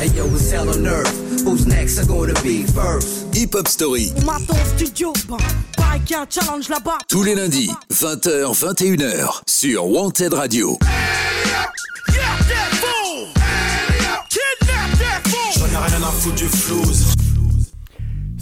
Hey 0.00 0.08
yo, 0.16 0.24
it's 0.28 0.50
hell 0.50 0.66
on 0.70 0.86
earth. 0.86 1.12
Who's 1.44 1.66
next? 1.66 1.98
Are 1.98 2.06
gonna 2.06 2.32
be 2.42 2.62
first? 2.62 3.34
Hip 3.34 3.52
Hop 3.52 3.68
Story. 3.68 4.10
Maton 4.24 4.56
studio, 4.74 5.12
a 5.76 6.20
un 6.20 6.26
challenge 6.26 6.70
là-bas. 6.70 6.96
Tous 7.06 7.22
les 7.22 7.34
lundis, 7.34 7.70
20h, 7.92 8.58
21h, 8.58 9.42
sur 9.46 9.84
Wanted 9.84 10.32
Radio. 10.32 10.78
J'en 15.58 15.66
ai 15.66 15.76
rien 15.76 16.02
à 16.02 16.10
foutre 16.10 16.34
du 16.34 16.48
flouze. 16.48 17.14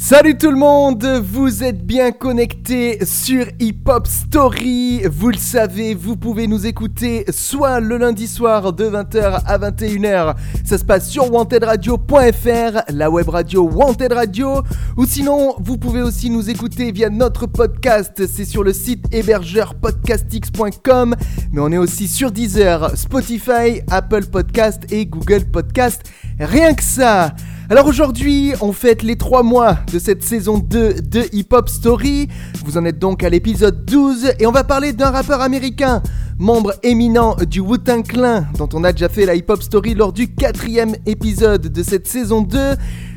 Salut 0.09 0.39
tout 0.39 0.51
le 0.51 0.57
monde, 0.57 1.05
vous 1.05 1.63
êtes 1.63 1.85
bien 1.85 2.13
connectés 2.13 3.05
sur 3.05 3.45
Hip 3.61 3.81
Hop 3.89 4.07
Story. 4.07 5.03
Vous 5.03 5.29
le 5.29 5.37
savez, 5.37 5.93
vous 5.93 6.17
pouvez 6.17 6.47
nous 6.47 6.67
écouter 6.67 7.27
soit 7.29 7.79
le 7.81 7.99
lundi 7.99 8.27
soir 8.27 8.73
de 8.73 8.87
20h 8.87 9.43
à 9.45 9.59
21h. 9.59 10.35
Ça 10.65 10.79
se 10.79 10.85
passe 10.87 11.11
sur 11.11 11.31
wantedradio.fr, 11.31 12.85
la 12.89 13.11
web 13.11 13.29
radio 13.29 13.69
Wanted 13.69 14.13
Radio. 14.15 14.63
Ou 14.97 15.05
sinon, 15.05 15.57
vous 15.59 15.77
pouvez 15.77 16.01
aussi 16.01 16.31
nous 16.31 16.49
écouter 16.49 16.91
via 16.91 17.11
notre 17.11 17.45
podcast. 17.45 18.23
C'est 18.35 18.47
sur 18.47 18.65
le 18.65 18.73
site 18.73 19.05
hébergeur 19.13 19.75
podcastx.com. 19.75 21.17
Mais 21.53 21.61
on 21.61 21.71
est 21.71 21.77
aussi 21.77 22.09
sur 22.09 22.33
Deezer, 22.33 22.97
Spotify, 22.97 23.83
Apple 23.91 24.25
Podcast 24.25 24.91
et 24.91 25.05
Google 25.05 25.45
Podcast. 25.53 26.01
Rien 26.41 26.73
que 26.73 26.83
ça. 26.83 27.35
Alors 27.71 27.87
aujourd'hui, 27.87 28.55
on 28.63 28.73
fête 28.73 29.03
les 29.03 29.17
3 29.17 29.43
mois 29.43 29.77
de 29.93 29.99
cette 29.99 30.23
saison 30.23 30.57
2 30.57 31.03
de 31.03 31.25
Hip 31.35 31.49
Hop 31.53 31.69
Story. 31.69 32.27
Vous 32.65 32.79
en 32.79 32.87
êtes 32.87 32.99
donc 32.99 33.23
à 33.23 33.29
l'épisode 33.29 33.85
12 33.85 34.33
et 34.39 34.47
on 34.47 34.53
va 34.53 34.65
parler 34.65 34.95
d'un 34.95 35.11
rappeur 35.11 35.43
américain, 35.43 36.03
membre 36.39 36.73
éminent 36.83 37.37
du 37.47 37.61
Wu-Tang 37.61 38.05
Clan, 38.05 38.47
dont 38.57 38.71
on 38.73 38.85
a 38.85 38.93
déjà 38.93 39.11
fait 39.11 39.27
la 39.27 39.35
Hip 39.35 39.45
Hop 39.51 39.63
Story 39.63 39.93
lors 39.93 40.15
du 40.15 40.35
quatrième 40.35 40.97
épisode 41.05 41.69
de 41.69 41.83
cette 41.83 42.09
saison 42.09 42.41
2. 42.41 42.59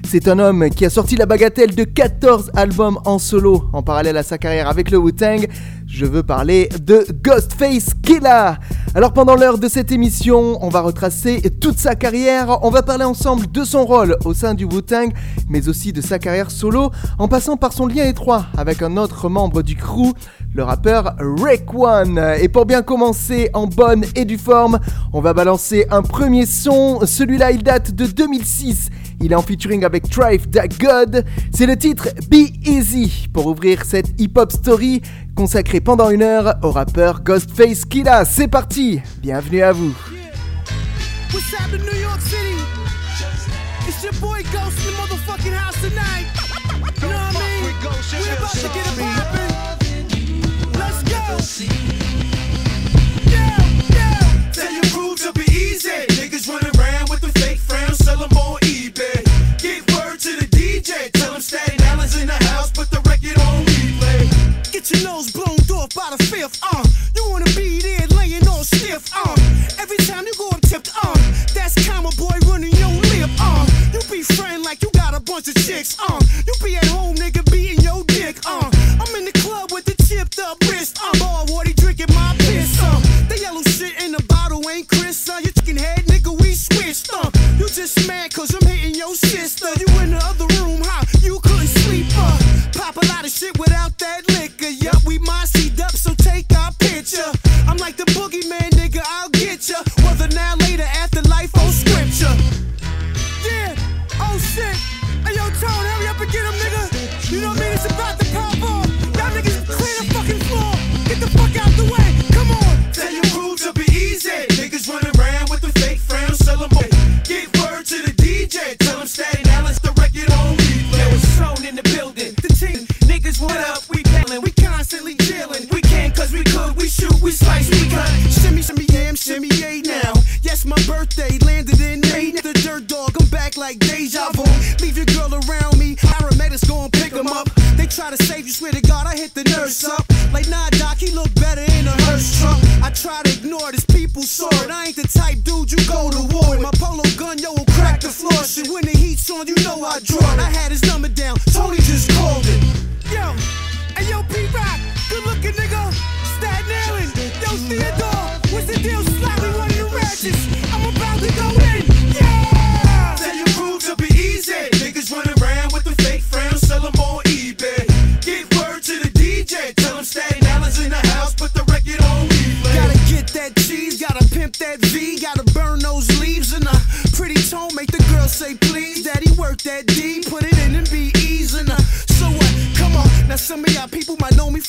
C'est 0.07 0.27
un 0.27 0.39
homme 0.39 0.69
qui 0.69 0.85
a 0.85 0.89
sorti 0.89 1.15
la 1.15 1.25
bagatelle 1.25 1.73
de 1.73 1.83
14 1.83 2.52
albums 2.55 2.99
en 3.05 3.19
solo 3.19 3.63
en 3.73 3.81
parallèle 3.81 4.17
à 4.17 4.23
sa 4.23 4.38
carrière 4.38 4.67
avec 4.67 4.91
le 4.91 4.97
Wu-Tang. 4.97 5.47
Je 5.88 6.05
veux 6.05 6.23
parler 6.23 6.69
de 6.81 7.05
Ghostface 7.23 7.93
Killah. 8.02 8.58
Alors 8.93 9.13
pendant 9.13 9.35
l'heure 9.35 9.58
de 9.58 9.69
cette 9.69 9.91
émission, 9.91 10.58
on 10.61 10.69
va 10.69 10.81
retracer 10.81 11.41
toute 11.61 11.77
sa 11.77 11.95
carrière, 11.95 12.59
on 12.63 12.69
va 12.69 12.81
parler 12.81 13.05
ensemble 13.05 13.49
de 13.52 13.63
son 13.63 13.85
rôle 13.85 14.17
au 14.25 14.33
sein 14.33 14.53
du 14.53 14.66
Wu-Tang, 14.66 15.13
mais 15.47 15.69
aussi 15.69 15.93
de 15.93 16.02
sa 16.02 16.19
carrière 16.19 16.52
solo, 16.52 16.91
en 17.17 17.30
passant 17.30 17.55
par 17.55 17.71
son 17.71 17.88
lien 17.88 18.05
étroit 18.05 18.47
avec 18.58 18.81
un 18.81 18.97
autre 18.97 19.30
membre 19.30 19.61
du 19.61 19.77
crew, 19.77 20.13
le 20.53 20.63
rappeur 20.63 21.16
One. 21.73 22.35
Et 22.39 22.49
pour 22.49 22.66
bien 22.66 22.81
commencer 22.81 23.49
en 23.53 23.67
bonne 23.67 24.05
et 24.16 24.25
due 24.25 24.38
forme, 24.38 24.80
on 25.13 25.21
va 25.21 25.33
balancer 25.33 25.85
un 25.89 26.02
premier 26.02 26.45
son, 26.45 27.05
celui-là 27.05 27.52
il 27.52 27.63
date 27.63 27.91
de 27.91 28.05
2006. 28.05 28.89
Il 29.21 29.31
est 29.31 29.35
en 29.35 29.41
featuring 29.41 29.85
avec 29.85 30.09
Trife 30.09 30.49
Da 30.49 30.67
God. 30.67 31.25
C'est 31.53 31.66
le 31.66 31.77
titre 31.77 32.09
Be 32.30 32.49
Easy 32.66 33.27
pour 33.33 33.47
ouvrir 33.47 33.85
cette 33.85 34.19
hip-hop 34.19 34.52
story 34.52 35.02
consacrée 35.35 35.80
pendant 35.80 36.09
une 36.09 36.23
heure 36.23 36.55
au 36.63 36.71
rappeur 36.71 37.23
Ghostface 37.23 37.86
Killah. 37.86 38.25
C'est 38.25 38.47
parti, 38.47 38.99
bienvenue 39.21 39.61
à 39.61 39.71
vous. 39.71 39.95
What's 41.33 41.55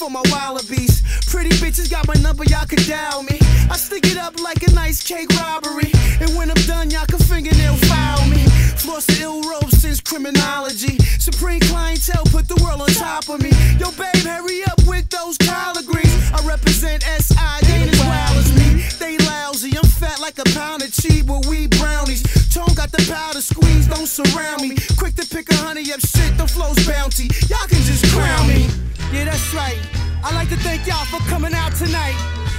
for 0.03 0.11
my 0.11 0.23
wallabies. 0.31 1.03
Pretty 1.31 1.51
bitches 1.63 1.89
got 1.89 2.09
my 2.09 2.15
number, 2.15 2.43
y'all 2.45 2.67
can 2.67 2.83
dial 2.89 3.23
me. 3.23 3.39
I 3.71 3.77
stick 3.77 4.05
it 4.07 4.19
up 4.19 4.35
like 4.41 4.67
a 4.67 4.73
nice 4.73 5.01
cake 5.03 5.31
robbery, 5.39 5.93
and 6.21 6.35
when 6.37 6.51
I'm 6.51 6.63
done, 6.67 6.91
y'all 6.91 7.07
can 7.07 7.21
fingernail 7.21 7.77
file 7.87 8.27
me. 8.27 8.43
Floss 8.83 9.07
the 9.07 9.23
ill 9.23 9.43
robe 9.43 9.71
since 9.71 10.01
criminology. 10.01 10.99
Supreme 11.23 11.61
clientele 11.61 12.25
put 12.35 12.49
the 12.49 12.59
world 12.65 12.81
on 12.83 12.89
top 12.89 13.29
of 13.29 13.41
me. 13.43 13.51
Yo, 13.79 13.93
babe, 13.95 14.27
hurry 14.27 14.65
up 14.65 14.81
with 14.91 15.09
those 15.09 15.39
collard 15.39 15.87
greens. 15.87 16.23
I 16.35 16.41
represent 16.47 17.05
SI, 17.05 17.55
they 17.63 17.87
ain't 17.87 17.95
as 17.95 18.43
as 18.43 18.51
me. 18.59 18.83
They 18.99 19.17
lousy, 19.31 19.71
I'm 19.79 19.87
fat 19.87 20.19
like 20.19 20.39
a 20.41 20.47
pound 20.51 20.83
of 20.83 20.91
cheese 20.93 21.23
with 21.23 21.47
weed 21.47 21.71
brownies. 21.79 22.23
Tone 22.53 22.75
got 22.75 22.91
the 22.91 23.03
powder 23.07 23.41
squeeze, 23.41 23.87
don't 23.87 24.11
surround 24.11 24.63
me. 24.63 24.75
Quick 24.99 25.15
to 25.15 25.27
pick 25.31 25.49
a 25.51 25.57
honey 25.63 25.93
up 25.93 26.01
shit, 26.01 26.37
the 26.39 26.47
flow's 26.49 26.81
bounty. 26.87 27.31
Y'all 27.47 27.69
can 27.71 27.83
just 27.87 28.05
crown 28.11 28.49
me. 28.49 28.67
Yeah, 29.13 29.27
that's 29.27 29.55
right. 29.55 29.92
I 30.25 30.33
like 30.35 30.49
to 30.51 30.57
thank 30.57 30.87
y'all 30.87 31.05
for 31.07 31.19
coming 31.29 31.53
out 31.53 31.75
tonight. 31.75 32.15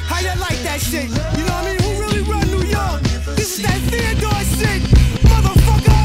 How 0.08 0.20
y'all 0.20 0.38
like 0.40 0.60
that 0.64 0.82
shit? 0.82 1.10
You 1.10 1.16
know 1.16 1.56
what 1.56 1.64
I 1.64 1.72
mean? 1.72 1.80
Who 1.82 2.02
really 2.02 2.22
run 2.24 2.46
New 2.48 2.64
York? 2.68 3.02
This 3.38 3.58
is 3.58 3.64
that 3.64 3.80
Theodore 3.90 4.44
shit, 4.58 4.82
motherfucker! 5.24 6.04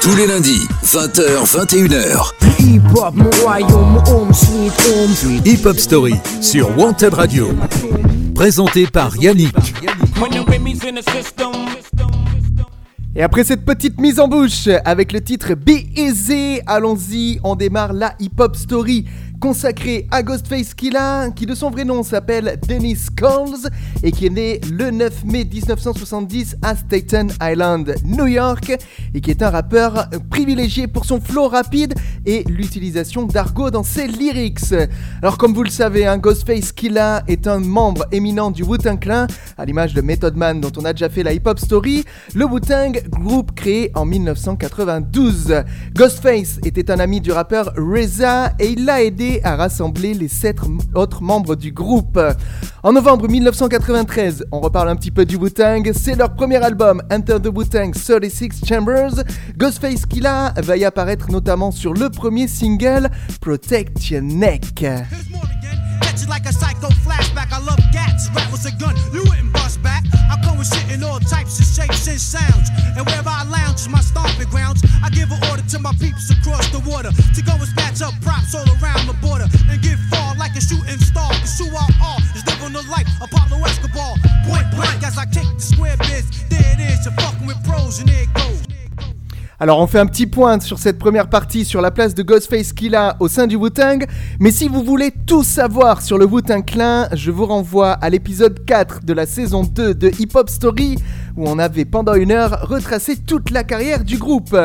Tous 0.00 0.16
les 0.16 0.26
lundis, 0.26 0.66
20h, 0.82 1.46
21h. 1.46 2.32
Hip 2.58 2.82
hop, 2.96 3.14
mon 3.14 3.30
royaume, 3.44 4.02
home 4.06 4.32
sweet 4.32 4.72
home. 4.88 5.42
Hip 5.44 5.64
Hop 5.64 5.78
Story 5.78 6.14
sur 6.40 6.76
Wanted 6.76 7.14
Radio. 7.14 7.48
Présenté 8.34 8.88
par 8.88 9.16
Yannick. 9.16 9.54
When 10.18 10.30
the 10.30 11.81
Et 13.14 13.22
après 13.22 13.44
cette 13.44 13.66
petite 13.66 14.00
mise 14.00 14.18
en 14.18 14.26
bouche 14.26 14.68
avec 14.86 15.12
le 15.12 15.20
titre 15.20 15.52
Be 15.52 15.82
allons-y, 16.66 17.40
on 17.44 17.56
démarre 17.56 17.92
la 17.92 18.14
hip-hop 18.18 18.56
story 18.56 19.04
consacré 19.42 20.06
à 20.12 20.22
Ghostface 20.22 20.72
Killah, 20.72 21.30
qui 21.34 21.46
de 21.46 21.56
son 21.56 21.68
vrai 21.68 21.84
nom 21.84 22.04
s'appelle 22.04 22.60
Dennis 22.68 23.06
Coles 23.18 23.68
et 24.04 24.12
qui 24.12 24.26
est 24.26 24.30
né 24.30 24.60
le 24.70 24.92
9 24.92 25.24
mai 25.24 25.44
1970 25.44 26.58
à 26.62 26.76
Staten 26.76 27.32
Island, 27.42 27.96
New 28.04 28.28
York, 28.28 28.72
et 29.12 29.20
qui 29.20 29.32
est 29.32 29.42
un 29.42 29.50
rappeur 29.50 30.08
privilégié 30.30 30.86
pour 30.86 31.06
son 31.06 31.20
flow 31.20 31.48
rapide 31.48 31.94
et 32.24 32.44
l'utilisation 32.48 33.24
d'argot 33.24 33.70
dans 33.70 33.82
ses 33.82 34.06
lyrics. 34.06 34.72
Alors 35.22 35.38
comme 35.38 35.54
vous 35.54 35.64
le 35.64 35.70
savez, 35.70 36.06
un 36.06 36.18
Ghostface 36.18 36.70
Killah 36.70 37.24
est 37.26 37.48
un 37.48 37.58
membre 37.58 38.06
éminent 38.12 38.52
du 38.52 38.62
Wu-Tang 38.62 39.00
Clan, 39.00 39.26
à 39.58 39.64
l'image 39.64 39.92
de 39.92 40.02
Method 40.02 40.36
Man 40.36 40.60
dont 40.60 40.72
on 40.76 40.84
a 40.84 40.92
déjà 40.92 41.08
fait 41.08 41.24
la 41.24 41.32
hip-hop 41.32 41.58
story, 41.58 42.04
le 42.36 42.44
Wu-Tang, 42.44 43.02
groupe 43.08 43.56
créé 43.56 43.90
en 43.96 44.04
1992. 44.04 45.64
Ghostface 45.96 46.60
était 46.64 46.92
un 46.92 47.00
ami 47.00 47.20
du 47.20 47.32
rappeur 47.32 47.72
Reza 47.76 48.52
et 48.60 48.68
il 48.68 48.84
l'a 48.84 49.02
aidé 49.02 49.31
à 49.42 49.56
rassembler 49.56 50.14
les 50.14 50.28
sept 50.28 50.58
autres 50.94 51.22
membres 51.22 51.54
du 51.54 51.72
groupe. 51.72 52.20
En 52.82 52.92
novembre 52.92 53.28
1993, 53.28 54.44
on 54.52 54.60
reparle 54.60 54.88
un 54.88 54.96
petit 54.96 55.10
peu 55.10 55.24
du 55.24 55.36
Wu-Tang, 55.36 55.90
c'est 55.94 56.14
leur 56.14 56.34
premier 56.34 56.56
album, 56.56 57.02
Enter 57.10 57.38
the 57.42 57.48
Wu-Tang 57.54 57.92
36 57.92 58.64
Chambers. 58.66 59.24
Ghostface 59.56 60.06
Killah 60.06 60.52
va 60.56 60.76
y 60.76 60.84
apparaître 60.84 61.30
notamment 61.30 61.70
sur 61.70 61.94
le 61.94 62.10
premier 62.10 62.48
single, 62.48 63.08
Protect 63.40 64.10
Your 64.10 64.22
Neck. 64.22 64.84
Psycho 66.82 66.94
flashback. 67.02 67.52
I 67.52 67.58
love 67.58 67.78
gats. 67.92 68.28
Rap 68.34 68.50
was 68.50 68.66
a 68.66 68.72
gun. 68.72 68.96
You 69.12 69.22
wouldn't 69.22 69.52
bust 69.52 69.82
back. 69.82 70.04
I 70.30 70.40
come 70.42 70.58
with 70.58 70.66
shit 70.66 70.90
in 70.92 71.02
all 71.02 71.20
types 71.20 71.58
of 71.58 71.66
shapes 71.66 72.06
and 72.08 72.20
sounds. 72.20 72.68
And 72.96 73.06
wherever 73.06 73.28
I 73.28 73.44
lounge 73.44 73.80
is 73.80 73.88
my 73.88 74.00
stomping 74.00 74.48
grounds. 74.48 74.82
I 75.02 75.10
give 75.10 75.30
an 75.30 75.38
order 75.50 75.62
to 75.62 75.78
my 75.78 75.92
peeps 76.00 76.30
across 76.30 76.68
the 76.70 76.80
water 76.80 77.10
to 77.10 77.42
go 77.42 77.52
and 77.52 77.68
snatch 77.68 78.02
up 78.02 78.14
props 78.22 78.54
all 78.54 78.66
around 78.82 79.06
the 79.06 79.16
border 79.22 79.46
and 79.70 79.80
get 79.82 79.98
far 80.10 80.34
like 80.36 80.54
a 80.56 80.60
shooting 80.60 80.98
star. 80.98 81.32
Who 81.58 81.70
I 81.70 81.86
are 82.02 82.20
is 82.34 82.44
living 82.46 82.72
the 82.72 82.82
life 82.90 83.06
Pablo 83.30 83.62
Escobar. 83.64 84.16
Point 84.46 84.66
blank 84.74 85.02
as 85.04 85.16
I 85.18 85.26
kick 85.26 85.46
the 85.54 85.62
square 85.62 85.96
biz. 85.98 86.26
There 86.48 86.60
it 86.60 86.80
is. 86.80 87.04
You're 87.04 87.14
fucking 87.14 87.46
with 87.46 87.62
pros 87.64 88.00
and 88.00 88.08
there 88.08 88.22
it 88.22 88.34
goes. 88.34 88.81
Alors 89.62 89.78
on 89.78 89.86
fait 89.86 90.00
un 90.00 90.06
petit 90.06 90.26
point 90.26 90.58
sur 90.58 90.80
cette 90.80 90.98
première 90.98 91.28
partie 91.28 91.64
sur 91.64 91.80
la 91.80 91.92
place 91.92 92.16
de 92.16 92.24
Ghostface 92.24 92.72
Killah 92.72 93.16
au 93.20 93.28
sein 93.28 93.46
du 93.46 93.54
Wu-Tang, 93.54 94.06
mais 94.40 94.50
si 94.50 94.66
vous 94.66 94.82
voulez 94.82 95.12
tout 95.24 95.44
savoir 95.44 96.02
sur 96.02 96.18
le 96.18 96.24
Wu-Tang 96.24 96.64
Clan, 96.64 97.06
je 97.12 97.30
vous 97.30 97.46
renvoie 97.46 97.92
à 97.92 98.10
l'épisode 98.10 98.64
4 98.64 99.04
de 99.04 99.12
la 99.12 99.24
saison 99.24 99.62
2 99.62 99.94
de 99.94 100.10
Hip 100.18 100.30
Hop 100.34 100.50
Story 100.50 100.96
où 101.36 101.48
on 101.48 101.60
avait 101.60 101.84
pendant 101.84 102.14
une 102.14 102.32
heure 102.32 102.58
retracé 102.62 103.16
toute 103.16 103.52
la 103.52 103.62
carrière 103.62 104.02
du 104.02 104.18
groupe. 104.18 104.56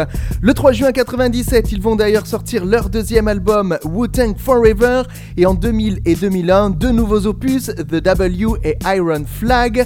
Le 0.42 0.54
3 0.56 0.72
juin 0.72 0.92
97, 0.92 1.72
ils 1.72 1.82
vont 1.82 1.96
d'ailleurs 1.96 2.26
sortir 2.26 2.66
leur 2.66 2.90
deuxième 2.90 3.28
album 3.28 3.78
Wu-Tang 3.84 4.36
Forever 4.36 5.04
et 5.38 5.46
en 5.46 5.54
2000 5.54 6.00
et 6.06 6.16
2001, 6.16 6.72
deux 6.72 6.92
nouveaux 6.92 7.28
opus 7.28 7.66
The 7.68 8.02
W 8.02 8.48
et 8.64 8.76
Iron 8.96 9.26
Flag. 9.28 9.86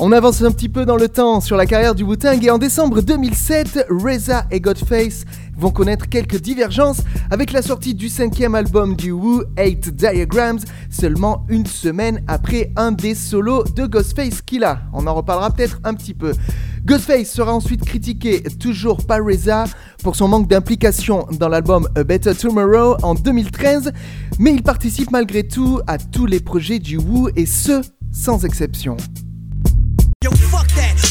On 0.00 0.12
avance 0.12 0.42
un 0.42 0.52
petit 0.52 0.68
peu 0.68 0.86
dans 0.86 0.94
le 0.94 1.08
temps 1.08 1.40
sur 1.40 1.56
la 1.56 1.66
carrière 1.66 1.96
du 1.96 2.04
Wu-Tang 2.04 2.38
et 2.44 2.52
en 2.52 2.58
décembre 2.58 3.02
2007, 3.02 3.86
Reza 3.90 4.46
et 4.52 4.60
Godface 4.60 5.24
vont 5.56 5.72
connaître 5.72 6.08
quelques 6.08 6.40
divergences 6.40 7.00
avec 7.32 7.50
la 7.50 7.62
sortie 7.62 7.96
du 7.96 8.08
cinquième 8.08 8.54
album 8.54 8.94
du 8.94 9.10
Wu, 9.10 9.42
8 9.58 9.96
Diagrams, 9.96 10.60
seulement 10.88 11.44
une 11.48 11.66
semaine 11.66 12.22
après 12.28 12.70
un 12.76 12.92
des 12.92 13.16
solos 13.16 13.64
de 13.64 13.86
Ghostface 13.86 14.40
Killah. 14.40 14.82
On 14.92 15.04
en 15.08 15.14
reparlera 15.14 15.50
peut-être 15.50 15.80
un 15.82 15.94
petit 15.94 16.14
peu. 16.14 16.32
Ghostface 16.84 17.32
sera 17.32 17.52
ensuite 17.52 17.84
critiqué, 17.84 18.44
toujours 18.60 19.04
par 19.04 19.18
Reza, 19.24 19.64
pour 20.04 20.14
son 20.14 20.28
manque 20.28 20.46
d'implication 20.46 21.26
dans 21.40 21.48
l'album 21.48 21.88
A 21.96 22.04
Better 22.04 22.36
Tomorrow 22.36 22.98
en 23.02 23.16
2013, 23.16 23.90
mais 24.38 24.52
il 24.54 24.62
participe 24.62 25.10
malgré 25.10 25.42
tout 25.42 25.80
à 25.88 25.98
tous 25.98 26.26
les 26.26 26.38
projets 26.38 26.78
du 26.78 26.98
Wu 26.98 27.32
et 27.34 27.46
ce, 27.46 27.80
sans 28.12 28.44
exception. 28.44 28.96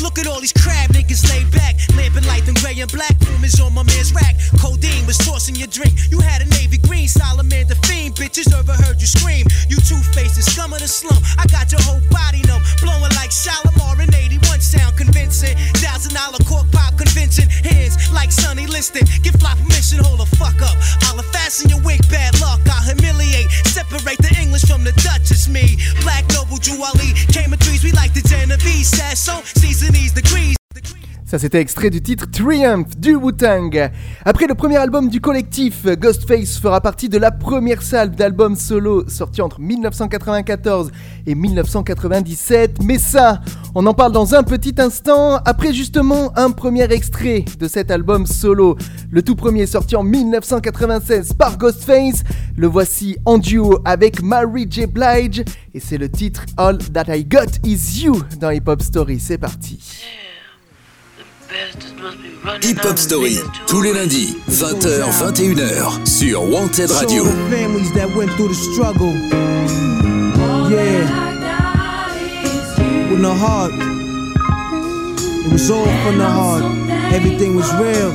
Look 0.02 0.20
at 0.20 0.28
all 0.28 0.40
these 0.40 0.54
crab 0.54 0.92
niggas 0.92 1.28
laid 1.30 1.52
back. 1.52 1.76
Lamping 1.96 2.26
light 2.26 2.48
and 2.48 2.58
gray 2.62 2.80
and 2.80 2.92
black. 2.92 3.16
Room 3.28 3.44
is 3.44 3.60
on 3.60 3.74
my 3.74 3.84
man's 3.84 4.14
rack. 4.14 4.36
Codeine 4.60 5.06
was 5.06 5.18
tossing 5.18 5.56
your 5.56 5.68
drink. 5.68 5.94
You 6.12 6.20
had 6.20 6.42
a 6.42 6.48
navy 6.58 6.78
green, 6.78 7.08
Solomon 7.08 7.68
the 7.68 7.76
fiend. 7.88 8.16
Bitches 8.16 8.50
never 8.52 8.74
heard 8.74 9.00
you 9.00 9.08
scream. 9.08 9.46
You 9.70 9.78
two 9.78 10.00
faces, 10.14 10.46
scum 10.46 10.74
of 10.74 10.80
the 10.80 10.88
slum. 10.88 11.22
I 11.38 11.46
got 11.48 11.72
your 11.72 11.82
whole 11.82 12.02
body 12.10 12.42
numb. 12.48 12.62
Blowing 12.82 13.14
like 13.20 13.32
Shalimar 13.32 14.00
in 14.02 14.14
81 14.14 14.62
sound 14.62 14.98
convincing. 14.98 15.56
Thousand 15.84 16.14
dollar 16.14 16.40
cork 16.46 16.70
pop 16.72 16.98
convention. 16.98 17.50
Hands 17.50 17.96
like 18.12 18.32
Sonny 18.32 18.68
Liston. 18.68 19.06
Give 19.24 19.36
fly 19.36 19.56
permission, 19.56 20.00
hold 20.00 20.20
the 20.20 20.30
fuck 20.38 20.62
up. 20.62 20.76
I'll 21.08 21.22
fasten 21.34 21.70
your 21.70 21.82
wig, 21.82 22.02
bad 22.10 22.40
luck. 22.40 22.62
I'll 22.70 22.84
humiliate. 22.84 23.50
Separate 23.66 24.18
the 24.20 24.36
English 24.40 24.66
from 24.66 24.84
the 24.84 24.92
Dutch. 25.04 25.32
It's 25.32 25.48
me. 25.48 25.78
Black 26.02 26.28
Noble 26.34 26.58
Jewelry. 26.58 27.14
Came 27.32 27.54
in 27.54 27.60
feast 28.68 29.02
at 29.02 29.18
so. 29.18 29.42
Season 29.56 29.96
ease 29.96 30.14
the 30.14 30.22
Ça 31.30 31.38
c'était 31.38 31.60
extrait 31.60 31.90
du 31.90 32.02
titre 32.02 32.32
Triumph 32.32 32.98
du 32.98 33.14
Wu-Tang. 33.16 33.92
Après 34.24 34.48
le 34.48 34.56
premier 34.56 34.78
album 34.78 35.10
du 35.10 35.20
collectif, 35.20 35.86
Ghostface 35.86 36.58
fera 36.58 36.80
partie 36.80 37.10
de 37.10 37.18
la 37.18 37.32
première 37.32 37.82
salle 37.82 38.12
d'albums 38.12 38.56
solo 38.56 39.04
sorti 39.10 39.42
entre 39.42 39.60
1994 39.60 40.90
et 41.26 41.36
1997. 41.36 42.82
Mais 42.82 42.98
ça, 42.98 43.42
on 43.76 43.86
en 43.88 43.94
parle 43.94 44.14
dans 44.14 44.36
un 44.36 44.44
petit 44.44 44.76
instant, 44.78 45.36
après 45.44 45.74
justement 45.74 46.32
un 46.38 46.52
premier 46.52 46.90
extrait 46.94 47.44
de 47.60 47.68
cet 47.68 47.92
album 47.92 48.26
solo. 48.26 48.78
Le 49.12 49.22
tout 49.22 49.36
premier 49.36 49.66
sorti 49.66 49.98
en 49.98 50.04
1996 50.04 51.34
par 51.34 51.58
Ghostface. 51.58 52.24
Le 52.56 52.68
voici 52.68 53.18
en 53.26 53.38
duo 53.38 53.82
avec 53.84 54.22
Mary 54.22 54.66
J. 54.70 54.86
Blige 54.86 55.44
et 55.74 55.82
c'est 55.82 55.98
le 55.98 56.08
titre 56.08 56.46
All 56.56 56.78
That 56.78 57.14
I 57.14 57.26
Got 57.26 57.66
Is 57.66 58.06
You 58.06 58.16
dans 58.40 58.50
Hip 58.52 58.64
Hop 58.68 58.82
Story. 58.82 59.20
C'est 59.20 59.38
parti. 59.38 59.78
Hip 62.62 62.80
Hop 62.84 62.98
Story, 62.98 63.40
tous 63.66 63.82
les 63.82 63.92
lundis, 63.92 64.38
20h, 64.48 65.10
21h, 65.12 66.06
sur 66.06 66.44
Wanted 66.44 66.92
Radio. 66.92 67.24
It 75.46 75.52
was 75.52 75.72
all 75.72 75.86
from 76.04 76.18
the 76.20 76.30
heart. 76.30 76.64
Everything 77.14 77.56
was 77.56 77.74
real. 77.82 78.14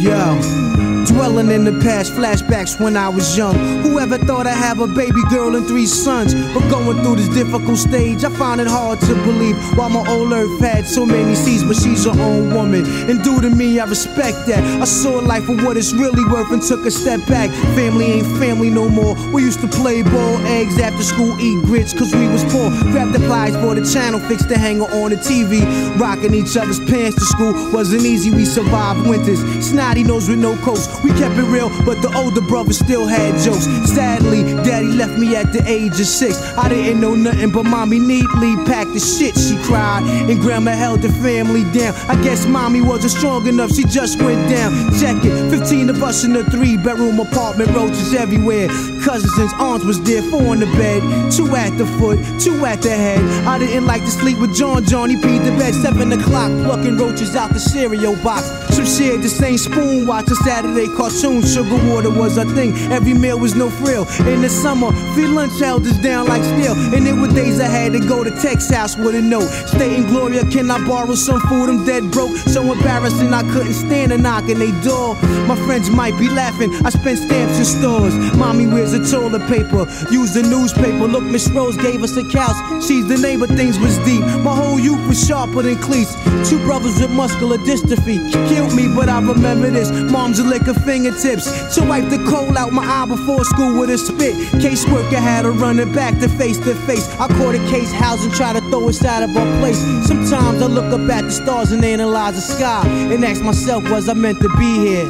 Yeah. 0.00 0.87
Dwelling 1.18 1.50
in 1.50 1.64
the 1.64 1.72
past, 1.82 2.12
flashbacks 2.12 2.80
when 2.80 2.96
I 2.96 3.08
was 3.08 3.36
young. 3.36 3.56
Whoever 3.82 4.18
thought 4.18 4.46
I'd 4.46 4.52
have 4.52 4.78
a 4.78 4.86
baby 4.86 5.20
girl 5.28 5.56
and 5.56 5.66
three 5.66 5.84
sons? 5.84 6.32
But 6.54 6.70
going 6.70 7.02
through 7.02 7.16
this 7.16 7.28
difficult 7.30 7.76
stage, 7.76 8.22
I 8.22 8.30
find 8.30 8.60
it 8.60 8.68
hard 8.68 9.00
to 9.00 9.14
believe 9.26 9.56
why 9.76 9.88
my 9.88 10.08
old 10.08 10.32
earth 10.32 10.60
had 10.60 10.86
so 10.86 11.04
many 11.04 11.34
seeds, 11.34 11.64
but 11.64 11.74
she's 11.74 12.04
her 12.04 12.12
own 12.12 12.54
woman. 12.54 12.86
And 13.10 13.20
due 13.24 13.40
to 13.40 13.50
me, 13.50 13.80
I 13.80 13.86
respect 13.86 14.46
that. 14.46 14.62
I 14.80 14.84
saw 14.84 15.18
life 15.18 15.46
for 15.46 15.56
what 15.56 15.76
it's 15.76 15.92
really 15.92 16.24
worth 16.24 16.52
and 16.52 16.62
took 16.62 16.86
a 16.86 16.90
step 16.92 17.26
back. 17.26 17.50
Family 17.74 18.06
ain't 18.06 18.26
family 18.38 18.70
no 18.70 18.88
more. 18.88 19.16
We 19.32 19.42
used 19.42 19.60
to 19.62 19.66
play 19.66 20.02
ball, 20.02 20.36
eggs 20.46 20.78
after 20.78 21.02
school, 21.02 21.36
eat 21.40 21.64
grits, 21.64 21.92
cause 21.94 22.14
we 22.14 22.28
was 22.28 22.44
poor. 22.44 22.70
Grab 22.92 23.10
the 23.10 23.18
pliers 23.26 23.56
for 23.56 23.74
the 23.74 23.84
channel, 23.84 24.20
fix 24.20 24.46
the 24.46 24.56
hanger 24.56 24.84
on 24.84 25.10
the 25.10 25.16
TV. 25.16 25.66
Rocking 25.98 26.32
each 26.32 26.56
other's 26.56 26.78
pants 26.78 27.16
to 27.16 27.24
school 27.24 27.72
wasn't 27.72 28.06
easy, 28.06 28.30
we 28.30 28.44
survived 28.44 29.08
winters. 29.08 29.40
Snotty 29.66 30.04
nose 30.04 30.28
with 30.28 30.38
no 30.38 30.56
coats. 30.58 30.86
We 31.08 31.18
kept 31.18 31.38
it 31.38 31.44
real, 31.44 31.70
but 31.86 32.02
the 32.02 32.14
older 32.14 32.42
brother 32.42 32.74
still 32.74 33.06
had 33.06 33.40
jokes. 33.42 33.64
Sadly, 33.90 34.42
daddy 34.62 34.88
left 34.88 35.18
me 35.18 35.36
at 35.36 35.54
the 35.54 35.62
age 35.66 35.98
of 35.98 36.06
six. 36.06 36.36
I 36.58 36.68
didn't 36.68 37.00
know 37.00 37.14
nothing, 37.14 37.50
but 37.50 37.64
mommy 37.64 37.98
neatly 37.98 38.56
packed 38.66 38.92
the 38.92 39.00
shit. 39.00 39.34
She 39.34 39.56
cried, 39.64 40.02
and 40.28 40.38
grandma 40.38 40.72
held 40.72 41.00
the 41.00 41.08
family 41.08 41.64
down. 41.72 41.94
I 42.10 42.22
guess 42.22 42.44
mommy 42.46 42.82
wasn't 42.82 43.12
strong 43.12 43.46
enough, 43.46 43.72
she 43.72 43.84
just 43.84 44.20
went 44.20 44.50
down. 44.50 44.70
Check 45.00 45.24
it, 45.24 45.50
15 45.50 45.88
of 45.88 46.02
us 46.02 46.24
in 46.24 46.36
a 46.36 46.44
three 46.44 46.76
bedroom 46.76 47.20
apartment, 47.20 47.70
roaches 47.70 48.12
everywhere. 48.12 48.68
Cousins 49.08 49.38
and 49.38 49.50
aunts 49.58 49.86
was 49.86 49.98
there, 50.02 50.20
four 50.20 50.52
in 50.52 50.60
the 50.60 50.66
bed, 50.76 51.00
two 51.32 51.56
at 51.56 51.78
the 51.78 51.86
foot, 51.96 52.18
two 52.38 52.66
at 52.66 52.82
the 52.82 52.90
head. 52.90 53.18
I 53.46 53.58
didn't 53.58 53.86
like 53.86 54.02
to 54.02 54.10
sleep 54.10 54.36
with 54.36 54.54
John, 54.54 54.84
Johnny 54.84 55.16
peed 55.16 55.42
the 55.46 55.50
bed, 55.52 55.74
seven 55.74 56.12
o'clock, 56.12 56.52
plucking 56.62 56.98
roaches 56.98 57.34
out 57.34 57.54
the 57.54 57.58
cereal 57.58 58.16
box. 58.22 58.44
Some 58.76 58.84
shared 58.84 59.22
the 59.22 59.30
same 59.30 59.56
spoon, 59.56 60.06
watching 60.06 60.34
Saturday 60.44 60.88
cartoons. 60.94 61.54
Sugar 61.54 61.80
water 61.88 62.10
was 62.10 62.36
a 62.36 62.44
thing, 62.44 62.76
every 62.92 63.14
meal 63.14 63.38
was 63.38 63.54
no 63.54 63.70
frill. 63.70 64.06
In 64.28 64.42
the 64.42 64.50
summer, 64.50 64.92
free 65.14 65.26
lunch 65.26 65.58
held 65.58 65.86
us 65.86 65.96
down 66.02 66.26
like 66.26 66.44
steel. 66.44 66.74
And 66.94 67.06
there 67.06 67.16
were 67.16 67.28
days 67.28 67.60
I 67.60 67.66
had 67.66 67.92
to 67.92 68.00
go 68.00 68.22
to 68.22 68.30
Tex 68.42 68.68
house 68.68 68.94
with 68.94 69.14
a 69.14 69.22
note. 69.22 69.48
Stating, 69.72 70.06
Gloria, 70.08 70.44
can 70.44 70.70
I 70.70 70.86
borrow 70.86 71.14
some 71.14 71.40
food? 71.48 71.70
I'm 71.70 71.86
dead 71.86 72.10
broke. 72.10 72.36
So 72.36 72.60
embarrassing, 72.70 73.32
I 73.32 73.40
couldn't 73.54 73.72
stand 73.72 74.12
a 74.12 74.18
knock 74.18 74.50
in 74.50 74.58
they 74.58 74.72
door. 74.82 75.14
My 75.48 75.56
friends 75.64 75.88
might 75.88 76.18
be 76.18 76.28
laughing, 76.28 76.70
I 76.84 76.90
spent 76.90 77.18
stamps 77.20 77.58
in 77.58 77.64
stores. 77.64 78.14
Mommy 78.36 78.66
wears 78.66 78.92
a 78.92 78.97
toilet 78.98 79.46
paper, 79.48 79.86
use 80.10 80.34
the 80.34 80.42
newspaper. 80.42 81.06
Look, 81.06 81.24
Miss 81.24 81.48
Rose 81.50 81.76
gave 81.76 82.02
us 82.02 82.16
a 82.16 82.24
couch. 82.24 82.56
She's 82.84 83.06
the 83.06 83.18
neighbor, 83.18 83.46
things 83.46 83.78
was 83.78 83.96
deep. 83.98 84.22
My 84.42 84.54
whole 84.54 84.78
youth 84.78 85.06
was 85.06 85.26
sharper 85.26 85.62
than 85.62 85.76
cleats. 85.76 86.14
Two 86.48 86.58
brothers 86.64 87.00
with 87.00 87.10
muscular 87.10 87.58
dystrophy 87.58 88.18
killed 88.48 88.74
me, 88.74 88.88
but 88.94 89.08
I 89.08 89.20
remember 89.20 89.70
this. 89.70 89.90
Mom's 89.90 90.38
a 90.38 90.44
lick 90.44 90.62
her 90.62 90.74
fingertips 90.74 91.74
to 91.74 91.84
wipe 91.84 92.08
the 92.08 92.18
coal 92.28 92.56
out 92.56 92.72
my 92.72 92.84
eye 92.84 93.06
before 93.06 93.44
school 93.44 93.78
with 93.78 93.90
a 93.90 93.98
spit. 93.98 94.34
Caseworker 94.62 95.20
had 95.20 95.42
to 95.42 95.50
run 95.50 95.78
it 95.78 95.92
back 95.92 96.18
to 96.20 96.28
face 96.28 96.58
to 96.58 96.74
face. 96.86 97.08
I 97.18 97.28
caught 97.28 97.54
a 97.54 97.70
case 97.70 97.92
house 97.92 98.24
and 98.24 98.32
try 98.34 98.52
to 98.52 98.60
throw 98.70 98.88
us 98.88 99.04
out 99.04 99.22
of 99.22 99.36
our 99.36 99.60
place. 99.60 99.78
Sometimes 100.06 100.62
I 100.62 100.66
look 100.66 100.92
up 100.92 101.08
at 101.10 101.24
the 101.24 101.30
stars 101.30 101.72
and 101.72 101.84
analyze 101.84 102.34
the 102.34 102.40
sky 102.40 102.86
and 102.86 103.24
ask 103.24 103.42
myself, 103.42 103.88
was 103.90 104.08
I 104.08 104.14
meant 104.14 104.40
to 104.40 104.48
be 104.56 104.78
here? 104.78 105.06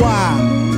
Why? 0.00 0.77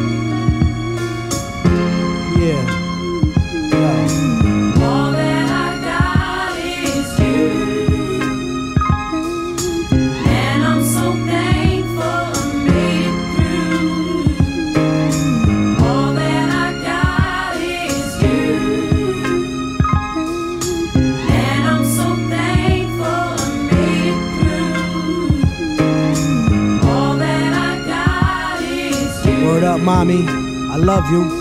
Mommy. 29.82 30.24
I 30.28 30.76
love 30.76 31.10
you. 31.10 31.39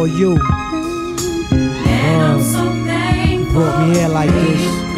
All 0.00 0.06
you. 0.06 0.32
And 1.52 2.22
I'm 2.22 2.42
so 2.42 2.70
thankful 2.84 3.52
Brought 3.52 3.88
me 3.88 3.94
here 3.94 4.08
like 4.08 4.30
this. 4.30 4.89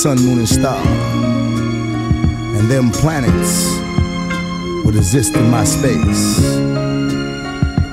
Sun, 0.00 0.16
moon, 0.24 0.38
and 0.38 0.48
star, 0.48 0.82
and 2.56 2.70
them 2.70 2.90
planets 2.90 3.68
would 4.82 4.96
exist 4.96 5.36
in 5.36 5.50
my 5.50 5.62
space, 5.62 6.56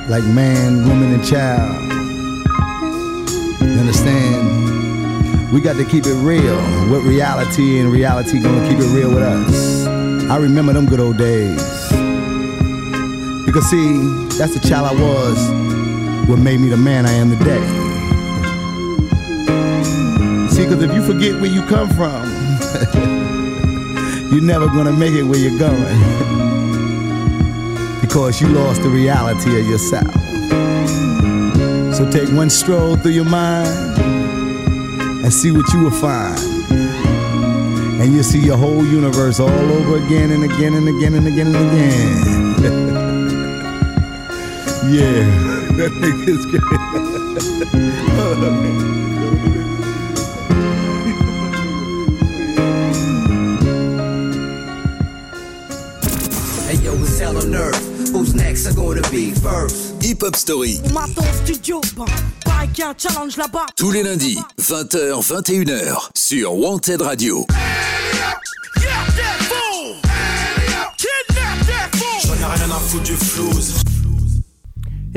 like 0.07 0.23
man, 0.23 0.87
woman, 0.87 1.11
and 1.15 1.25
child. 1.27 1.83
You 3.61 3.77
understand? 3.77 5.51
We 5.51 5.59
got 5.59 5.75
to 5.75 5.83
keep 5.83 6.05
it 6.05 6.13
real 6.13 6.55
with 6.89 7.03
reality, 7.03 7.79
and 7.79 7.91
reality 7.91 8.39
gonna 8.39 8.65
keep 8.69 8.79
it 8.79 8.87
real 8.95 9.09
with 9.09 9.23
us. 9.23 9.85
I 10.29 10.37
remember 10.37 10.71
them 10.71 10.85
good 10.85 11.01
old 11.01 11.17
days. 11.17 11.89
Because 13.45 13.69
see, 13.69 13.97
that's 14.37 14.57
the 14.57 14.65
child 14.65 14.87
I 14.87 14.93
was, 14.93 16.29
what 16.29 16.39
made 16.39 16.61
me 16.61 16.69
the 16.69 16.77
man 16.77 17.05
I 17.05 17.11
am 17.11 17.37
today. 17.37 17.76
See, 20.57 20.63
because 20.63 20.81
if 20.81 20.91
you 20.91 21.03
forget 21.03 21.39
where 21.39 21.51
you 21.51 21.61
come 21.67 21.87
from, 21.89 22.25
you're 24.31 24.41
never 24.41 24.65
gonna 24.65 24.91
make 24.91 25.13
it 25.13 25.21
where 25.21 25.37
you're 25.37 25.59
going. 25.59 25.77
because 28.01 28.41
you 28.41 28.47
lost 28.47 28.81
the 28.81 28.89
reality 28.89 29.59
of 29.59 29.67
yourself. 29.67 30.11
So 31.93 32.09
take 32.09 32.35
one 32.35 32.49
stroll 32.49 32.95
through 32.95 33.11
your 33.11 33.25
mind 33.25 33.69
and 35.23 35.31
see 35.31 35.51
what 35.51 35.71
you 35.73 35.83
will 35.83 35.91
find. 35.91 36.39
And 38.01 38.15
you'll 38.15 38.23
see 38.23 38.43
your 38.43 38.57
whole 38.57 38.83
universe 38.83 39.39
all 39.39 39.51
over 39.51 40.03
again 40.03 40.31
and 40.31 40.43
again 40.43 40.73
and 40.73 40.89
again 40.89 41.13
and 41.13 41.27
again 41.27 41.55
and 41.55 41.69
again. 41.69 42.97
Yeah, 44.87 45.25
that 45.75 45.91
nigga 45.91 46.29
is 46.29 46.45
great. 46.45 46.63
Oh, 48.17 48.35
on 57.37 57.53
earth. 57.55 58.11
Who's 58.11 58.33
next? 58.33 58.67
Are 58.67 58.73
gonna 58.73 59.01
be 59.09 59.31
first? 59.31 60.01
Hip 60.01 60.21
Hop 60.23 60.35
Story, 60.35 60.79
studio, 61.43 61.81
un 62.83 62.93
challenge 62.97 63.37
là-bas. 63.37 63.65
tous 63.75 63.91
les 63.91 64.03
lundis, 64.03 64.39
20h, 64.59 65.21
21h, 65.21 66.09
sur 66.15 66.53
Wanted 66.55 67.01
Radio. 67.01 67.45
J'en 72.25 72.33
ai 72.33 72.55
rien 72.55 72.71
à 72.71 72.79
foutre 72.79 73.03
du 73.03 73.15
flouze. 73.15 73.86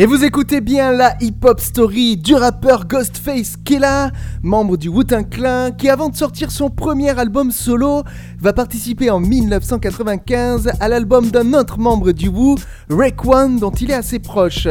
Et 0.01 0.07
vous 0.07 0.25
écoutez 0.25 0.63
bien 0.63 0.93
la 0.93 1.15
hip-hop 1.21 1.61
story 1.61 2.17
du 2.17 2.35
rappeur 2.35 2.87
Ghostface 2.89 3.59
Killah, 3.63 4.11
membre 4.43 4.79
du 4.79 4.89
Wu-Tang 4.89 5.29
Clan, 5.29 5.73
qui 5.77 5.91
avant 5.91 6.09
de 6.09 6.17
sortir 6.17 6.51
son 6.51 6.71
premier 6.71 7.11
album 7.19 7.51
solo, 7.51 8.03
va 8.39 8.55
participer 8.55 9.11
en 9.11 9.21
1995 9.21 10.71
à 10.81 10.89
l'album 10.89 11.31
d'un 11.31 11.53
autre 11.53 11.79
membre 11.79 12.13
du 12.13 12.29
Wu, 12.29 12.55
Raekwon, 12.89 13.59
dont 13.59 13.73
il 13.73 13.91
est 13.91 13.95
assez 13.95 14.21
proche. 14.21 14.67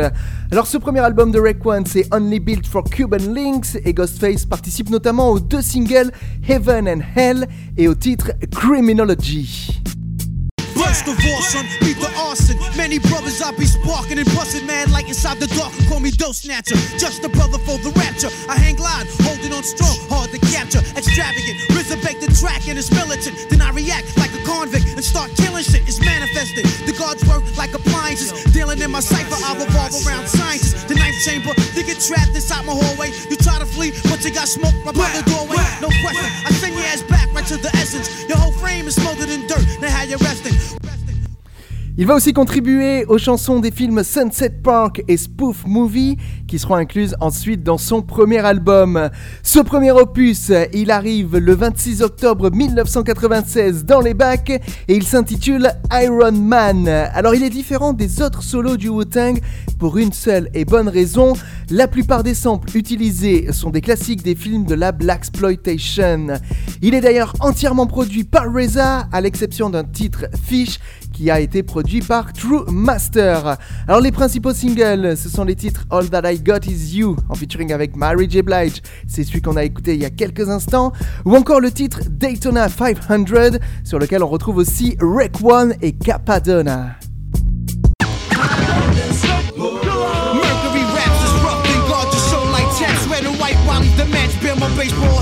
Alors 0.52 0.66
ce 0.66 0.80
premier 0.80 1.02
album 1.02 1.32
de 1.32 1.40
Raekwon, 1.40 1.84
c'est 1.86 2.12
Only 2.12 2.40
Built 2.40 2.66
for 2.66 2.84
Cuban 2.84 3.32
Links, 3.32 3.78
et 3.86 3.94
Ghostface 3.94 4.48
participe 4.48 4.90
notamment 4.90 5.30
aux 5.30 5.40
deux 5.40 5.62
singles 5.62 6.12
Heaven 6.48 6.90
and 6.90 7.02
Hell 7.16 7.48
et 7.78 7.88
au 7.88 7.94
titre 7.94 8.32
Criminology. 8.50 9.80
First 10.90 11.06
all, 11.06 11.42
son, 11.42 11.66
beat 11.86 12.02
the 12.02 12.10
arson. 12.18 12.58
Many 12.76 12.98
brothers 12.98 13.42
I 13.46 13.52
be 13.54 13.66
sparking 13.66 14.18
and 14.18 14.26
busting 14.34 14.66
mad 14.66 14.90
like 14.90 15.08
inside 15.08 15.38
the 15.38 15.46
dark 15.54 15.70
and 15.78 15.86
call 15.86 16.00
me 16.00 16.10
dough 16.10 16.34
snatcher. 16.34 16.74
Just 16.98 17.24
a 17.24 17.30
brother 17.30 17.60
for 17.62 17.78
the 17.78 17.94
rapture. 17.94 18.34
I 18.50 18.58
hang 18.58 18.74
glide, 18.74 19.06
holding 19.22 19.54
on 19.54 19.62
strong, 19.62 19.94
hard 20.10 20.34
to 20.34 20.40
capture. 20.50 20.82
Extravagant, 20.98 21.62
resurrect 21.78 22.26
the 22.26 22.34
track 22.34 22.66
and 22.68 22.82
it's 22.82 22.90
militant. 22.90 23.38
Then 23.54 23.62
I 23.62 23.70
react 23.70 24.18
like 24.18 24.34
a 24.34 24.42
convict 24.42 24.90
and 24.98 25.06
start 25.06 25.30
killing 25.38 25.62
shit. 25.62 25.86
It's 25.86 26.02
manifested. 26.02 26.66
The 26.90 26.98
gods 26.98 27.22
work 27.30 27.46
like 27.54 27.70
appliances. 27.78 28.34
Dealing 28.50 28.82
in 28.82 28.90
my 28.90 29.00
cipher, 29.00 29.38
I 29.46 29.62
revolve 29.62 29.94
around 30.10 30.26
sciences. 30.26 30.74
The 30.90 30.98
ninth 30.98 31.22
chamber, 31.22 31.54
they 31.78 31.86
get 31.86 32.02
trapped 32.02 32.34
inside 32.34 32.66
my 32.66 32.74
hallway. 32.74 33.14
You 33.30 33.38
try 33.38 33.62
to 33.62 33.70
flee, 33.70 33.94
but 34.10 34.26
you 34.26 34.34
got 34.34 34.50
smoked 34.50 34.82
right 34.90 34.98
by 34.98 35.10
the 35.14 35.22
doorway. 35.30 35.62
No 35.86 35.94
question, 36.02 36.26
I 36.42 36.50
send 36.58 36.74
your 36.74 36.86
ass 36.90 37.06
back 37.06 37.30
right 37.30 37.46
to 37.46 37.62
the 37.62 37.70
essence. 37.78 38.26
Your 38.26 38.42
whole 38.42 38.58
frame 38.58 38.90
is 38.90 38.98
smothered 38.98 39.30
in 39.30 39.46
dirt. 39.46 39.62
Now 39.78 39.94
how 39.94 40.10
you 40.10 40.18
resting? 40.18 40.79
Il 42.00 42.06
va 42.06 42.16
aussi 42.16 42.32
contribuer 42.32 43.04
aux 43.10 43.18
chansons 43.18 43.60
des 43.60 43.72
films 43.72 44.06
Sunset 44.06 44.62
Park 44.64 45.04
et 45.10 45.18
Spoof 45.18 45.66
Movie 45.68 46.16
qui 46.50 46.58
seront 46.58 46.76
incluses 46.76 47.16
ensuite 47.20 47.64
dans 47.64 47.78
son 47.78 48.02
premier 48.02 48.40
album. 48.40 49.10
Ce 49.44 49.60
premier 49.60 49.92
opus, 49.92 50.52
il 50.74 50.90
arrive 50.90 51.38
le 51.38 51.54
26 51.54 52.02
octobre 52.02 52.50
1996 52.50 53.86
dans 53.86 54.02
les 54.02 54.16
bacs 54.16 54.50
et 54.50 54.96
il 54.96 55.04
s'intitule 55.04 55.72
Iron 55.94 56.32
Man. 56.32 56.88
Alors 56.88 57.36
il 57.36 57.44
est 57.44 57.52
différent 57.52 57.94
des 57.94 58.22
autres 58.24 58.42
solos 58.42 58.78
du 58.78 58.90
Wu-Tang 58.90 59.40
pour 59.78 59.98
une 59.98 60.12
seule 60.12 60.50
et 60.56 60.66
bonne 60.66 60.90
raison. 60.90 61.34
La 61.70 61.88
plupart 61.88 62.24
des 62.24 62.34
samples 62.34 62.76
utilisés 62.76 63.54
sont 63.54 63.70
des 63.70 63.82
classiques 63.82 64.24
des 64.24 64.36
films 64.36 64.66
de 64.66 64.74
la 64.74 64.92
Black 64.92 65.20
Exploitation. 65.20 66.28
Il 66.82 66.96
est 66.96 67.02
d'ailleurs 67.02 67.34
entièrement 67.42 67.86
produit 67.86 68.24
par 68.24 68.46
RZA 68.52 69.10
à 69.12 69.22
l'exception 69.22 69.70
d'un 69.70 69.84
titre 69.84 70.26
Fish 70.44 70.80
qui 71.12 71.30
a 71.30 71.42
été 71.42 71.62
produit 71.62 72.00
par 72.02 72.32
True 72.32 72.64
Master. 72.72 73.58
Alors 73.88 74.00
les 74.00 74.12
principaux 74.12 74.54
singles, 74.54 75.18
ce 75.18 75.28
sont 75.28 75.44
les 75.44 75.56
titres 75.56 75.86
All 75.92 76.10
That 76.10 76.32
I 76.32 76.39
Got 76.44 76.68
Is 76.68 76.98
You 76.98 77.16
en 77.30 77.36
featuring 77.36 77.72
avec 77.74 77.96
Mary 77.96 78.30
J. 78.30 78.42
Blige, 78.42 78.82
c'est 79.08 79.24
celui 79.24 79.42
qu'on 79.42 79.58
a 79.58 79.64
écouté 79.64 79.96
il 79.96 80.02
y 80.02 80.06
a 80.06 80.10
quelques 80.10 80.50
instants, 80.50 80.94
ou 81.26 81.36
encore 81.36 81.60
le 81.60 81.72
titre 81.72 82.02
Daytona 82.10 82.70
500 82.70 83.26
sur 83.84 84.00
lequel 84.00 84.24
on 84.24 84.28
retrouve 84.28 84.58
aussi 84.58 84.98
Rec 85.02 85.34
One 85.44 85.76
et 85.82 85.94
Capadonna. 85.94 86.96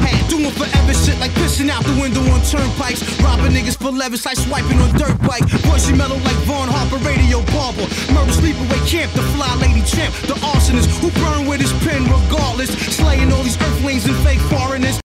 Hat. 0.08 0.30
Doing 0.30 0.52
forever 0.52 0.94
shit 0.94 1.20
like 1.20 1.32
pissing 1.32 1.70
out 1.70 1.84
the 1.84 1.96
window 2.00 2.24
on 2.32 2.42
turnpikes. 2.48 3.04
Robbing 3.20 3.52
niggas 3.52 3.78
for 3.78 3.92
levers 3.92 4.26
like 4.26 4.38
swiping 4.38 4.80
on 4.80 4.92
dirt 4.98 5.18
bike. 5.28 5.46
Voice 5.68 5.90
mellow 5.92 6.18
like 6.24 6.40
Vaughn 6.48 6.70
Harper, 6.72 7.00
radio 7.04 7.44
barber. 7.52 7.88
Murder 8.14 8.34
sleepaway 8.40 8.82
camp, 8.88 9.12
the 9.14 9.24
fly 9.36 9.52
lady 9.60 9.84
champ. 9.84 10.14
The 10.32 10.36
arsonist 10.54 10.88
who 11.02 11.12
burn 11.22 11.48
with 11.48 11.62
his 11.62 11.74
pen 11.84 12.04
regardless. 12.08 12.72
Slaying 12.96 13.32
all 13.34 13.44
these 13.44 13.60
earthlings 13.62 14.06
and 14.06 14.16
fake 14.24 14.42
foreigners. 14.48 15.00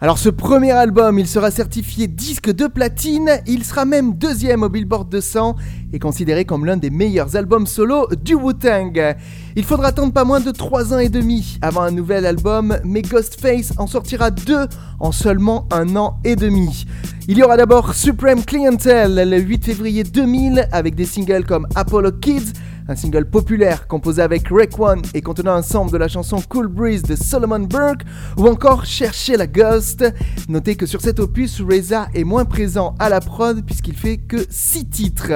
Alors 0.00 0.18
ce 0.18 0.28
premier 0.28 0.72
album, 0.72 1.20
il 1.20 1.28
sera 1.28 1.52
certifié 1.52 2.08
disque 2.08 2.50
de 2.50 2.66
platine, 2.66 3.30
il 3.46 3.64
sera 3.64 3.84
même 3.84 4.14
deuxième 4.14 4.64
au 4.64 4.68
Billboard 4.68 5.08
200 5.08 5.54
et 5.92 6.00
considéré 6.00 6.44
comme 6.44 6.64
l'un 6.64 6.76
des 6.76 6.90
meilleurs 6.90 7.36
albums 7.36 7.66
solo 7.68 8.08
du 8.22 8.34
Wu-Tang. 8.34 9.14
Il 9.54 9.64
faudra 9.64 9.88
attendre 9.88 10.12
pas 10.12 10.24
moins 10.24 10.40
de 10.40 10.50
3 10.50 10.94
ans 10.94 10.98
et 10.98 11.08
demi 11.08 11.58
avant 11.62 11.82
un 11.82 11.92
nouvel 11.92 12.26
album, 12.26 12.76
mais 12.84 13.02
Ghostface 13.02 13.72
en 13.78 13.86
sortira 13.86 14.32
deux 14.32 14.66
en 14.98 15.12
seulement 15.12 15.68
un 15.70 15.94
an 15.94 16.18
et 16.24 16.34
demi. 16.34 16.86
Il 17.28 17.38
y 17.38 17.44
aura 17.44 17.56
d'abord 17.56 17.94
Supreme 17.94 18.44
Clientele 18.44 19.30
le 19.30 19.38
8 19.38 19.64
février 19.64 20.02
2000 20.02 20.68
avec 20.72 20.96
des 20.96 21.06
singles 21.06 21.46
comme 21.46 21.68
Apollo 21.76 22.10
Kids, 22.20 22.52
un 22.88 22.96
single 22.96 23.24
populaire 23.24 23.86
composé 23.86 24.22
avec 24.22 24.48
Rec 24.48 24.78
One 24.78 25.02
et 25.14 25.22
contenant 25.22 25.54
un 25.54 25.62
sample 25.62 25.92
de 25.92 25.96
la 25.96 26.08
chanson 26.08 26.42
Cool 26.48 26.68
Breeze 26.68 27.02
de 27.02 27.16
Solomon 27.16 27.60
Burke, 27.60 28.02
ou 28.36 28.46
encore 28.46 28.84
Chercher 28.84 29.36
la 29.36 29.46
Ghost. 29.46 30.04
Notez 30.48 30.76
que 30.76 30.86
sur 30.86 31.00
cet 31.00 31.18
opus, 31.20 31.60
Reza 31.60 32.08
est 32.14 32.24
moins 32.24 32.44
présent 32.44 32.94
à 32.98 33.08
la 33.08 33.20
prod 33.20 33.64
puisqu'il 33.64 33.96
fait 33.96 34.18
que 34.18 34.44
6 34.50 34.86
titres. 34.86 35.32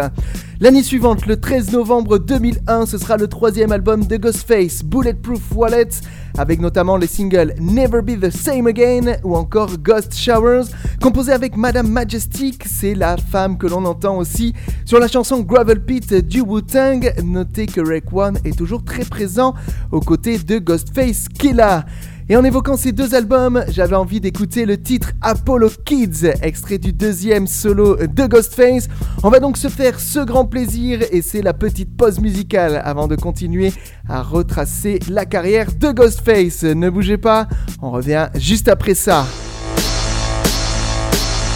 L'année 0.61 0.83
suivante, 0.83 1.27
le 1.27 1.41
13 1.41 1.73
novembre 1.73 2.19
2001, 2.19 2.87
ce 2.87 2.99
sera 2.99 3.17
le 3.17 3.29
troisième 3.29 3.73
album 3.73 4.05
de 4.05 4.17
Ghostface, 4.17 4.85
Bulletproof 4.85 5.55
Wallet, 5.55 5.89
avec 6.37 6.61
notamment 6.61 6.97
les 6.97 7.07
singles 7.07 7.55
Never 7.61 8.03
Be 8.03 8.21
the 8.21 8.31
Same 8.31 8.67
Again 8.67 9.17
ou 9.25 9.37
encore 9.37 9.79
Ghost 9.79 10.15
Showers, 10.17 10.67
composé 11.01 11.33
avec 11.33 11.57
Madame 11.57 11.89
Majestic, 11.89 12.65
c'est 12.67 12.95
la 12.95 13.17
femme 13.17 13.57
que 13.57 13.67
l'on 13.67 13.85
entend 13.85 14.17
aussi 14.17 14.55
sur 14.85 14.99
la 14.99 15.09
chanson 15.09 15.41
Gravel 15.41 15.85
Pit 15.85 16.13
du 16.15 16.41
Wu-Tang. 16.41 17.13
Notez 17.25 17.67
que 17.67 17.81
Rake 17.81 18.13
One 18.13 18.39
est 18.45 18.57
toujours 18.57 18.85
très 18.85 19.05
présent 19.05 19.55
aux 19.93 20.01
côtés 20.01 20.39
de 20.39 20.59
Ghostface 20.59 21.29
Killa. 21.29 21.87
Et 22.31 22.37
en 22.37 22.45
évoquant 22.45 22.77
ces 22.77 22.93
deux 22.93 23.15
albums, 23.15 23.65
j'avais 23.69 23.97
envie 23.97 24.21
d'écouter 24.21 24.67
le 24.67 24.77
titre 24.77 25.13
Apollo 25.23 25.71
Kids, 25.87 26.31
extrait 26.43 26.77
du 26.77 26.93
deuxième 26.93 27.47
solo 27.47 27.97
de 27.97 28.27
Ghostface. 28.27 28.89
On 29.23 29.31
va 29.31 29.41
donc 29.41 29.57
se 29.57 29.69
faire 29.69 29.99
ce 29.99 30.21
grand 30.21 30.45
plaisir 30.45 31.01
et 31.11 31.23
c'est 31.23 31.41
la 31.41 31.55
petite 31.55 31.97
pause 31.97 32.21
musicale 32.21 32.83
avant 32.85 33.09
de 33.09 33.17
continuer 33.17 33.73
à 34.11 34.23
retracer 34.23 34.99
la 35.09 35.25
carrière 35.25 35.73
de 35.75 35.91
Ghostface. 35.91 36.65
Ne 36.65 36.91
bougez 36.91 37.17
pas, 37.17 37.49
on 37.81 37.91
revient 37.91 38.29
juste 38.35 38.69
après 38.69 38.95
ça. 38.95 39.25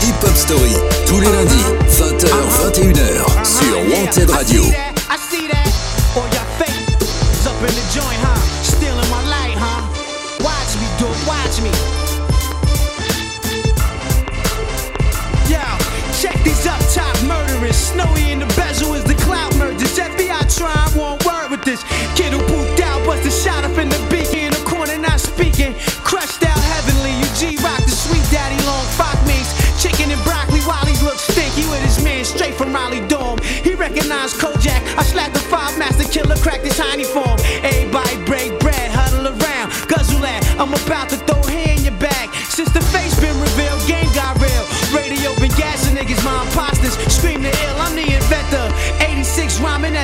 Hip 0.03 0.25
Hop 0.25 0.35
Story, 0.35 0.75
tous 1.07 1.21
les 1.21 1.31
lundis, 1.31 1.65
20h, 1.91 2.29
21h, 2.71 3.45
sur 3.45 3.77
Wanted 3.95 4.31
Radio. 4.31 4.63
I 4.63 5.19
see 5.19 5.49
that. 5.49 5.69
All 6.17 6.25
your 6.33 6.47
fakes 6.59 7.47
up 7.47 7.61
in 7.61 7.67
the 7.67 7.95
joint, 7.95 8.17
huh? 8.23 8.52
Dude, 11.03 11.11
watch 11.27 11.59
me. 11.61 11.71
Yo, 15.51 15.59
check 16.23 16.39
these 16.45 16.65
up 16.65 16.79
top 16.95 17.11
murderers. 17.27 17.75
Snowy 17.75 18.31
in 18.31 18.39
the 18.39 18.47
bezel 18.55 18.95
is 18.95 19.03
the 19.03 19.15
cloud 19.15 19.51
mergers. 19.59 19.99
FBI 19.99 20.47
trying 20.57 20.95
one 20.95 21.19
word 21.27 21.51
with 21.51 21.65
this. 21.65 21.83
Kid 22.15 22.33
who 22.33 22.39
pooped 22.47 22.81
out, 22.83 23.05
bust 23.05 23.27
a 23.27 23.33
shot 23.33 23.65
up 23.65 23.77
in 23.79 23.89
the 23.89 23.99
beaky 24.15 24.47
in 24.47 24.53
the 24.53 24.63
corner, 24.63 24.97
not 24.97 25.19
speaking. 25.19 25.75
Crushed 26.07 26.45
out 26.45 26.63
heavenly. 26.71 27.11
You 27.19 27.27
G 27.35 27.59
rock 27.65 27.83
the 27.83 27.91
sweet 27.91 28.23
daddy 28.31 28.63
long 28.63 28.87
fuck 28.95 29.19
meats. 29.27 29.51
Chicken 29.83 30.13
and 30.13 30.23
broccoli 30.23 30.61
while 30.61 30.87
he 30.87 30.95
looks 31.03 31.27
stinky 31.27 31.67
with 31.67 31.83
his 31.83 31.99
man 32.05 32.25
straight 32.25 32.55
from 32.55 32.73
Raleigh 32.73 33.03
Dorm. 33.09 33.43
He 33.43 33.75
recognized 33.75 34.39
Kojak. 34.39 34.79
I 34.95 35.03
slapped 35.03 35.35
the 35.35 35.41
five 35.51 35.77
master 35.77 36.07
killer, 36.07 36.37
cracked 36.37 36.63
his 36.63 36.77
tiny 36.77 37.03
form. 37.03 37.42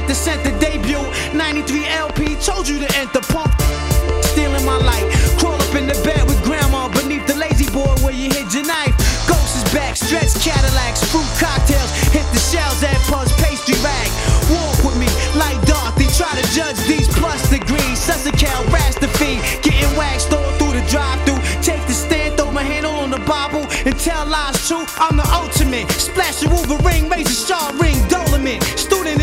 Rhyming 0.08 0.14
at 0.14 0.14
the 0.14 0.14
center 0.14 0.58
debut. 0.58 1.02
93 1.36 1.86
LP, 1.86 2.36
told 2.36 2.68
you 2.68 2.78
to 2.78 2.88
enter 2.96 3.20
pump. 3.20 3.52
Stealing 4.24 4.64
my 4.64 4.76
light. 4.76 5.06
Crawl 5.38 5.54
up 5.54 5.74
in 5.74 5.86
the 5.86 5.98
bed 6.04 6.26
with 6.26 6.42
grandma 6.44 6.88
beneath 6.88 7.26
the 7.26 7.34
lazy 7.34 7.70
boy 7.70 7.94
where 8.02 8.14
you 8.14 8.30
hid 8.30 8.52
your 8.52 8.64
knife. 8.64 8.94
Ghost 9.28 9.56
is 9.56 9.64
back, 9.72 9.96
stretch 9.96 10.34
Cadillacs, 10.40 11.04
fruit 11.10 11.28
cocktails. 11.38 11.90
Hit 12.12 12.26
the 12.32 12.40
shells 12.40 12.82
at 12.82 12.96
Puzz 13.08 13.30
pastry 13.42 13.76
rag. 13.84 14.08
Walk 14.50 14.78
with 14.84 14.98
me 14.98 15.08
like 15.36 15.58
Dorothy. 15.66 16.06
Try 16.16 16.32
to 16.40 16.46
judge 16.52 16.78
these 16.86 17.08
plus 17.08 17.40
degrees. 17.50 17.98
Sussical, 17.98 18.64
Rastafy. 18.72 19.40
Getting 19.62 19.92
waxed 19.96 20.32
all 20.32 20.50
through 20.58 20.80
the 20.80 20.84
drive 20.88 21.20
through. 21.26 21.40
Take 21.62 21.84
the 21.86 21.94
stand, 21.94 22.36
throw 22.36 22.50
my 22.50 22.62
handle 22.62 22.92
on 22.92 23.10
the 23.10 23.20
Bible. 23.20 23.66
And 23.84 23.98
tell 23.98 24.26
lies 24.26 24.66
true. 24.66 24.84
I'm 24.98 25.16
the 25.16 25.28
ultimate. 25.32 25.90
Splash 25.92 26.42
a 26.44 26.48
Wolverine, 26.48 27.08
razor 27.08 27.32
star 27.32 27.72
ring, 27.76 27.96
dolomit. 28.08 28.62
Student 28.78 29.17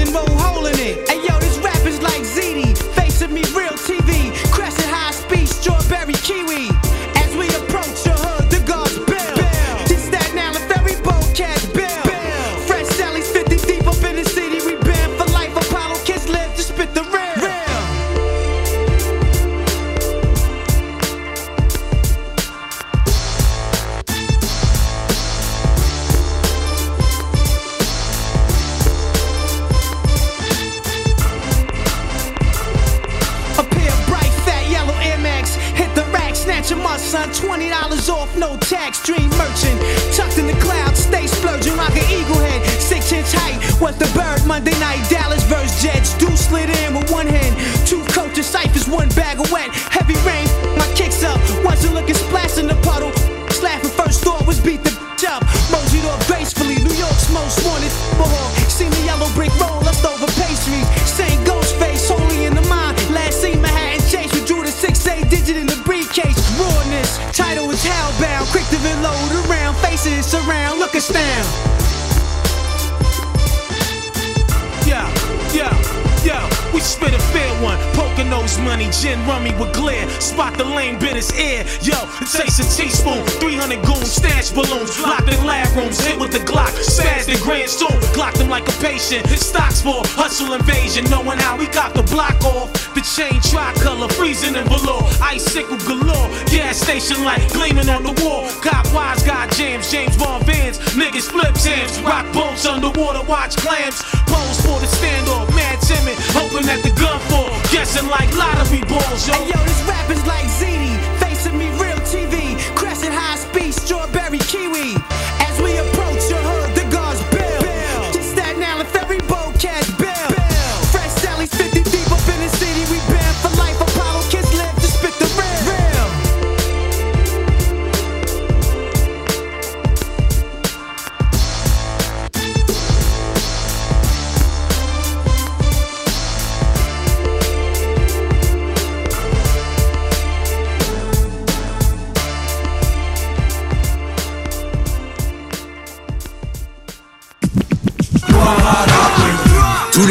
invasion. 90.97 91.11
Knowing 91.11 91.39
how 91.39 91.57
we 91.57 91.67
got 91.67 91.93
the 91.93 92.03
block 92.03 92.43
off. 92.43 92.71
The 92.93 93.01
chain 93.01 93.41
tricolor, 93.41 94.07
freezing 94.09 94.55
in 94.55 94.63
below. 94.65 94.99
Icicle 95.21 95.77
galore. 95.87 96.29
Gas 96.47 96.77
station 96.77 97.23
light 97.23 97.47
gleaming 97.51 97.89
on 97.89 98.03
the 98.03 98.13
wall. 98.23 98.49
Cop 98.61 98.85
wise, 98.93 99.23
got 99.23 99.51
jams. 99.51 99.91
James 99.91 100.15
Bond 100.17 100.45
vans. 100.45 100.79
Niggas 100.95 101.29
flip 101.29 101.53
jams. 101.55 101.99
Rock 102.01 102.31
boats 102.33 102.65
underwater, 102.65 103.23
watch 103.23 103.55
clams. 103.57 104.01
Pose 104.27 104.61
for 104.61 104.79
the 104.79 104.87
standoff. 104.87 105.49
Mad 105.55 105.79
timid, 105.81 106.17
hoping 106.31 106.65
that 106.65 106.81
the 106.83 106.91
gun 106.99 107.19
fall. 107.29 107.51
Guessing 107.71 108.07
like 108.09 108.31
lottery 108.35 108.81
balls, 108.87 109.27
yo. 109.27 109.33
Hey 109.33 109.51
yo, 109.51 109.59
this 109.65 109.81
rap 109.83 110.09
is 110.09 110.25
like 110.25 110.47
ZD, 110.47 111.14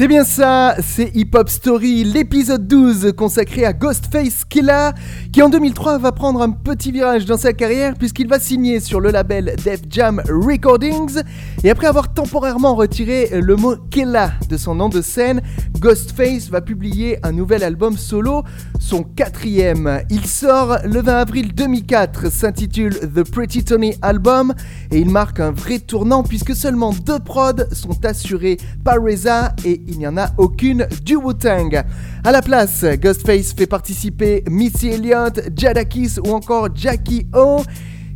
C'est 0.00 0.08
bien 0.08 0.24
ça, 0.24 0.76
c'est 0.82 1.14
Hip 1.14 1.32
Hop 1.34 1.50
Story, 1.50 2.04
l'épisode 2.04 2.66
12 2.66 3.12
consacré 3.14 3.66
à 3.66 3.74
Ghostface 3.74 4.46
Killah, 4.46 4.94
qui 5.30 5.42
en 5.42 5.50
2003 5.50 5.98
va 5.98 6.10
prendre 6.10 6.40
un 6.40 6.52
petit 6.52 6.90
virage 6.90 7.26
dans 7.26 7.36
sa 7.36 7.52
carrière 7.52 7.92
puisqu'il 7.98 8.26
va 8.26 8.38
signer 8.38 8.80
sur 8.80 8.98
le 8.98 9.10
label 9.10 9.56
Def 9.62 9.82
Jam 9.90 10.22
Recordings. 10.26 11.20
Et 11.64 11.68
après 11.68 11.86
avoir 11.86 12.14
temporairement 12.14 12.76
retiré 12.76 13.28
le 13.42 13.56
mot 13.56 13.76
Killah 13.90 14.32
de 14.48 14.56
son 14.56 14.74
nom 14.74 14.88
de 14.88 15.02
scène, 15.02 15.42
Ghostface 15.78 16.48
va 16.48 16.62
publier 16.62 17.18
un 17.22 17.32
nouvel 17.32 17.62
album 17.62 17.98
solo, 17.98 18.42
son 18.78 19.02
quatrième. 19.02 20.00
Il 20.08 20.24
sort 20.24 20.78
le 20.82 21.02
20 21.02 21.12
avril 21.12 21.54
2004, 21.54 22.32
s'intitule 22.32 22.98
The 23.00 23.22
Pretty 23.30 23.64
Tony 23.64 23.94
Album 24.00 24.54
et 24.90 24.98
il 24.98 25.10
marque 25.10 25.40
un 25.40 25.50
vrai 25.50 25.78
tournant 25.78 26.22
puisque 26.22 26.56
seulement 26.56 26.94
deux 26.94 27.18
prods 27.18 27.66
sont 27.72 28.02
assurés 28.06 28.56
par 28.82 28.96
Reza 29.02 29.54
et 29.66 29.82
il 29.90 29.98
n'y 29.98 30.06
en 30.06 30.16
a 30.16 30.30
aucune 30.38 30.86
du 31.04 31.16
Wu-Tang. 31.16 31.82
À 32.24 32.32
la 32.32 32.42
place, 32.42 32.84
Ghostface 32.84 33.52
fait 33.52 33.66
participer 33.66 34.44
Missy 34.48 34.88
Elliott, 34.88 35.40
Jadakis 35.56 36.18
ou 36.24 36.32
encore 36.32 36.68
Jackie 36.74 37.26
O. 37.34 37.62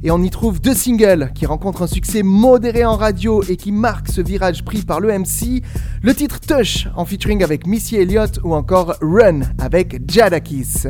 Et 0.02 0.10
on 0.10 0.22
y 0.22 0.30
trouve 0.30 0.60
deux 0.60 0.74
singles 0.74 1.30
qui 1.34 1.46
rencontrent 1.46 1.82
un 1.82 1.86
succès 1.86 2.22
modéré 2.22 2.84
en 2.84 2.96
radio 2.96 3.42
et 3.42 3.56
qui 3.56 3.72
marquent 3.72 4.10
ce 4.10 4.20
virage 4.20 4.64
pris 4.64 4.82
par 4.82 5.00
le 5.00 5.18
MC. 5.18 5.62
Le 6.02 6.14
titre 6.14 6.40
Touch 6.40 6.88
en 6.94 7.04
featuring 7.04 7.42
avec 7.42 7.66
Missy 7.66 7.96
Elliott 7.96 8.38
ou 8.44 8.54
encore 8.54 8.96
Run 9.00 9.40
avec 9.58 10.02
Jadakis. 10.08 10.86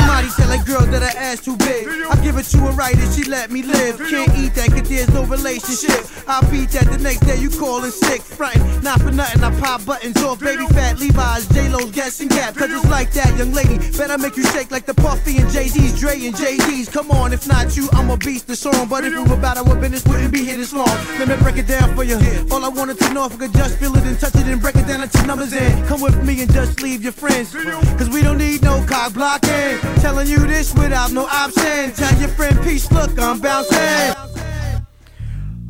Somebody 0.00 0.28
tell 0.30 0.50
a 0.52 0.58
girl 0.64 0.86
that 0.92 1.02
her 1.02 1.18
ass 1.18 1.40
too 1.44 1.56
big. 1.56 1.86
I 2.08 2.16
give 2.22 2.36
it 2.36 2.44
to 2.44 2.58
her 2.58 2.72
right 2.72 2.96
and 2.96 3.12
she 3.12 3.24
let 3.24 3.50
me 3.50 3.62
live. 3.62 3.98
Can't 3.98 4.32
eat 4.38 4.54
that 4.54 4.72
cause 4.72 4.88
there's 4.88 5.12
no 5.12 5.24
relationship. 5.24 6.00
I 6.26 6.40
beat 6.50 6.70
that 6.70 6.86
the 6.88 6.98
next 6.98 7.20
day 7.20 7.36
you 7.36 7.50
callin' 7.50 7.90
sick. 7.90 8.22
Frontin', 8.22 8.82
not 8.82 9.00
for 9.00 9.10
nothing, 9.10 9.44
I 9.44 9.50
pop 9.60 9.84
buttons 9.84 10.16
off 10.22 10.40
baby 10.40 10.66
fat 10.68 10.98
Levi's, 10.98 11.48
J-Lo's 11.48 11.90
guessing 11.90 12.28
gap. 12.28 12.54
Cause 12.54 12.70
it's 12.70 12.88
like 12.88 13.12
that, 13.12 13.36
young 13.36 13.52
lady. 13.52 13.76
Better 13.96 14.16
make 14.16 14.36
you 14.36 14.44
shake 14.44 14.70
like 14.70 14.86
the 14.86 14.94
Puffy 14.94 15.36
and 15.38 15.50
Jay-Z's, 15.50 16.00
Dre 16.00 16.14
and 16.24 16.34
JD's. 16.34 16.88
Come 16.88 17.10
on, 17.10 17.32
if 17.32 17.46
not 17.46 17.76
you, 17.76 17.88
I'm 17.92 18.10
a 18.10 18.16
beast 18.16 18.46
the 18.46 18.56
song. 18.56 18.88
But 18.88 19.04
if 19.04 19.12
we 19.12 19.20
were 19.20 19.34
about 19.34 19.58
our 19.58 19.76
business, 19.76 20.04
wouldn't 20.06 20.32
be 20.32 20.44
here 20.44 20.56
this 20.56 20.72
long. 20.72 20.88
Let 21.18 21.28
me 21.28 21.36
break 21.36 21.56
it 21.56 21.66
down 21.66 21.94
for 21.94 22.04
you. 22.04 22.16
All 22.50 22.64
I 22.64 22.68
wanted 22.68 22.98
to 23.00 23.12
know 23.12 23.26
if 23.26 23.34
I 23.34 23.36
could 23.36 23.52
just 23.52 23.78
feel 23.78 23.94
it 23.96 24.04
and 24.04 24.18
touch 24.18 24.34
it 24.34 24.46
and 24.46 24.60
break 24.60 24.76
it 24.76 24.86
down 24.86 25.02
into 25.02 25.26
numbers 25.26 25.52
in. 25.52 25.86
Come 25.86 26.00
with 26.00 26.22
me 26.24 26.42
and 26.42 26.52
just 26.52 26.80
leave 26.80 27.02
your 27.02 27.12
friends. 27.12 27.52
Cause 27.52 28.08
we 28.08 28.22
don't 28.22 28.38
need 28.38 28.62
no 28.62 28.84
cock 28.86 29.14
blocking. 29.14 29.89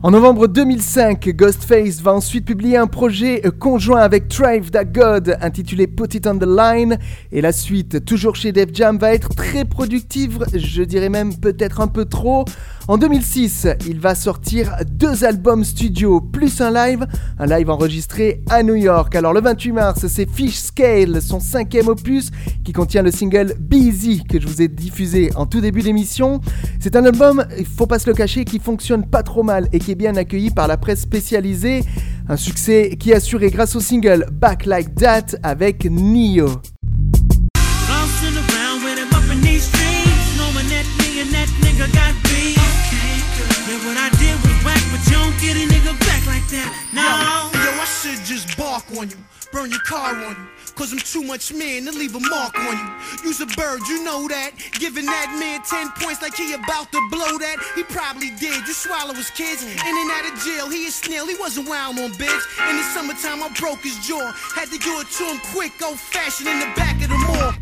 En 0.03 0.11
novembre 0.11 0.49
2005, 0.49 1.29
Ghostface 1.37 2.01
va 2.01 2.15
ensuite 2.15 2.47
publier 2.47 2.77
un 2.79 2.87
projet 2.87 3.43
conjoint 3.59 4.01
avec 4.01 4.29
Tribe 4.29 4.71
That 4.71 4.87
God 4.87 5.37
intitulé 5.43 5.87
Put 5.87 6.17
It 6.17 6.27
On 6.27 6.39
The 6.39 6.47
Line. 6.47 6.99
Et 7.31 7.43
la 7.43 7.53
suite, 7.53 8.05
toujours 8.05 8.35
chez 8.35 8.51
Def 8.51 8.71
Jam, 8.73 8.99
va 8.99 9.13
être 9.13 9.29
très 9.35 9.65
productive, 9.65 10.45
je 10.55 10.83
dirais 10.83 11.11
même 11.11 11.37
peut-être 11.37 11.81
un 11.81 11.89
peu 11.89 12.07
trop. 12.07 12.45
En 12.91 12.99
2006, 12.99 13.69
il 13.87 14.01
va 14.01 14.17
sortir 14.17 14.75
deux 14.85 15.23
albums 15.23 15.63
studio 15.63 16.21
plus 16.21 16.61
un 16.61 16.73
live, 16.73 17.07
un 17.39 17.47
live 17.47 17.71
enregistré 17.71 18.43
à 18.51 18.65
New 18.65 18.75
York. 18.75 19.15
Alors 19.15 19.33
le 19.33 19.41
28 19.41 19.71
mars, 19.71 20.07
c'est 20.09 20.29
Fish 20.29 20.57
Scale, 20.57 21.23
son 21.23 21.39
cinquième 21.39 21.87
opus 21.87 22.33
qui 22.65 22.73
contient 22.73 23.03
le 23.03 23.13
single 23.13 23.55
Busy 23.61 24.25
que 24.25 24.41
je 24.41 24.49
vous 24.49 24.61
ai 24.61 24.67
diffusé 24.67 25.31
en 25.37 25.47
tout 25.47 25.61
début 25.61 25.83
d'émission. 25.83 26.41
C'est 26.81 26.97
un 26.97 27.05
album, 27.05 27.47
il 27.57 27.65
faut 27.65 27.87
pas 27.87 28.01
se 28.01 28.11
le 28.11 28.17
cacher, 28.17 28.45
qui 28.45 28.59
fonctionne 28.59 29.07
pas 29.07 29.23
trop 29.23 29.45
mal 29.45 29.69
et 29.73 29.79
qui 29.79 29.93
est 29.93 29.95
bien 29.95 30.17
accueilli 30.17 30.51
par 30.51 30.67
la 30.67 30.77
presse 30.77 31.03
spécialisée. 31.03 31.85
Un 32.29 32.37
succès 32.37 32.97
qui 32.99 33.13
est 33.13 33.15
assuré 33.15 33.51
grâce 33.51 33.77
au 33.77 33.81
single 33.81 34.27
Back 34.33 34.67
Like 34.67 34.97
That 34.97 35.37
avec 35.45 35.85
Neo. 35.85 36.61
Burn 49.53 49.71
your 49.71 49.81
car 49.81 50.15
on 50.15 50.31
you. 50.31 50.49
Cause 50.75 50.93
I'm 50.93 50.99
too 50.99 51.23
much 51.23 51.53
man 51.53 51.85
to 51.87 51.93
leave 51.93 52.15
a 52.15 52.21
mark 52.21 52.57
on 52.59 52.77
you. 52.77 53.29
Use 53.29 53.41
a 53.41 53.47
bird, 53.47 53.81
you 53.89 54.03
know 54.05 54.29
that. 54.29 54.53
Giving 54.79 55.05
that 55.07 55.37
man 55.39 55.61
10 55.63 55.93
points 56.01 56.23
like 56.23 56.35
he 56.35 56.55
about 56.55 56.91
to 56.93 57.01
blow 57.11 57.37
that. 57.39 57.57
He 57.75 57.83
probably 57.85 58.31
did. 58.41 58.67
You 58.67 58.73
swallow 58.73 59.15
his 59.15 59.31
kids. 59.31 59.63
In 59.63 59.95
and 59.95 60.11
out 60.11 60.33
of 60.33 60.39
jail, 60.41 60.71
he 60.71 60.87
a 60.87 60.91
snail. 60.91 61.27
He 61.27 61.37
wasn't 61.37 61.69
wild 61.69 61.99
on 61.99 62.11
bitch. 62.13 62.45
In 62.71 62.77
the 62.77 62.83
summertime, 62.95 63.43
I 63.43 63.51
broke 63.59 63.81
his 63.81 63.99
jaw. 64.07 64.33
Had 64.55 64.71
to 64.71 64.79
do 64.79 65.01
it 65.01 65.11
to 65.19 65.25
him 65.25 65.41
quick, 65.53 65.73
old 65.85 65.99
fashioned 65.99 66.49
in 66.49 66.61
the 66.61 66.71
back 66.77 66.97
of 67.03 67.09
the 67.09 67.19
mall. 67.19 67.53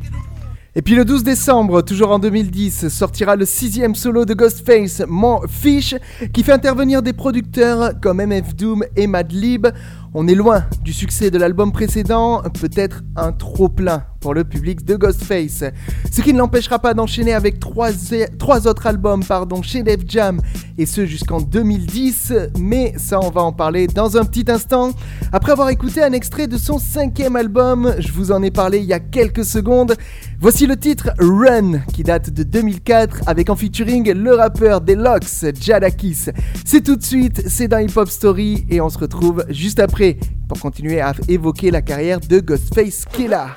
Et 0.77 0.83
puis 0.83 0.95
le 0.95 1.05
12 1.05 1.25
décembre, 1.25 1.83
toujours 1.83 2.13
en 2.13 2.21
2010, 2.21 2.87
sortira 2.89 3.35
le 3.35 3.45
sixième 3.47 3.97
solo 3.97 4.25
de 4.25 4.33
Ghostface, 4.33 5.03
More 5.09 5.47
Fish, 5.49 5.97
qui 6.33 6.45
fait 6.45 6.53
intervenir 6.53 7.03
des 7.03 7.13
producteurs 7.13 7.99
comme 8.01 8.21
MF 8.21 8.55
Doom 8.55 8.85
et 8.95 9.09
Madlib. 9.09 9.67
On 10.15 10.27
est 10.27 10.35
loin 10.35 10.65
du 10.83 10.95
succès 10.95 11.31
de 11.31 11.37
l'album 11.37 11.71
précédent, 11.71 12.43
peut-être 12.61 13.03
un 13.15 13.33
trop 13.33 13.69
plein 13.69 14.05
pour 14.21 14.35
le 14.35 14.45
public 14.45 14.85
de 14.85 14.97
Ghostface. 14.97 15.65
Ce 16.11 16.21
qui 16.23 16.33
ne 16.33 16.39
l'empêchera 16.39 16.79
pas 16.79 16.95
d'enchaîner 16.95 17.33
avec 17.33 17.61
trois, 17.61 17.91
trois 18.39 18.67
autres 18.67 18.87
albums 18.87 19.25
pardon, 19.25 19.63
chez 19.63 19.83
Def 19.83 20.01
Jam, 20.07 20.41
et 20.77 20.87
ce 20.87 21.07
jusqu'en 21.07 21.41
2010, 21.41 22.33
mais 22.59 22.95
ça 22.97 23.21
on 23.21 23.31
va 23.31 23.43
en 23.43 23.53
parler 23.53 23.87
dans 23.87 24.17
un 24.17 24.25
petit 24.25 24.51
instant. 24.51 24.91
Après 25.33 25.53
avoir 25.53 25.69
écouté 25.71 26.03
un 26.03 26.13
extrait 26.13 26.47
de 26.47 26.57
son 26.57 26.79
cinquième 26.79 27.37
album, 27.37 27.95
je 27.99 28.13
vous 28.13 28.33
en 28.33 28.43
ai 28.43 28.51
parlé 28.51 28.79
il 28.79 28.85
y 28.85 28.93
a 28.93 29.01
quelques 29.01 29.45
secondes, 29.45 29.95
voici 30.41 30.67
le 30.67 30.77
titre 30.77 31.11
Run, 31.19 31.81
qui 31.93 32.03
date 32.03 32.31
de 32.31 32.43
2004, 32.43 33.23
avec 33.27 33.51
en 33.51 33.57
featuring 33.57 34.13
le 34.13 34.35
rappeur 34.35 34.81
Deluxe, 34.81 35.47
Jadakis. 35.61 36.27
C'est 36.65 36.83
tout 36.83 36.97
de 36.97 37.05
suite, 37.05 37.43
c'est 37.49 37.69
dans 37.69 37.79
Hip 37.79 37.97
Hop 37.97 38.09
Story, 38.09 38.67
et 38.71 38.81
on 38.81 38.89
se 38.89 38.99
retrouve 38.99 39.45
juste 39.51 39.81
après 39.81 40.19
pour 40.49 40.59
continuer 40.61 41.01
à 41.01 41.13
évoquer 41.29 41.71
la 41.71 41.83
carrière 41.83 42.21
de 42.21 42.41
Ghostface 42.41 43.05
Killah. 43.13 43.57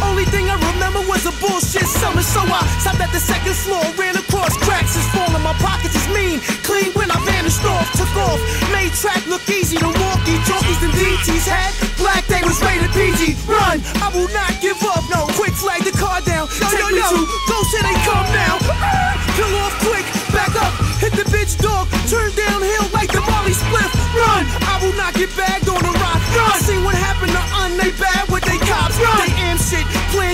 Only 0.00 0.24
thing 0.24 0.48
I 0.48 0.56
remember 0.72 1.04
was 1.04 1.28
a 1.28 1.34
bullshit 1.44 1.84
summer, 1.84 2.24
so 2.24 2.40
I 2.40 2.64
stopped 2.80 3.04
at 3.04 3.12
the 3.12 3.20
second 3.20 3.52
floor, 3.52 3.84
ran 4.00 4.16
across 4.16 4.56
cracks, 4.56 4.96
is 4.96 5.04
falling. 5.12 5.44
My 5.44 5.52
pockets 5.60 5.92
is 5.92 6.08
mean, 6.08 6.40
clean 6.64 6.88
when 6.96 7.12
I 7.12 7.20
vanished 7.28 7.60
off, 7.68 7.84
took 7.92 8.08
off, 8.16 8.40
made 8.72 8.96
track 8.96 9.20
look 9.28 9.44
easy. 9.44 9.76
The 9.76 9.92
walkie 9.92 10.40
talkies 10.48 10.80
and 10.80 10.92
DTs 10.96 11.44
had 11.44 11.76
black, 12.00 12.24
they 12.32 12.40
was 12.48 12.56
rated 12.64 12.88
PG. 12.96 13.36
Run, 13.44 13.84
I 14.00 14.08
will 14.16 14.32
not 14.32 14.56
give 14.64 14.80
up. 14.88 15.04
No, 15.12 15.28
quick 15.36 15.52
flag 15.52 15.84
the 15.84 15.92
car 15.92 16.24
down. 16.24 16.48
Take 16.72 16.88
me 16.88 17.04
to 17.04 17.20
go 17.44 17.56
say 17.68 17.84
they 17.84 17.96
come 18.08 18.28
now. 18.32 18.56
Kill 19.36 19.52
off 19.60 19.76
quick, 19.84 20.08
back 20.32 20.56
up, 20.56 20.72
hit 20.96 21.12
the 21.12 21.28
bitch 21.28 21.60
dog, 21.60 21.84
turn 22.08 22.32
downhill 22.32 22.88
like 22.96 23.12
the 23.12 23.20
Molly 23.20 23.52
spliff. 23.52 23.92
Run, 24.16 24.48
I 24.64 24.80
will 24.80 24.96
not 24.96 25.12
get 25.12 25.28
bagged 25.36 25.68
on 25.68 25.84
a 25.84 25.92
rock. 26.00 26.20
Run, 26.32 26.56
I 26.56 26.58
seen 26.64 26.80
what 26.88 26.96
happened 26.96 27.36
to 27.36 27.42
un, 27.60 27.76
they 27.76 27.92
bad 28.00 28.28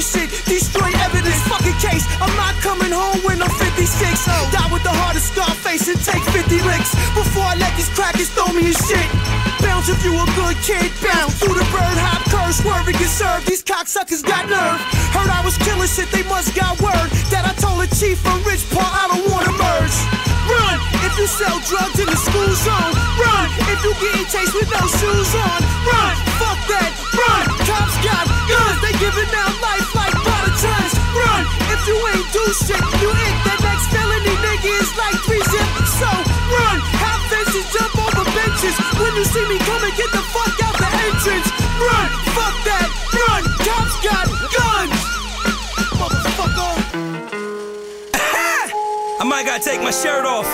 shit, 0.05 0.29
destroy 0.45 0.93
evidence. 1.01 1.41
Fucking 1.49 1.79
case, 1.81 2.05
I'm 2.21 2.33
not 2.37 2.53
coming 2.61 2.93
home 2.93 3.25
when 3.25 3.41
I'm 3.41 3.51
56. 3.51 3.81
Die 4.53 4.69
with 4.69 4.85
the 4.85 4.93
heart 4.93 5.17
of 5.17 5.25
Scarface 5.25 5.89
and 5.89 6.01
take 6.05 6.21
50 6.37 6.61
licks 6.69 6.93
before 7.17 7.49
I 7.49 7.57
let 7.57 7.73
these 7.77 7.89
crackers 7.97 8.29
throw 8.37 8.53
me 8.53 8.69
in 8.69 8.77
shit. 8.77 9.09
Bounce 9.65 9.89
if 9.89 10.05
you 10.05 10.13
a 10.13 10.27
good 10.37 10.57
kid, 10.61 10.93
bounce 11.01 11.41
through 11.41 11.57
the 11.57 11.65
bird 11.73 11.99
hop 12.05 12.21
curse, 12.29 12.61
swerving 12.61 13.01
get 13.01 13.09
served. 13.09 13.49
These 13.49 13.65
cocksuckers 13.65 14.21
got 14.21 14.45
nerve. 14.45 14.81
Heard 15.17 15.33
I 15.33 15.41
was 15.41 15.57
killing 15.65 15.89
shit, 15.89 16.13
they 16.13 16.25
must 16.29 16.53
got 16.53 16.77
word 16.85 17.09
that 17.33 17.49
I 17.49 17.57
told 17.57 17.81
the 17.81 17.89
chief 17.97 18.21
from 18.21 18.45
Rich 18.45 18.69
Paul 18.69 18.85
I 18.85 19.09
don't 19.09 19.25
wanna 19.33 19.57
merge. 19.57 20.34
Run 20.49 20.77
if 21.07 21.13
you 21.17 21.27
sell 21.27 21.59
drugs 21.65 21.99
in 22.01 22.09
the 22.09 22.19
school 22.19 22.53
zone. 22.53 22.93
Run 23.17 23.47
if 23.73 23.79
you 23.85 23.93
getting 24.01 24.29
chased 24.29 24.55
with 24.55 24.69
no 24.69 24.83
shoes 24.99 25.33
on. 25.35 25.61
Run, 25.89 26.15
fuck 26.41 26.61
that. 26.69 26.91
Run, 27.15 27.45
cops 27.65 27.97
got 28.05 28.25
guns, 28.51 28.79
they 28.85 28.95
giving 29.01 29.31
out 29.33 29.55
life 29.61 29.89
like 29.95 30.15
bottle 30.25 30.55
tons. 30.61 30.93
Run 31.15 31.43
if 31.75 31.81
you 31.89 31.97
ain't 32.13 32.29
do 32.33 32.45
shit, 32.65 32.85
you 33.01 33.11
hit 33.13 33.37
that 33.45 33.61
next 33.61 33.87
felony 33.93 34.35
nigga 34.41 34.71
is 34.81 34.91
like 34.97 35.17
three 35.25 35.45
zip. 35.53 35.69
So 36.01 36.11
run, 36.53 36.79
hop 37.01 37.21
fences, 37.29 37.67
jump 37.73 37.93
over 38.01 38.25
benches. 38.33 38.77
When 39.01 39.13
you 39.17 39.25
see 39.25 39.45
me 39.49 39.59
coming, 39.65 39.95
get 39.97 40.11
the 40.13 40.25
fuck 40.33 40.55
out 40.65 40.77
the 40.81 40.91
entrance. 41.09 41.49
Run, 41.81 42.09
fuck 42.33 42.57
that. 42.69 43.14
I 49.45 49.47
gotta 49.47 49.63
take 49.63 49.83
my 49.83 49.91
shirt 49.91 50.25
off. 50.25 50.47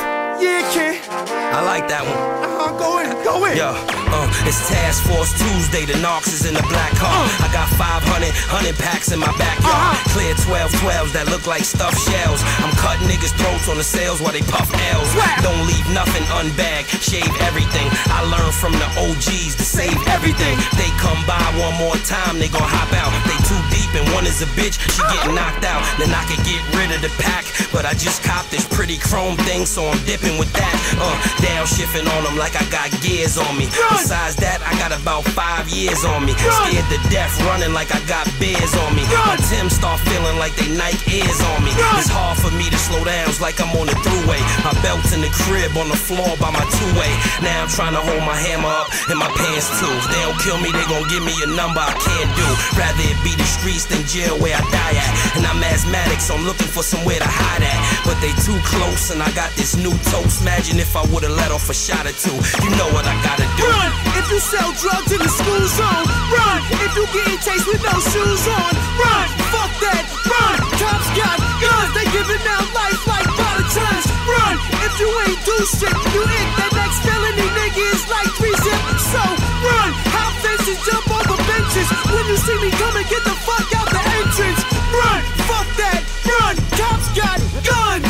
Yeah, 0.43 0.69
kid. 0.73 1.09
I 1.09 1.65
like 1.65 1.87
that 1.87 2.03
one. 2.05 2.60
Uh-huh, 2.61 2.77
go 2.77 3.01
in, 3.01 3.09
go 3.25 3.41
in. 3.49 3.57
Yo, 3.57 3.73
uh, 3.73 4.45
it's 4.45 4.69
Task 4.69 5.01
Force 5.09 5.33
Tuesday. 5.33 5.89
The 5.89 5.97
Knox 6.05 6.29
is 6.29 6.45
in 6.45 6.53
the 6.53 6.61
black 6.69 6.93
car. 7.01 7.09
Uh. 7.09 7.45
I 7.45 7.49
got 7.57 7.73
500, 7.73 8.05
100 8.05 8.77
packs 8.77 9.17
in 9.17 9.19
my 9.19 9.33
backyard. 9.41 9.97
Uh-huh. 9.97 10.13
Clear 10.13 10.37
12 10.45 10.69
12s 10.85 11.13
that 11.17 11.33
look 11.33 11.49
like 11.49 11.65
stuffed 11.65 11.97
shells. 12.05 12.45
I'm 12.61 12.69
cutting 12.77 13.09
niggas' 13.09 13.33
throats 13.41 13.65
on 13.73 13.81
the 13.81 13.87
sales 13.87 14.21
while 14.21 14.37
they 14.37 14.45
puff 14.45 14.69
L's. 14.93 15.09
Don't 15.41 15.65
leave 15.65 15.89
nothing 15.97 16.21
unbagged, 16.37 16.93
shave 17.01 17.33
everything. 17.49 17.89
I 18.13 18.29
learned 18.29 18.53
from 18.53 18.77
the 18.77 18.89
OGs 19.09 19.57
to 19.57 19.65
save 19.65 19.97
everything. 20.13 20.61
They 20.77 20.93
come 21.01 21.17
by 21.25 21.41
one 21.57 21.81
more 21.81 21.97
time, 22.05 22.37
they 22.37 22.53
gon' 22.53 22.61
hop 22.61 22.93
out. 22.93 23.09
They 23.25 23.41
too 23.49 23.61
deep 23.73 23.89
and 23.97 24.05
one 24.13 24.29
is 24.29 24.45
a 24.45 24.49
bitch, 24.53 24.77
she 24.77 25.01
get 25.17 25.33
knocked 25.33 25.65
out. 25.65 25.81
Then 25.97 26.13
I 26.13 26.29
can 26.29 26.39
get 26.45 26.61
rid 26.77 26.93
of 26.93 27.01
the 27.01 27.13
pack, 27.17 27.49
but 27.73 27.89
I 27.89 27.97
just 27.97 28.23
copped 28.23 28.53
this 28.53 28.69
pretty 28.69 28.99
chrome 29.01 29.41
thing, 29.49 29.65
so 29.65 29.89
I'm 29.89 29.99
dipping 30.05 30.37
with 30.37 30.53
that. 30.55 30.77
Uh, 31.01 31.17
down 31.43 31.67
shifting 31.67 32.07
on 32.07 32.25
them 32.25 32.37
like 32.37 32.50
I 32.57 32.65
got 32.71 32.89
gears 33.03 33.39
on 33.39 33.57
me. 33.59 33.67
Besides 33.71 34.37
that, 34.43 34.63
I 34.67 34.75
got 34.81 34.91
about 34.91 35.25
five 35.37 35.69
years 35.69 36.05
on 36.05 36.25
me. 36.25 36.33
Scared 36.35 36.89
to 36.91 36.99
death, 37.11 37.33
running 37.47 37.73
like 37.73 37.95
I 37.95 38.01
got 38.07 38.27
bears 38.43 38.73
on 38.87 38.95
me. 38.97 39.05
My 39.27 39.37
Tim 39.51 39.71
start 39.71 40.01
feeling 40.09 40.37
like 40.39 40.55
they 40.57 40.69
Nike 40.75 41.21
ears 41.23 41.41
on 41.55 41.63
me. 41.63 41.73
It's 42.01 42.11
hard 42.11 42.39
for 42.41 42.51
me 42.57 42.67
to 42.71 42.79
slow 42.79 43.05
down, 43.05 43.29
it's 43.29 43.41
like 43.41 43.61
I'm 43.61 43.71
on 43.77 43.87
the 43.87 43.97
throughway. 44.03 44.41
My 44.65 44.75
belt's 44.83 45.13
in 45.13 45.21
the 45.21 45.33
crib 45.47 45.77
on 45.77 45.89
the 45.93 45.99
floor 45.99 46.35
by 46.41 46.51
my 46.51 46.65
two-way. 46.81 47.13
Now 47.45 47.67
I'm 47.67 47.71
trying 47.71 47.95
to 47.95 48.03
hold 48.03 48.23
my 48.27 48.35
hammer 48.35 48.71
up 48.71 48.89
and 49.13 49.19
my 49.19 49.31
pants 49.37 49.69
too. 49.79 49.93
If 50.01 50.07
they 50.11 50.21
don't 50.25 50.39
kill 50.43 50.59
me, 50.59 50.73
they 50.73 50.87
gon' 50.89 51.07
give 51.13 51.23
me 51.23 51.35
a 51.47 51.49
number 51.55 51.79
I 51.79 51.95
can't 51.95 52.31
do. 52.35 52.49
Rather 52.75 53.05
it 53.05 53.19
be 53.23 53.37
the 53.37 53.47
streets 53.47 53.87
than 53.87 54.03
jail 54.09 54.35
where 54.41 54.57
I 54.57 54.63
die 54.73 54.97
at. 54.97 55.13
And 55.39 55.45
I'm 55.47 55.61
asthmatic, 55.63 56.19
so 56.19 56.35
I'm 56.35 56.45
looking 56.49 56.69
for 56.69 56.83
somewhere 56.83 57.21
to 57.21 57.29
hide 57.29 57.63
at. 57.63 57.79
But 58.09 58.17
they 58.25 58.33
too 58.43 58.59
close, 58.65 59.13
and 59.13 59.23
I 59.23 59.31
got 59.37 59.53
this 59.55 59.77
new 59.77 59.93
toast. 60.11 60.43
Imagine 60.43 60.81
if 60.81 60.97
I 60.97 61.05
would've 61.13 61.31
let 61.37 61.53
off 61.53 61.69
a 61.69 61.77
shot 61.77 62.09
or 62.09 62.17
two. 62.17 62.35
You 62.65 62.71
know 62.81 62.89
what 62.97 63.05
I 63.05 63.15
gotta 63.21 63.49
do. 63.57 63.69
Run 63.69 63.91
if 64.17 64.27
you 64.33 64.41
sell 64.41 64.71
drugs 64.81 65.13
in 65.13 65.21
the 65.21 65.29
school 65.29 65.65
zone. 65.69 66.05
Run 66.33 66.59
if 66.81 66.91
you 66.97 67.05
getting 67.13 67.41
chased 67.45 67.67
with 67.69 67.83
no 67.85 67.95
shoes 68.13 68.45
on. 68.49 68.73
Run, 68.97 69.27
fuck 69.53 69.73
that. 69.85 70.05
Run, 70.25 70.57
cops 70.81 71.09
got 71.13 71.37
guns, 71.61 71.91
they 71.93 72.07
giving 72.11 72.45
out 72.49 72.67
life 72.73 73.03
like 73.07 73.29
bottle 73.37 73.69
tons. 73.69 74.07
Run 74.25 74.57
if 74.87 74.93
you 74.99 75.09
ain't 75.29 75.41
do 75.45 75.57
shit, 75.69 75.97
you 76.17 76.23
hit 76.25 76.49
that 76.57 76.73
next 76.73 76.99
felony 77.05 77.49
nigga 77.57 77.85
is 77.93 78.05
like 78.09 78.31
three 78.41 78.57
zip. 78.65 78.83
So 79.13 79.23
run, 79.69 79.91
hop 80.17 80.33
fences, 80.41 80.81
jump 80.89 81.07
over 81.13 81.37
benches. 81.45 81.89
When 82.09 82.25
you 82.25 82.37
see 82.41 82.59
me 82.65 82.71
coming, 82.81 83.07
get 83.13 83.23
the 83.25 83.37
fuck 83.45 83.69
out 83.77 83.89
the 83.93 84.01
entrance. 84.01 84.61
Run, 84.97 85.21
fuck 85.45 85.69
that. 85.77 86.01
Run, 86.25 86.55
cops 86.73 87.09
got 87.13 87.39
guns. 87.69 88.09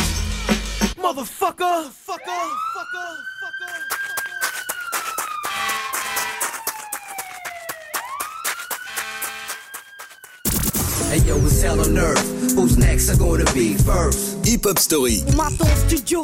Motherfucker, 0.95 1.91
fucker, 1.91 2.43
fucker, 2.75 3.11
fucker. 3.19 3.40
Hey 11.11 11.19
yo, 11.27 11.35
it's 11.39 11.61
hell 11.61 11.77
on 11.81 11.97
earth. 11.97 12.23
Who's 12.55 12.77
next? 12.77 13.09
Are 13.09 13.17
gonna 13.17 13.43
be 13.53 13.73
first? 13.73 14.45
Hip 14.45 14.63
Hop 14.63 14.79
Story, 14.79 15.21
Maton 15.35 15.67
studio, 15.85 16.23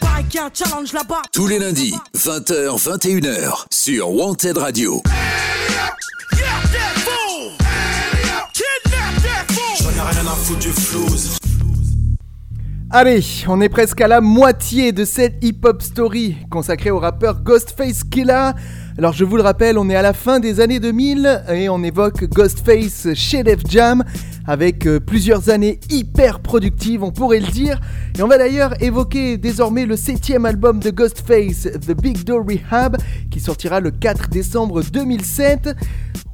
a 0.00 0.44
un 0.44 0.50
challenge 0.50 0.94
là-bas. 0.94 1.20
tous 1.30 1.46
les 1.46 1.58
lundis, 1.58 1.94
20h, 2.16 2.82
21h, 2.82 3.66
sur 3.70 4.08
Wanted 4.08 4.56
Radio. 4.56 5.02
J'en 9.78 9.90
ai 9.90 10.00
rien 10.00 10.26
à 10.26 10.34
foutre 10.34 10.58
du 10.58 10.72
flouze. 10.72 11.43
Allez, 12.96 13.44
on 13.48 13.60
est 13.60 13.68
presque 13.68 14.00
à 14.02 14.06
la 14.06 14.20
moitié 14.20 14.92
de 14.92 15.04
cette 15.04 15.42
hip-hop 15.42 15.82
story 15.82 16.36
consacrée 16.48 16.92
au 16.92 17.00
rappeur 17.00 17.42
Ghostface 17.42 18.04
Killah. 18.04 18.54
Alors 18.96 19.12
je 19.12 19.24
vous 19.24 19.36
le 19.36 19.42
rappelle, 19.42 19.78
on 19.78 19.90
est 19.90 19.96
à 19.96 20.02
la 20.02 20.12
fin 20.12 20.38
des 20.38 20.60
années 20.60 20.78
2000 20.78 21.42
et 21.52 21.68
on 21.68 21.82
évoque 21.82 22.22
Ghostface 22.26 23.08
chez 23.14 23.42
Def 23.42 23.62
Jam 23.68 24.04
avec 24.46 24.86
euh, 24.86 25.00
plusieurs 25.00 25.50
années 25.50 25.80
hyper 25.90 26.40
productives, 26.40 27.02
on 27.02 27.10
pourrait 27.10 27.40
le 27.40 27.46
dire. 27.46 27.80
Et 28.18 28.22
on 28.22 28.28
va 28.28 28.38
d'ailleurs 28.38 28.80
évoquer 28.82 29.36
désormais 29.38 29.86
le 29.86 29.96
septième 29.96 30.46
album 30.46 30.80
de 30.80 30.90
Ghostface, 30.90 31.68
The 31.86 31.92
Big 31.92 32.24
Door 32.24 32.44
Rehab, 32.46 32.96
qui 33.30 33.40
sortira 33.40 33.80
le 33.80 33.90
4 33.90 34.28
décembre 34.28 34.82
2007. 34.82 35.74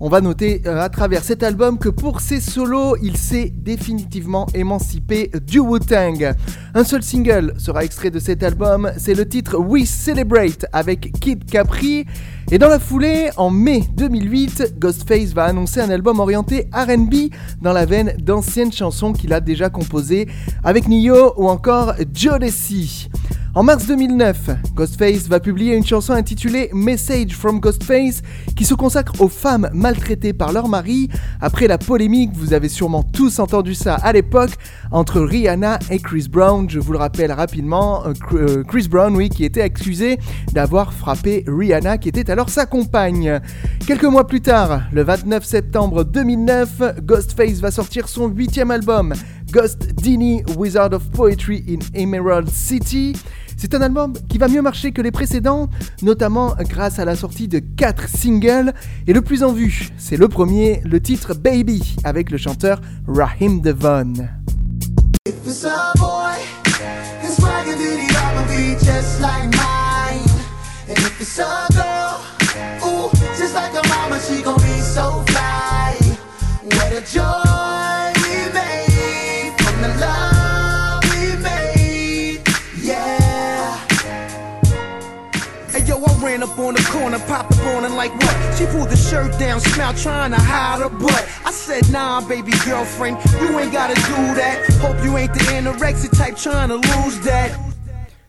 On 0.03 0.09
va 0.09 0.21
noter 0.21 0.63
euh, 0.67 0.81
à 0.81 0.89
travers 0.89 1.23
cet 1.23 1.43
album 1.43 1.79
que 1.79 1.91
pour 1.91 2.21
ses 2.21 2.41
solos, 2.41 2.97
il 3.03 3.17
s'est 3.17 3.53
définitivement 3.55 4.47
émancipé 4.55 5.31
du 5.47 5.61
Wu-Tang. 5.61 6.35
Un 6.75 6.85
seul 6.85 7.03
single 7.03 7.55
sera 7.59 7.85
extrait 7.85 8.11
de 8.11 8.19
cet 8.19 8.43
album, 8.43 8.91
c'est 8.97 9.15
le 9.15 9.29
titre 9.29 9.59
We 9.59 9.89
Celebrate 9.89 10.65
avec 10.73 11.13
Kid 11.21 11.45
Capri. 11.45 12.07
Et 12.53 12.59
dans 12.59 12.69
la 12.69 12.81
foulée, 12.81 13.31
en 13.37 13.49
mai 13.49 13.85
2008, 13.97 14.75
Ghostface 14.77 15.35
va 15.35 15.45
annoncer 15.45 15.81
un 15.81 15.89
album 15.89 16.19
orienté 16.19 16.67
RB 16.75 17.31
dans 17.63 17.73
la 17.73 17.87
veine 17.87 18.15
d'anciennes 18.19 18.73
chansons 18.73 19.13
qu'il 19.13 19.33
a 19.33 19.41
déjà 19.41 19.71
composées 19.71 20.27
avec 20.65 20.89
Nio 20.89 21.33
ou 21.37 21.49
encore 21.49 21.95
Jodeci. 22.13 23.09
En 23.53 23.65
mars 23.65 23.89
2009, 23.89 24.51
Ghostface 24.77 25.27
va 25.27 25.41
publier 25.41 25.75
une 25.75 25.85
chanson 25.85 26.13
intitulée 26.13 26.71
Message 26.73 27.33
from 27.33 27.59
Ghostface 27.59 28.23
qui 28.55 28.65
se 28.65 28.75
consacre 28.75 29.21
aux 29.21 29.29
femmes 29.29 29.69
maltraitées 29.75 30.33
par 30.33 30.53
leur 30.53 30.69
mari 30.69 31.09
après 31.41 31.67
la 31.67 31.77
polémique, 31.77 32.31
vous 32.35 32.53
avez 32.53 32.69
sûrement 32.69 33.03
tous 33.03 33.41
entendu 33.41 33.75
ça 33.75 33.97
à 33.97 34.13
l'époque, 34.13 34.53
entre 34.93 35.21
Rihanna 35.21 35.81
et 35.91 35.99
Chris 35.99 36.29
Brown. 36.31 36.71
Je 36.71 36.79
vous 36.79 36.93
le 36.93 36.99
rappelle 36.99 37.33
rapidement, 37.33 38.07
euh, 38.07 38.13
euh, 38.35 38.63
Chris 38.63 38.87
Brown, 38.89 39.17
oui, 39.17 39.31
qui 39.31 39.45
était 39.45 39.63
accusé 39.63 40.19
d'avoir 40.53 40.93
frappé 40.93 41.45
Rihanna 41.49 41.99
qui 41.99 42.09
était 42.09 42.31
alors 42.31 42.51
sa 42.51 42.67
compagne. 42.67 43.41
Quelques 43.85 44.05
mois 44.05 44.29
plus 44.29 44.43
tard, 44.43 44.83
le 44.93 45.03
29 45.03 45.45
septembre 45.45 46.05
2009, 46.05 47.01
Ghostface 47.03 47.61
va 47.61 47.73
sortir 47.73 48.09
son 48.09 48.29
huitième 48.29 48.71
album, 48.71 49.13
Ghost 49.51 49.93
Dini 49.95 50.45
Wizard 50.57 50.93
of 50.93 51.11
Poetry 51.11 51.65
in 51.69 51.81
Emerald 51.99 52.49
City. 52.49 53.17
C'est 53.61 53.75
un 53.75 53.83
album 53.83 54.15
qui 54.31 54.39
va 54.39 54.49
mieux 54.49 54.63
marcher 54.63 54.91
que 54.91 55.03
les 55.03 55.11
précédents, 55.11 55.69
notamment 56.01 56.55
grâce 56.61 56.99
à 56.99 57.05
la 57.05 57.15
sortie 57.15 57.47
de 57.47 57.59
4 57.59 58.09
singles. 58.09 58.73
Et 59.07 59.13
le 59.13 59.21
plus 59.21 59.43
en 59.43 59.53
vue, 59.53 59.91
c'est 59.99 60.17
le 60.17 60.29
premier, 60.29 60.81
le 60.87 60.99
titre 60.99 61.35
Baby, 61.35 61.97
avec 62.03 62.31
le 62.31 62.39
chanteur 62.39 62.81
Raheem 63.07 63.61
Devon. 63.61 64.15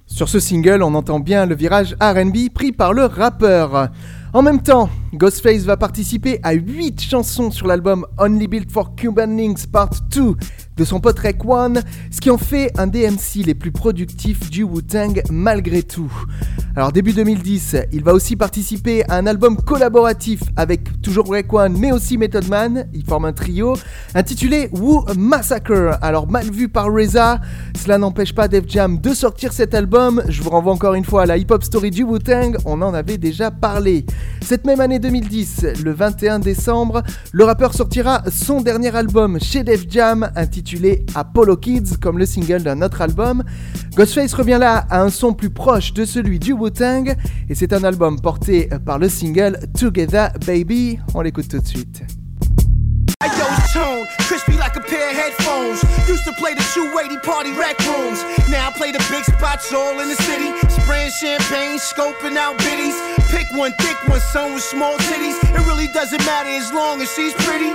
Sur 0.08 0.28
ce 0.30 0.40
single, 0.40 0.84
on 0.84 0.94
entend 0.94 1.20
bien 1.20 1.46
le 1.46 1.56
virage 1.56 1.96
RB 2.02 2.50
pris 2.54 2.72
par 2.72 2.94
le 2.94 3.06
rappeur. 3.06 3.90
En 4.34 4.42
même 4.42 4.62
temps, 4.62 4.90
Ghostface 5.14 5.64
va 5.64 5.76
participer 5.76 6.40
à 6.42 6.54
8 6.54 7.02
chansons 7.02 7.52
sur 7.52 7.68
l'album 7.68 8.06
Only 8.18 8.48
Built 8.48 8.72
for 8.72 8.96
Cuban 8.96 9.28
Links 9.28 9.68
Part 9.68 9.90
2 10.10 10.36
de 10.78 10.86
son 10.86 11.02
pote 11.02 11.20
Rek 11.20 11.44
One, 11.46 11.82
ce 12.10 12.22
qui 12.22 12.30
en 12.30 12.38
fait 12.38 12.72
un 12.80 12.88
DMC 12.88 13.44
les 13.46 13.54
plus 13.54 13.72
productifs 13.72 14.50
du 14.50 14.64
Wu-Tang 14.64 15.22
malgré 15.30 15.84
tout. 15.84 16.12
Alors 16.78 16.94
début 16.94 17.12
2010, 17.12 17.76
il 17.92 18.04
va 18.06 18.14
aussi 18.14 18.38
participer 18.38 19.04
à 19.10 19.18
un 19.18 19.28
album 19.28 19.58
collaboratif 19.58 20.42
avec 20.56 21.02
toujours 21.02 21.30
Rek 21.30 21.52
One 21.54 21.78
mais 21.78 21.92
aussi 21.92 22.18
Method 22.18 22.48
Man, 22.48 22.88
ils 22.94 23.04
forment 23.04 23.26
un 23.26 23.34
trio 23.34 23.76
intitulé 24.16 24.70
Wu 24.72 25.02
Massacre. 25.18 26.00
Alors 26.02 26.32
mal 26.32 26.50
vu 26.50 26.70
par 26.70 26.86
Reza, 26.86 27.42
cela 27.78 27.98
n'empêche 27.98 28.34
pas 28.34 28.48
Def 28.48 28.64
Jam 28.66 28.98
de 28.98 29.14
sortir 29.14 29.52
cet 29.52 29.76
album, 29.76 30.24
je 30.30 30.42
vous 30.42 30.50
renvoie 30.50 30.72
encore 30.72 30.94
une 30.94 31.06
fois 31.06 31.24
à 31.24 31.26
la 31.26 31.38
hip-hop 31.38 31.64
story 31.64 31.92
du 31.92 32.04
Wu-Tang, 32.04 32.56
on 32.64 32.82
en 32.82 32.94
avait 32.94 33.18
déjà 33.18 33.52
parlé. 33.52 34.06
Cette 34.42 34.66
même 34.66 34.80
année 34.80 35.00
2010, 35.02 35.66
le 35.84 35.92
21 35.92 36.40
décembre, 36.40 37.02
le 37.34 37.44
rappeur 37.44 37.74
sortira 37.74 38.24
son 38.32 38.62
dernier 38.62 38.96
album 38.96 39.40
chez 39.42 39.64
Def 39.64 39.86
Jam 39.90 40.32
intitulé 40.36 41.06
Apollo 41.16 41.58
Kids 41.58 41.98
comme 42.00 42.20
le 42.20 42.26
single 42.26 42.64
d'un 42.64 42.82
autre 42.82 43.02
album. 43.02 43.44
Ghostface 43.96 44.34
revient 44.34 44.58
là 44.60 44.86
à 44.90 45.02
un 45.02 45.10
son 45.10 45.34
plus 45.34 45.50
proche 45.50 45.94
de 45.94 46.06
celui 46.06 46.40
du 46.40 46.54
Wu-Tang 46.54 47.16
et 47.50 47.56
c'est 47.56 47.74
un 47.74 47.84
album 47.84 48.22
porté 48.22 48.70
par 48.86 49.00
le 49.00 49.10
single 49.10 49.60
Together 49.78 50.32
Baby. 50.46 51.00
On 51.14 51.22
l'écoute 51.22 51.50
tout 51.50 51.60
de 51.60 51.68
suite. 51.68 52.21
Ayo's 53.22 53.72
tone, 53.72 54.08
crispy 54.26 54.58
like 54.58 54.76
a 54.76 54.82
pair 54.82 55.10
of 55.10 55.16
headphones. 55.16 55.86
Used 56.10 56.26
to 56.26 56.34
play 56.34 56.56
the 56.56 56.66
280 56.74 57.18
party 57.22 57.54
rec 57.54 57.78
rooms. 57.86 58.26
Now 58.50 58.70
I 58.70 58.72
play 58.74 58.92
the 58.92 59.04
big 59.14 59.24
spots 59.26 59.72
all 59.72 60.00
in 60.00 60.10
the 60.10 60.18
city. 60.26 60.50
Spraying 60.82 61.12
champagne, 61.12 61.78
scoping 61.78 62.36
out 62.36 62.58
biddies. 62.58 62.98
Pick 63.30 63.46
one 63.54 63.74
thick 63.78 63.98
one, 64.10 64.20
some 64.20 64.54
with 64.56 64.64
small 64.64 64.98
titties. 65.06 65.38
It 65.54 65.62
really 65.70 65.88
doesn't 65.94 66.26
matter 66.26 66.50
as 66.50 66.74
long 66.74 67.00
as 67.02 67.14
she's 67.14 67.34
pretty. 67.46 67.70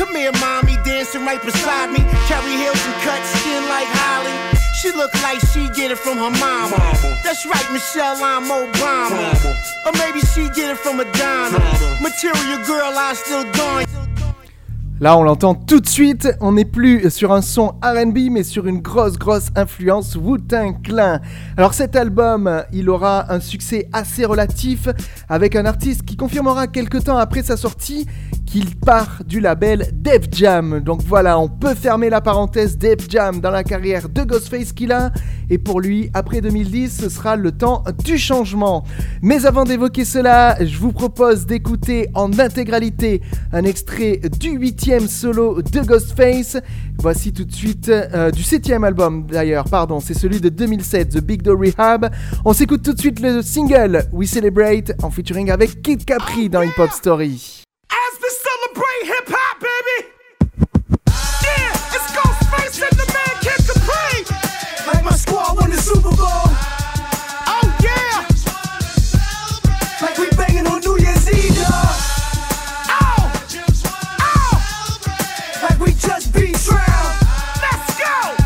Come 0.00 0.16
here, 0.16 0.32
mommy, 0.40 0.76
dancing 0.84 1.24
right 1.24 1.42
beside 1.44 1.92
me. 1.92 2.00
Carry 2.24 2.56
heels 2.56 2.80
and 2.80 2.96
cut 3.04 3.20
skin 3.36 3.68
like 3.68 3.88
Holly. 4.00 4.32
She 4.80 4.92
look 4.92 5.12
like 5.22 5.40
she 5.52 5.68
get 5.76 5.90
it 5.90 5.98
from 5.98 6.16
her 6.16 6.32
mama. 6.40 6.76
That's 7.24 7.44
right, 7.44 7.68
Michelle, 7.70 8.16
I'm 8.24 8.48
Obama. 8.48 9.28
Or 9.84 9.92
maybe 10.00 10.20
she 10.20 10.48
get 10.56 10.72
it 10.72 10.78
from 10.78 10.96
Madonna. 10.96 11.60
Material 12.00 12.64
girl, 12.64 12.92
I 12.96 13.12
still 13.12 13.44
gone. 13.52 13.84
Là, 14.98 15.18
on 15.18 15.22
l'entend 15.22 15.54
tout 15.54 15.80
de 15.80 15.86
suite. 15.86 16.26
On 16.40 16.52
n'est 16.52 16.64
plus 16.64 17.10
sur 17.10 17.30
un 17.30 17.42
son 17.42 17.74
RB, 17.82 18.30
mais 18.30 18.42
sur 18.42 18.66
une 18.66 18.80
grosse, 18.80 19.18
grosse 19.18 19.48
influence 19.54 20.16
Wu-Tang 20.16 20.80
Clan. 20.82 21.20
Alors, 21.58 21.74
cet 21.74 21.96
album, 21.96 22.64
il 22.72 22.88
aura 22.88 23.30
un 23.30 23.40
succès 23.40 23.90
assez 23.92 24.24
relatif 24.24 24.88
avec 25.28 25.54
un 25.54 25.66
artiste 25.66 26.02
qui 26.06 26.16
confirmera 26.16 26.66
quelques 26.66 27.04
temps 27.04 27.18
après 27.18 27.42
sa 27.42 27.58
sortie 27.58 28.06
qu'il 28.46 28.76
part 28.76 29.22
du 29.26 29.40
label 29.40 29.88
Def 29.92 30.22
Jam. 30.32 30.80
Donc 30.80 31.02
voilà, 31.02 31.38
on 31.38 31.48
peut 31.48 31.74
fermer 31.74 32.08
la 32.08 32.20
parenthèse 32.20 32.78
Def 32.78 33.10
Jam 33.10 33.40
dans 33.40 33.50
la 33.50 33.64
carrière 33.64 34.08
de 34.08 34.22
Ghostface 34.22 34.72
qu'il 34.72 34.92
a. 34.92 35.12
Et 35.50 35.58
pour 35.58 35.80
lui, 35.80 36.10
après 36.14 36.40
2010, 36.40 37.02
ce 37.02 37.08
sera 37.08 37.36
le 37.36 37.52
temps 37.52 37.84
du 38.04 38.18
changement. 38.18 38.84
Mais 39.22 39.46
avant 39.46 39.64
d'évoquer 39.64 40.04
cela, 40.04 40.56
je 40.64 40.78
vous 40.78 40.92
propose 40.92 41.46
d'écouter 41.46 42.08
en 42.14 42.38
intégralité 42.38 43.20
un 43.52 43.64
extrait 43.64 44.20
du 44.40 44.50
huitième 44.50 45.08
solo 45.08 45.62
de 45.62 45.80
Ghostface. 45.80 46.58
Voici 46.98 47.32
tout 47.32 47.44
de 47.44 47.52
suite 47.52 47.88
euh, 47.88 48.30
du 48.30 48.42
septième 48.42 48.84
album 48.84 49.26
d'ailleurs, 49.26 49.64
pardon, 49.64 50.00
c'est 50.00 50.14
celui 50.14 50.40
de 50.40 50.48
2007, 50.48 51.10
The 51.10 51.20
Big 51.20 51.42
Door 51.42 51.60
Rehab. 51.60 52.10
On 52.44 52.52
s'écoute 52.52 52.82
tout 52.82 52.92
de 52.92 53.00
suite 53.00 53.20
le 53.20 53.42
single 53.42 54.06
We 54.12 54.28
Celebrate 54.28 54.92
en 55.02 55.10
featuring 55.10 55.50
avec 55.50 55.82
Kid 55.82 56.04
Capri 56.04 56.48
dans 56.48 56.62
Hip 56.62 56.78
Hop 56.78 56.90
Story. 56.90 57.65
Celebrate 58.76 59.06
hip 59.06 59.28
hop, 59.28 59.56
baby. 59.60 60.12
Yeah, 61.40 61.72
it's 61.96 62.12
Ghostface 62.12 62.76
and 62.84 62.92
the 62.92 63.06
man 63.08 63.34
Kid 63.40 63.56
Capri. 63.64 64.28
Like 64.86 65.02
my 65.02 65.16
squad 65.16 65.56
won 65.56 65.70
the 65.70 65.78
Super 65.80 66.12
Bowl. 66.12 66.52
Oh 67.48 67.64
yeah. 67.80 68.28
Like 70.02 70.18
we 70.18 70.28
banging 70.36 70.66
on 70.66 70.80
New 70.80 70.98
Year's 70.98 71.24
Eve. 71.32 71.56
Oh, 72.92 73.32
oh. 74.20 74.60
Like 75.62 75.78
we 75.80 75.92
just 75.92 76.34
beat. 76.34 76.52
Let's 77.64 77.96
go. 77.96 78.36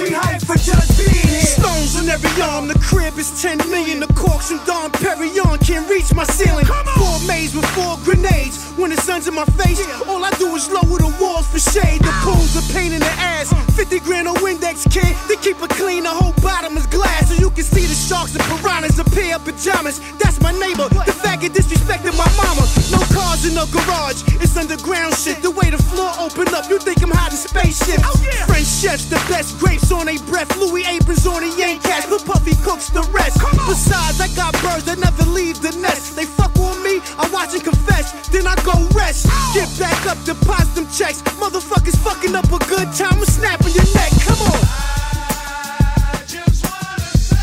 We 0.00 0.14
hype 0.14 0.42
for 0.42 0.54
just 0.54 0.94
being 0.96 1.26
here. 1.26 1.58
Stones 1.58 1.96
on 1.98 2.08
every 2.08 2.40
arm, 2.40 2.68
the 2.68 2.78
crib 2.78 3.18
is 3.18 3.42
10 3.42 3.58
million. 3.68 3.98
The 3.98 4.06
corks 4.14 4.52
and 4.52 4.64
Dom 4.64 4.92
Perignon 4.92 5.58
can't 5.66 5.90
reach 5.90 6.14
my 6.14 6.24
ceiling. 6.24 6.66
Four 6.66 7.03
maze 7.26 7.54
with 7.54 7.66
four 7.66 7.98
grenades. 8.04 8.63
When 8.84 8.92
the 8.94 9.00
sun's 9.00 9.26
in 9.26 9.32
my 9.32 9.46
face, 9.56 9.80
all 10.04 10.22
I 10.22 10.28
do 10.36 10.44
is 10.54 10.68
lower 10.68 11.00
the 11.00 11.08
walls 11.18 11.48
for 11.48 11.58
shade. 11.58 12.04
The 12.04 12.12
pools 12.20 12.52
are 12.52 12.68
pain 12.76 12.92
in 12.92 13.00
the 13.00 13.14
ass. 13.16 13.48
50 13.72 13.98
grand 14.00 14.28
on 14.28 14.36
Windex, 14.44 14.84
kid. 14.92 15.16
They 15.24 15.40
keep 15.40 15.56
it 15.56 15.70
clean, 15.70 16.04
the 16.04 16.10
whole 16.10 16.36
bottom 16.44 16.76
is 16.76 16.84
glass. 16.88 17.32
So 17.32 17.34
you 17.40 17.48
can 17.48 17.64
see 17.64 17.88
the 17.88 17.96
sharks 17.96 18.36
and 18.36 18.44
piranhas 18.44 18.98
a 18.98 19.04
pair 19.08 19.36
of 19.36 19.44
pajamas. 19.48 20.04
That's 20.20 20.38
my 20.42 20.52
neighbor. 20.52 20.92
The 20.92 21.16
faggot 21.16 21.56
disrespecting 21.56 22.12
my 22.12 22.28
mama. 22.36 22.68
No 22.92 23.00
cars 23.08 23.48
in 23.48 23.56
the 23.56 23.64
garage. 23.72 24.20
It's 24.44 24.54
underground 24.54 25.16
shit. 25.16 25.40
The 25.40 25.50
way 25.50 25.70
the 25.72 25.80
floor 25.80 26.12
open 26.20 26.52
up, 26.52 26.68
you 26.68 26.78
think 26.78 27.00
I'm 27.00 27.08
hiding 27.08 27.40
spaceships. 27.40 28.04
Oh, 28.04 28.20
French 28.44 28.68
chefs, 28.68 29.08
the 29.08 29.16
best 29.32 29.56
grapes 29.58 29.92
on 29.92 30.12
a 30.12 30.20
breath. 30.28 30.52
Louis 30.60 30.84
aprons 30.84 31.26
on 31.26 31.42
a 31.42 31.48
yank 31.56 31.82
cash, 31.82 32.04
but 32.04 32.20
Puffy 32.28 32.52
cooks 32.60 32.90
the 32.90 33.00
rest. 33.16 33.40
Besides, 33.64 34.20
I 34.20 34.28
got 34.36 34.52
birds 34.60 34.84
that 34.84 34.98
never 35.00 35.24
leave 35.32 35.62
the 35.64 35.72
nest. 35.80 36.16
They 36.16 36.26
fuck 36.26 36.52
on 36.60 36.84
me, 36.84 37.00
I 37.16 37.24
watch 37.32 37.54
and 37.54 37.64
confess. 37.64 38.12
Then 38.28 38.46
I 38.46 38.54
go 38.60 38.73
rest. 38.94 39.26
Get 39.54 39.68
back 39.78 40.06
up, 40.06 40.18
deposit 40.24 40.74
them 40.74 40.86
checks. 40.90 41.22
Motherfuckers 41.40 41.96
fucking 41.98 42.34
up 42.34 42.46
a 42.46 42.58
good 42.66 42.92
time, 42.92 43.18
I'm 43.18 43.24
snapping 43.24 43.74
your 43.74 43.88
neck. 43.94 44.12
Come 44.26 44.40
on. 44.50 44.60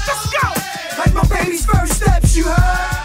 Let's 0.07 0.25
go. 0.31 0.47
Like 0.97 1.13
my 1.13 1.25
baby's 1.27 1.65
first 1.65 1.93
steps, 1.93 2.35
you 2.35 2.45
heard. 2.45 3.00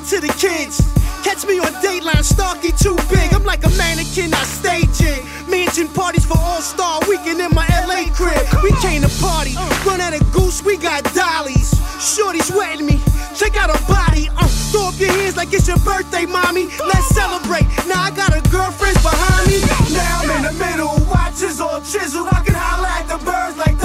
To 0.00 0.20
the 0.20 0.28
kids. 0.36 0.82
Catch 1.24 1.46
me 1.46 1.58
on 1.58 1.72
Dateline, 1.80 2.22
Starkey 2.22 2.72
too 2.72 2.96
big. 3.08 3.32
I'm 3.32 3.44
like 3.44 3.64
a 3.64 3.70
mannequin, 3.80 4.32
I 4.34 4.44
staging. 4.44 5.24
Mansion 5.48 5.88
parties 5.88 6.24
for 6.24 6.36
All 6.38 6.60
Star 6.60 7.00
Weekend 7.08 7.40
in 7.40 7.50
my 7.54 7.66
LA 7.86 8.12
crib. 8.12 8.36
We 8.62 8.70
came 8.84 9.02
to 9.02 9.12
party, 9.20 9.54
run 9.86 10.00
out 10.00 10.12
of 10.12 10.20
goose, 10.32 10.62
we 10.62 10.76
got 10.76 11.02
dollies. 11.14 11.72
Shorty's 11.98 12.50
wetting 12.52 12.86
me, 12.86 13.00
check 13.34 13.56
out 13.56 13.70
her 13.70 13.84
body. 13.88 14.28
Uh, 14.36 14.46
throw 14.70 14.88
up 14.88 15.00
your 15.00 15.12
hands 15.12 15.36
like 15.36 15.52
it's 15.52 15.66
your 15.66 15.78
birthday, 15.78 16.26
mommy. 16.26 16.68
Let's 16.84 17.08
celebrate. 17.08 17.64
Now 17.88 18.02
I 18.02 18.10
got 18.10 18.36
a 18.36 18.42
girlfriend 18.50 19.00
behind 19.00 19.48
me. 19.48 19.60
Now 19.96 20.20
I'm 20.20 20.30
in 20.36 20.42
the 20.44 20.54
middle, 20.60 20.92
watches 21.08 21.60
all 21.60 21.80
chiseled. 21.80 22.28
I 22.28 22.44
can 22.44 22.54
holler 22.54 22.88
at 22.88 23.08
the 23.08 23.18
birds 23.24 23.56
like 23.56 23.75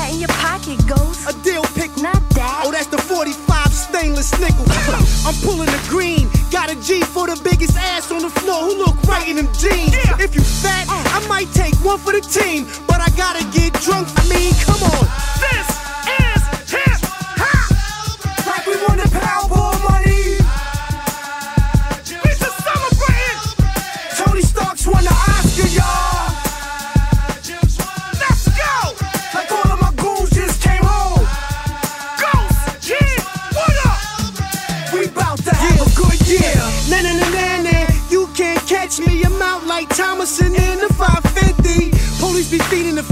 that 0.00 0.12
in 0.12 0.20
your 0.20 0.32
pocket, 0.40 0.80
Ghost? 0.88 1.28
A 1.28 1.32
deal 1.44 1.64
pick. 1.76 1.92
Not 2.00 2.20
that. 2.32 2.64
Oh, 2.64 2.72
that's 2.72 2.88
the 2.88 2.96
45 2.96 3.36
stainless 3.68 4.32
nickel. 4.40 4.64
I'm 5.28 5.36
pulling 5.44 5.68
the 5.68 5.82
green. 5.88 6.28
Got 6.50 6.72
a 6.72 6.76
G 6.80 7.02
for 7.04 7.28
the 7.28 7.36
biggest 7.44 7.76
ass 7.76 8.10
on 8.10 8.22
the 8.22 8.32
floor 8.40 8.64
who 8.64 8.74
look 8.80 8.96
right 9.04 9.28
in 9.28 9.36
them 9.36 9.50
jeans. 9.60 9.92
If 10.16 10.34
you 10.34 10.40
fat, 10.40 10.88
I 10.88 11.20
might 11.28 11.52
take 11.52 11.74
one 11.84 11.98
for 11.98 12.12
the 12.12 12.24
team. 12.24 12.64
But 12.88 13.00
I 13.00 13.10
gotta 13.16 13.44
get 13.52 13.76
drunk. 13.84 14.08
I 14.16 14.24
mean, 14.32 14.52
come 14.64 14.80
on. 14.88 15.04
This 15.44 15.79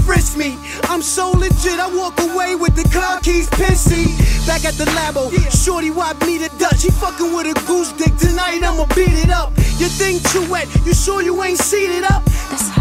frisk 0.09 0.37
me. 0.37 0.57
I'm 0.85 1.03
so 1.03 1.29
legit, 1.29 1.79
I 1.79 1.87
walk 1.95 2.19
away 2.19 2.55
with 2.55 2.73
the 2.73 2.87
car 2.89 3.19
keys 3.19 3.47
pissy. 3.49 4.07
Back 4.47 4.65
at 4.65 4.73
the 4.73 4.85
labo, 4.97 5.29
shorty 5.63 5.91
wiped 5.91 6.25
me 6.25 6.39
the 6.39 6.49
Dutch. 6.57 6.81
He 6.81 6.89
fucking 6.89 7.31
with 7.31 7.45
a 7.45 7.53
goose 7.67 7.91
dick 7.91 8.15
tonight, 8.17 8.63
I'ma 8.63 8.87
beat 8.95 9.13
it 9.13 9.29
up. 9.29 9.53
Your 9.77 9.89
thing 10.01 10.19
too 10.31 10.49
wet, 10.49 10.67
you 10.83 10.95
sure 10.95 11.21
you 11.21 11.43
ain't 11.43 11.59
seated 11.59 12.05
up? 12.05 12.25
That's 12.49 12.78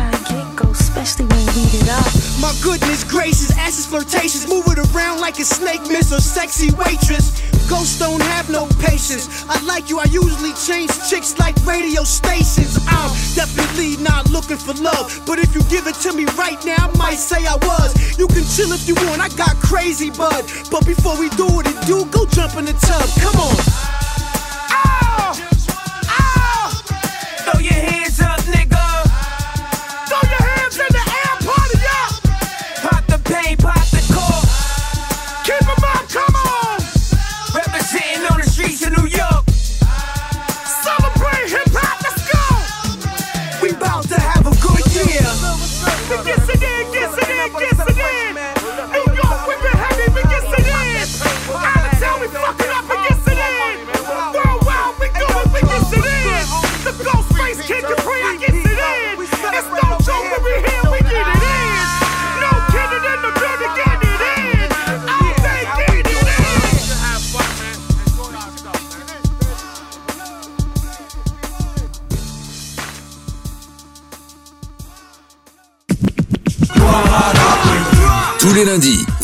go, 0.56 0.70
especially 0.70 1.26
when 1.26 1.46
we 1.54 1.62
it 1.72 1.88
up. 1.88 2.06
My 2.40 2.52
goodness 2.62 3.04
gracious, 3.04 3.50
ass 3.56 3.78
is 3.78 3.86
flirtatious. 3.86 4.48
Move 4.48 4.66
it 4.68 4.78
around 4.78 5.20
like 5.20 5.38
a 5.38 5.44
snake 5.44 5.82
miss 5.88 6.12
or 6.12 6.20
sexy 6.20 6.70
waitress. 6.74 7.40
Ghosts 7.68 7.98
don't 7.98 8.22
have 8.22 8.50
no 8.50 8.66
patience. 8.80 9.44
I 9.48 9.60
like 9.64 9.90
you, 9.90 9.98
I 9.98 10.04
usually 10.04 10.52
change 10.54 10.90
chicks 11.08 11.38
like 11.38 11.56
radio 11.64 12.04
stations. 12.04 12.78
I'm 12.88 13.10
definitely 13.34 13.96
not 14.02 14.30
looking 14.30 14.56
for 14.58 14.74
love. 14.74 15.22
But 15.26 15.38
if 15.38 15.54
you 15.54 15.62
give 15.64 15.86
it 15.86 15.96
to 16.06 16.12
me 16.12 16.24
right 16.36 16.62
now, 16.64 16.88
I 16.88 16.96
might 16.96 17.18
say 17.18 17.46
I 17.46 17.56
was. 17.56 18.18
You 18.18 18.26
can 18.28 18.44
chill 18.44 18.72
if 18.72 18.88
you 18.88 18.94
want, 19.06 19.20
I 19.20 19.28
got 19.36 19.56
crazy 19.56 20.10
bud. 20.10 20.44
But 20.70 20.86
before 20.86 21.18
we 21.18 21.28
do 21.30 21.46
it 21.60 21.68
do, 21.88 22.04
go 22.10 22.26
jump 22.26 22.54
in 22.56 22.66
the 22.66 22.74
tub. 22.74 23.08
Come 23.22 23.40
on. 23.40 23.56
Throw 23.56 25.07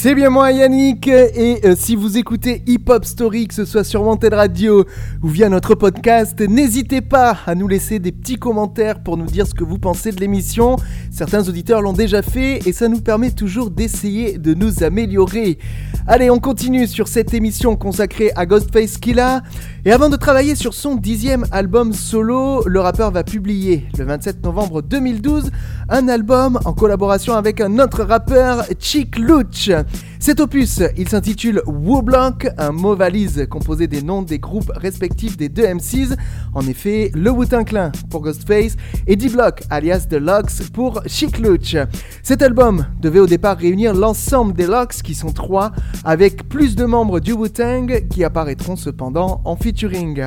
C'est 0.00 0.14
bien 0.14 0.30
moi 0.30 0.52
Yannick 0.52 1.08
et 1.08 1.58
euh, 1.64 1.74
si 1.76 1.96
vous 1.96 2.18
écoutez 2.18 2.62
Hip 2.68 2.84
Hop 2.88 3.04
Story, 3.04 3.48
que 3.48 3.54
ce 3.54 3.64
soit 3.64 3.82
sur 3.82 4.04
Wanted 4.04 4.32
Radio 4.32 4.84
ou 5.24 5.26
via 5.28 5.48
notre 5.48 5.74
podcast, 5.74 6.40
n'hésitez 6.40 7.00
pas 7.00 7.36
à 7.46 7.56
nous 7.56 7.66
laisser 7.66 7.98
des 7.98 8.12
petits 8.12 8.36
commentaires 8.36 9.02
pour 9.02 9.16
nous 9.16 9.26
dire 9.26 9.48
ce 9.48 9.54
que 9.54 9.64
vous 9.64 9.80
pensez 9.80 10.12
de 10.12 10.20
l'émission. 10.20 10.76
Certains 11.10 11.48
auditeurs 11.48 11.82
l'ont 11.82 11.94
déjà 11.94 12.22
fait 12.22 12.60
et 12.64 12.72
ça 12.72 12.86
nous 12.86 13.00
permet 13.00 13.32
toujours 13.32 13.72
d'essayer 13.72 14.38
de 14.38 14.54
nous 14.54 14.84
améliorer. 14.84 15.58
Allez, 16.06 16.30
on 16.30 16.38
continue 16.38 16.86
sur 16.86 17.08
cette 17.08 17.34
émission 17.34 17.74
consacrée 17.74 18.30
à 18.36 18.46
Ghostface 18.46 18.98
Killah. 18.98 19.42
Et 19.84 19.90
avant 19.90 20.08
de 20.08 20.16
travailler 20.16 20.54
sur 20.54 20.74
son 20.74 20.94
dixième 20.94 21.44
album 21.50 21.92
solo, 21.92 22.62
le 22.66 22.78
rappeur 22.78 23.10
va 23.10 23.24
publier 23.24 23.86
le 23.98 24.04
27 24.04 24.44
novembre 24.44 24.80
2012 24.80 25.50
un 25.88 26.08
album 26.08 26.60
en 26.64 26.72
collaboration 26.72 27.34
avec 27.34 27.60
un 27.60 27.78
autre 27.78 28.04
rappeur, 28.04 28.64
Chick 28.78 29.18
Luch. 29.18 29.70
Cet 30.20 30.40
opus, 30.40 30.82
il 30.96 31.08
s'intitule 31.08 31.62
Wu 31.66 32.02
Blanc, 32.02 32.34
un 32.58 32.72
mot 32.72 32.96
valise 32.96 33.46
composé 33.48 33.86
des 33.86 34.02
noms 34.02 34.22
des 34.22 34.38
groupes 34.38 34.70
respectifs 34.74 35.36
des 35.36 35.48
deux 35.48 35.66
MCs. 35.66 36.16
En 36.54 36.66
effet, 36.66 37.10
le 37.14 37.30
Wu-Tang 37.30 37.64
Clan 37.64 37.92
pour 38.10 38.22
Ghostface 38.22 38.76
et 39.06 39.16
D-Block 39.16 39.62
alias 39.70 40.06
The 40.10 40.14
Locks 40.14 40.70
pour 40.72 41.02
Chick 41.06 41.38
Luch. 41.38 41.76
Cet 42.22 42.42
album 42.42 42.84
devait 43.00 43.20
au 43.20 43.26
départ 43.26 43.56
réunir 43.56 43.94
l'ensemble 43.94 44.54
des 44.54 44.66
Locks 44.66 45.02
qui 45.02 45.14
sont 45.14 45.32
trois, 45.32 45.72
avec 46.04 46.48
plus 46.48 46.76
de 46.76 46.84
membres 46.84 47.20
du 47.20 47.32
Wu-Tang 47.32 48.08
qui 48.08 48.24
apparaîtront 48.24 48.76
cependant 48.76 49.40
en 49.44 49.56
featuring. 49.56 50.26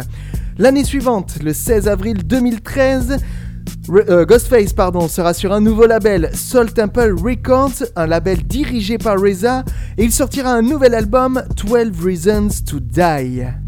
L'année 0.58 0.84
suivante, 0.84 1.38
le 1.44 1.54
16 1.54 1.88
avril 1.88 2.26
2013, 2.26 3.18
Euh, 3.90 4.26
Ghostface 4.26 4.74
pardon, 4.74 5.08
sera 5.08 5.34
sur 5.34 5.52
un 5.52 5.62
nouveau 5.62 5.86
label, 5.86 6.30
Soul 6.34 6.72
Temple 6.72 7.16
Records, 7.22 7.84
un 7.96 8.08
label 8.08 8.44
dirigé 8.44 8.98
par 8.98 9.20
Reza, 9.20 9.64
et 9.98 10.04
il 10.04 10.12
sortira 10.12 10.52
un 10.52 10.62
nouvel 10.62 10.96
album, 10.96 11.44
12 11.56 11.92
Reasons 12.04 12.64
to 12.66 12.80
Die. 12.80 13.61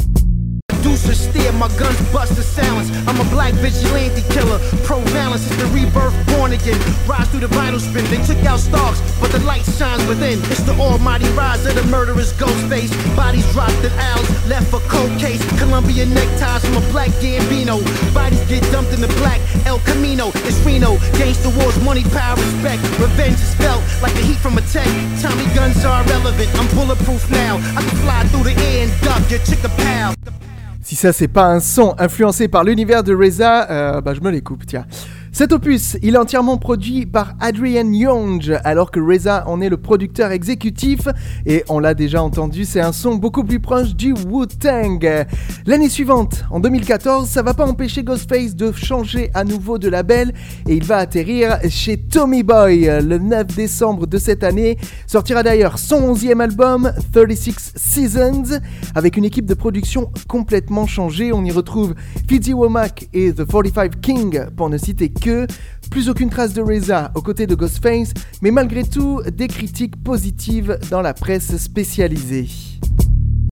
Deuces 0.84 1.24
steer, 1.32 1.52
my 1.54 1.70
guns 1.80 1.96
bust 2.12 2.36
the 2.36 2.44
silence. 2.44 2.92
I'm 3.08 3.16
a 3.16 3.24
black 3.32 3.54
vigilante 3.56 4.22
killer. 4.36 4.60
Pro 4.84 5.00
balance 5.16 5.50
is 5.50 5.56
the 5.58 5.66
rebirth, 5.72 6.14
born 6.36 6.52
again. 6.52 6.78
Rise 7.08 7.28
through 7.30 7.40
the 7.40 7.48
vital 7.48 7.80
spin. 7.80 8.04
They 8.12 8.22
took 8.28 8.44
out 8.44 8.60
stars, 8.60 9.00
but 9.22 9.32
the 9.32 9.40
light 9.40 9.64
shines 9.64 10.06
within. 10.08 10.40
It's 10.52 10.64
the 10.64 10.76
almighty 10.76 11.30
rise 11.40 11.66
of 11.66 11.76
the 11.76 11.84
murderous 11.84 12.34
ghost 12.34 12.68
face. 12.68 12.92
Bodies 13.16 13.50
dropped 13.54 13.80
in 13.80 13.92
owls, 14.12 14.28
left 14.48 14.68
for 14.70 14.82
cold 14.92 15.18
case. 15.20 15.40
Colombian 15.58 16.14
neckties 16.14 16.66
from 16.68 16.76
a 16.76 16.86
black 16.92 17.12
Gambino. 17.24 17.80
Bodies 18.14 18.44
get 18.52 18.62
dumped 18.72 18.92
in 18.92 19.00
the 19.00 19.14
black 19.24 19.40
El 19.66 19.80
Camino. 19.80 20.32
It's 20.44 20.60
Reno. 20.66 20.98
Gangsta 21.16 21.48
wars, 21.58 21.80
money, 21.82 22.04
power, 22.12 22.36
respect. 22.36 22.84
Revenge 23.00 23.40
is 23.40 23.56
felt 23.56 23.82
like 24.04 24.14
the 24.20 24.22
heat 24.28 24.38
from 24.38 24.58
a 24.58 24.62
tech. 24.68 24.92
Tommy 25.24 25.48
guns 25.56 25.86
are 25.86 26.04
irrelevant. 26.04 26.50
I'm 26.60 26.68
bulletproof 26.76 27.24
now. 27.32 27.56
I 27.80 27.82
can 27.88 27.98
fly 28.04 28.24
through 28.28 28.52
the 28.52 28.56
air 28.68 28.84
and 28.84 28.92
duck 29.02 29.24
your 29.32 29.40
chick 29.48 29.64
a 29.64 29.70
pal. 29.80 30.14
Si 30.84 30.96
ça 30.98 31.14
c'est 31.14 31.30
pas 31.30 31.46
un 31.46 31.62
son 31.62 31.96
influencé 31.98 32.50
par 32.50 32.66
l'univers 32.66 33.04
de 33.04 33.16
Reza, 33.16 33.72
euh, 33.72 34.02
bah 34.02 34.14
je 34.14 34.20
me 34.20 34.30
les 34.30 34.42
coupe, 34.42 34.66
tiens. 34.66 34.86
Cet 35.36 35.52
opus, 35.52 35.98
il 36.04 36.14
est 36.14 36.18
entièrement 36.20 36.58
produit 36.58 37.08
par 37.08 37.34
Adrian 37.40 37.92
Young, 37.92 38.56
alors 38.64 38.92
que 38.92 39.00
Reza 39.00 39.44
en 39.48 39.62
est 39.62 39.70
le 39.70 39.78
producteur 39.78 40.32
exécutif, 40.32 41.08
et 41.48 41.64
on 41.70 41.80
l'a 41.80 41.96
déjà 41.96 42.22
entendu, 42.22 42.66
c'est 42.66 42.82
un 42.82 42.92
son 42.92 43.16
beaucoup 43.16 43.44
plus 43.44 43.60
proche 43.60 43.96
du 43.96 44.14
Wu-Tang. 44.14 45.26
L'année 45.66 45.90
suivante, 45.90 46.46
en 46.52 46.60
2014, 46.60 47.28
ça 47.28 47.42
va 47.42 47.56
pas 47.56 47.66
empêcher 47.66 48.04
Ghostface 48.04 48.56
de 48.56 48.72
changer 48.74 49.32
à 49.34 49.44
nouveau 49.44 49.80
de 49.80 49.90
label, 49.90 50.34
et 50.68 50.76
il 50.76 50.84
va 50.84 50.98
atterrir 50.98 51.58
chez 51.68 51.98
Tommy 51.98 52.44
Boy 52.44 52.86
le 53.02 53.18
9 53.18 53.48
décembre 53.48 54.06
de 54.06 54.20
cette 54.20 54.44
année. 54.44 54.78
Sortira 55.08 55.42
d'ailleurs 55.42 55.80
son 55.80 56.14
11e 56.14 56.42
album, 56.42 56.92
36 57.12 57.74
Seasons, 57.76 58.60
avec 58.94 59.18
une 59.18 59.26
équipe 59.26 59.48
de 59.48 59.56
production 59.56 60.12
complètement 60.28 60.86
changée. 60.86 61.34
On 61.34 61.44
y 61.44 61.52
retrouve 61.52 61.96
Fizzy 62.30 62.54
Womack 62.54 63.10
et 63.14 63.34
The 63.34 63.48
45 63.48 64.00
King, 64.00 64.42
pour 64.56 64.70
ne 64.70 64.78
citer 64.78 65.10
Plus 65.90 66.10
aucune 66.10 66.30
trace 66.30 66.54
de 66.54 66.62
Reza 66.62 67.12
aux 67.16 67.22
côtés 67.22 67.48
de 67.48 67.56
Ghostface, 67.56 68.14
mais 68.42 68.52
malgré 68.52 68.84
tout, 68.84 69.22
des 69.32 69.48
critiques 69.48 70.02
positives 70.04 70.78
dans 70.90 71.02
la 71.02 71.14
presse 71.14 71.56
spécialisée. 71.58 72.73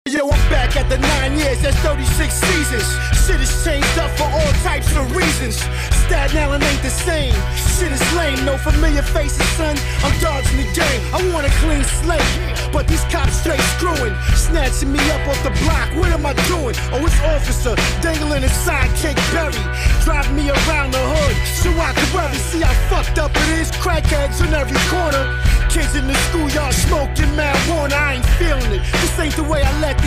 Yo, 0.10 0.26
I'm 0.26 0.50
back 0.50 0.76
at 0.76 0.90
the 0.90 0.98
nine 0.98 1.38
years, 1.38 1.62
that's 1.62 1.78
36 1.86 2.34
seasons. 2.34 2.90
Shit 3.22 3.38
has 3.38 3.54
changed 3.64 4.00
up 4.02 4.10
for 4.18 4.26
all 4.26 4.52
types 4.66 4.90
of 4.98 5.06
reasons. 5.16 5.62
Staten 6.10 6.42
Island 6.42 6.64
ain't 6.64 6.82
the 6.82 6.90
same. 6.90 7.38
Shit 7.54 7.94
is 7.94 8.02
lame, 8.18 8.44
no 8.44 8.58
familiar 8.58 9.04
faces, 9.04 9.46
son. 9.54 9.78
I'm 10.02 10.12
dodging 10.18 10.58
the 10.58 10.66
game. 10.74 11.02
I 11.14 11.22
want 11.30 11.46
a 11.46 11.54
clean 11.62 11.86
slate, 12.02 12.26
but 12.74 12.90
these 12.90 13.06
cops 13.14 13.46
straight 13.46 13.62
screwing, 13.78 14.18
snatching 14.34 14.92
me 14.92 14.98
up 15.14 15.22
off 15.30 15.38
the 15.46 15.54
block. 15.62 15.94
What 15.94 16.10
am 16.10 16.26
I 16.26 16.34
doing? 16.50 16.74
Oh, 16.90 17.06
it's 17.06 17.22
officer 17.22 17.78
dangling 18.02 18.42
his 18.42 18.58
sidekick 18.66 19.22
Berry, 19.30 19.54
driving 20.02 20.36
me 20.36 20.50
around 20.50 20.98
the 20.98 21.04
hood 21.14 21.38
so 21.62 21.70
I 21.78 21.94
can 21.94 22.10
worry. 22.10 22.42
See 22.50 22.66
how 22.66 22.74
fucked 22.90 23.20
up 23.20 23.30
it 23.38 23.50
is. 23.62 23.70
Crackheads 23.78 24.42
on 24.42 24.52
every 24.58 24.82
corner. 24.90 25.30
Kids 25.72 25.96
in 25.96 26.06
the 26.06 26.16
schoolyard 26.28 26.74
smoking 26.74 27.32
marijuana. 27.40 27.94
I 27.94 28.14
ain't 28.16 28.26
feeling 28.36 28.72
it. 28.76 28.84
This 29.00 29.18
ain't 29.20 29.36
the 29.38 29.44
way 29.44 29.64
I 29.64 29.72
let 29.80 30.01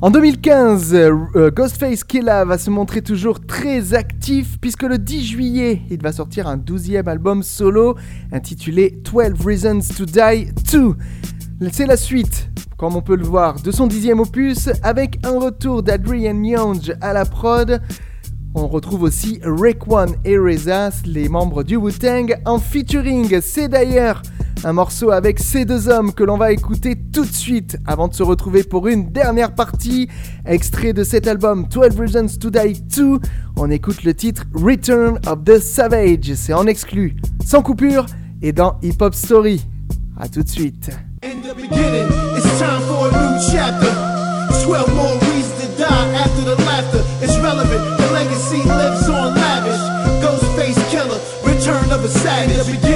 En 0.00 0.10
2015, 0.10 0.94
euh, 0.94 1.50
Ghostface 1.50 2.04
Killah 2.04 2.44
va 2.44 2.56
se 2.56 2.70
montrer 2.70 3.02
toujours 3.02 3.44
très 3.44 3.94
actif 3.94 4.56
puisque 4.60 4.84
le 4.84 4.96
10 4.96 5.24
juillet, 5.24 5.82
il 5.90 6.00
va 6.00 6.12
sortir 6.12 6.46
un 6.46 6.56
12e 6.56 7.08
album 7.08 7.42
solo 7.42 7.96
intitulé 8.30 8.96
12 9.02 9.44
Reasons 9.44 9.80
to 9.96 10.04
Die 10.04 10.52
2. 10.72 10.94
C'est 11.72 11.86
la 11.86 11.96
suite, 11.96 12.48
comme 12.76 12.94
on 12.94 13.02
peut 13.02 13.16
le 13.16 13.24
voir, 13.24 13.60
de 13.60 13.72
son 13.72 13.88
dixième 13.88 14.20
opus 14.20 14.68
avec 14.84 15.18
un 15.26 15.36
retour 15.36 15.82
d'Adrian 15.82 16.44
Young 16.44 16.96
à 17.00 17.12
la 17.12 17.24
prod. 17.24 17.80
On 18.54 18.68
retrouve 18.68 19.02
aussi 19.02 19.40
One 19.88 20.14
et 20.24 20.38
Reza, 20.38 20.90
les 21.06 21.28
membres 21.28 21.64
du 21.64 21.74
Wu-Tang, 21.74 22.36
en 22.44 22.60
featuring. 22.60 23.40
C'est 23.40 23.68
d'ailleurs 23.68 24.22
un 24.64 24.72
morceau 24.72 25.10
avec 25.10 25.38
ces 25.38 25.64
deux 25.64 25.88
hommes 25.88 26.12
que 26.12 26.24
l'on 26.24 26.36
va 26.36 26.52
écouter 26.52 26.96
tout 27.12 27.24
de 27.24 27.32
suite 27.32 27.76
avant 27.86 28.08
de 28.08 28.14
se 28.14 28.22
retrouver 28.22 28.62
pour 28.62 28.88
une 28.88 29.10
dernière 29.10 29.54
partie. 29.54 30.08
Extrait 30.46 30.92
de 30.92 31.04
cet 31.04 31.26
album 31.26 31.66
12 31.68 31.98
Reasons 31.98 32.38
to 32.40 32.50
Die 32.50 32.80
2, 32.80 33.18
on 33.56 33.70
écoute 33.70 34.04
le 34.04 34.14
titre 34.14 34.44
Return 34.54 35.18
of 35.26 35.44
the 35.44 35.58
Savage. 35.58 36.34
C'est 36.34 36.52
en 36.52 36.66
exclu, 36.66 37.16
sans 37.44 37.62
coupure 37.62 38.06
et 38.42 38.52
dans 38.52 38.78
Hip 38.82 38.96
Hop 39.00 39.14
Story. 39.14 39.66
A 40.18 40.28
tout 40.28 40.42
de 40.42 40.48
suite. 40.48 40.90
In 41.22 41.40
the 41.42 41.54
beginning, 41.54 42.08
it's 42.36 42.58
time 42.58 42.80
for 42.82 43.08
a 43.08 43.32
new 43.32 43.38
chapter. 43.50 43.92
12 44.64 44.94
more 44.94 45.14
reasons 45.32 45.60
to 45.60 45.78
die 45.78 46.14
after 46.14 46.42
the 46.42 46.56
laughter. 46.64 47.02
It's 47.22 47.38
relevant, 47.38 47.98
the 47.98 48.12
legacy 48.12 48.62
lives 48.68 49.08
on 49.08 49.34
lavish. 49.34 49.80
Ghostface 50.22 50.90
killer, 50.90 51.20
return 51.44 51.92
of 51.92 52.04
a 52.04 52.08
savage. 52.08 52.87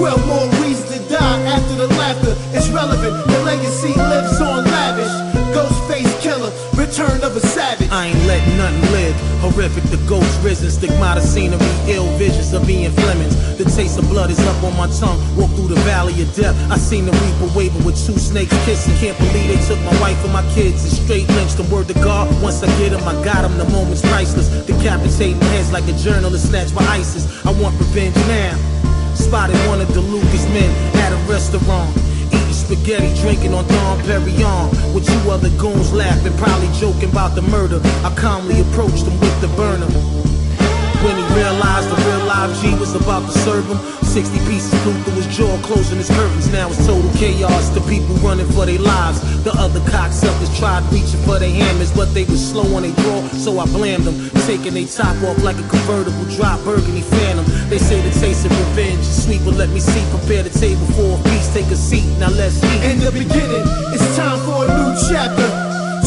12 0.00 0.26
more 0.26 0.48
reasons 0.64 0.88
to 0.96 0.98
die 1.12 1.42
after 1.42 1.74
the 1.74 1.86
laughter. 2.00 2.32
It's 2.56 2.70
relevant, 2.70 3.12
the 3.28 3.38
legacy 3.44 3.92
lives 3.92 4.40
on 4.40 4.64
lavish. 4.64 5.12
Ghostface 5.52 6.08
killer, 6.22 6.48
return 6.72 7.20
of 7.20 7.36
a 7.36 7.40
savage. 7.40 7.90
I 7.90 8.06
ain't 8.06 8.24
letting 8.24 8.56
nothing 8.56 8.80
live. 8.96 9.14
Horrific, 9.44 9.84
the 9.92 10.00
ghost 10.08 10.32
risen, 10.42 10.70
stigmata 10.70 11.20
scenery, 11.20 11.60
ill 11.84 12.08
visions 12.16 12.54
of 12.54 12.64
Ian 12.70 12.92
Flemings. 12.92 13.36
The 13.58 13.64
taste 13.64 13.98
of 13.98 14.08
blood 14.08 14.30
is 14.30 14.40
up 14.48 14.64
on 14.64 14.74
my 14.74 14.88
tongue. 14.88 15.20
Walk 15.36 15.50
through 15.50 15.68
the 15.68 15.80
valley 15.84 16.16
of 16.22 16.34
death. 16.34 16.56
I 16.72 16.78
seen 16.78 17.04
the 17.04 17.12
reaper 17.12 17.52
waving 17.54 17.84
with 17.84 18.00
two 18.00 18.16
snakes 18.16 18.56
kissing. 18.64 18.96
Can't 19.04 19.18
believe 19.18 19.52
they 19.52 19.60
took 19.68 19.80
my 19.84 19.92
wife 20.00 20.16
and 20.24 20.32
my 20.32 20.48
kids 20.54 20.80
and 20.80 20.96
straight 20.96 21.28
lynched 21.36 21.58
them. 21.58 21.70
Word 21.70 21.88
to 21.88 21.94
God, 22.00 22.24
once 22.40 22.62
I 22.62 22.68
get 22.80 22.96
them, 22.96 23.06
I 23.06 23.22
got 23.22 23.42
them. 23.42 23.58
The 23.58 23.68
moment's 23.68 24.00
priceless. 24.00 24.48
Decapitating 24.64 25.42
heads 25.52 25.70
like 25.72 25.86
a 25.88 25.96
journalist 26.00 26.48
snatched 26.48 26.74
by 26.74 26.84
ISIS. 26.88 27.28
I 27.44 27.52
want 27.52 27.78
revenge 27.78 28.16
now. 28.32 28.56
Spotted 29.30 29.54
one 29.68 29.80
of 29.80 29.94
the 29.94 30.00
Lucas 30.00 30.44
men 30.48 30.96
at 30.96 31.12
a 31.12 31.30
restaurant. 31.30 31.96
Eating 32.34 32.52
spaghetti, 32.52 33.14
drinking 33.22 33.54
on 33.54 33.64
Dom 33.68 34.00
Perignon. 34.00 34.92
With 34.92 35.06
two 35.06 35.30
other 35.30 35.50
goons 35.50 35.92
laughing, 35.92 36.36
probably 36.36 36.66
joking 36.80 37.10
about 37.10 37.36
the 37.36 37.42
murder. 37.42 37.80
I 38.02 38.12
calmly 38.16 38.60
approached 38.60 39.06
him 39.06 39.20
with 39.20 39.40
the 39.40 39.46
burner. 39.54 40.19
When 41.00 41.16
he 41.16 41.24
realized 41.32 41.88
the 41.88 41.96
real 41.96 42.26
live 42.28 42.52
G 42.60 42.76
was 42.76 42.94
about 42.94 43.24
to 43.24 43.32
serve 43.38 43.64
him, 43.64 43.78
60 44.04 44.36
pieces 44.44 44.68
flew 44.82 44.92
through 45.00 45.16
his 45.16 45.26
jaw, 45.34 45.56
closing 45.62 45.96
his 45.96 46.10
curtains. 46.10 46.52
Now 46.52 46.68
it's 46.68 46.84
total 46.86 47.10
chaos. 47.16 47.70
The 47.70 47.80
people 47.88 48.14
running 48.16 48.44
for 48.52 48.66
their 48.66 48.78
lives. 48.78 49.24
The 49.42 49.52
other 49.56 49.80
cocksuckers 49.88 50.52
tried 50.58 50.84
reaching 50.92 51.22
for 51.24 51.38
their 51.38 51.48
hammers, 51.48 51.90
but 51.90 52.12
they 52.12 52.24
were 52.24 52.36
slow 52.36 52.68
on 52.76 52.82
their 52.82 52.92
draw, 53.00 53.26
so 53.32 53.58
I 53.58 53.64
blamed 53.72 54.04
them. 54.04 54.28
Taking 54.44 54.74
their 54.74 54.84
top 54.84 55.16
off 55.24 55.42
like 55.42 55.56
a 55.56 55.66
convertible 55.72 56.28
drop 56.36 56.60
burgundy 56.64 57.00
phantom. 57.00 57.46
They 57.70 57.78
say 57.78 57.96
the 58.02 58.12
taste 58.20 58.44
of 58.44 58.52
revenge 58.52 59.00
is 59.00 59.24
sweet, 59.24 59.40
but 59.42 59.54
let 59.54 59.70
me 59.70 59.80
see. 59.80 60.04
Prepare 60.12 60.42
the 60.42 60.52
table 60.52 60.84
for 60.92 61.16
a 61.16 61.18
feast. 61.32 61.54
Take 61.54 61.72
a 61.72 61.76
seat. 61.76 62.04
Now 62.20 62.28
let's 62.28 62.60
eat. 62.60 62.84
In 62.84 63.00
the 63.00 63.12
beginning, 63.12 63.64
it's 63.96 64.04
time 64.20 64.36
for 64.44 64.64
a 64.64 64.68
new 64.68 64.92
chapter. 65.08 65.48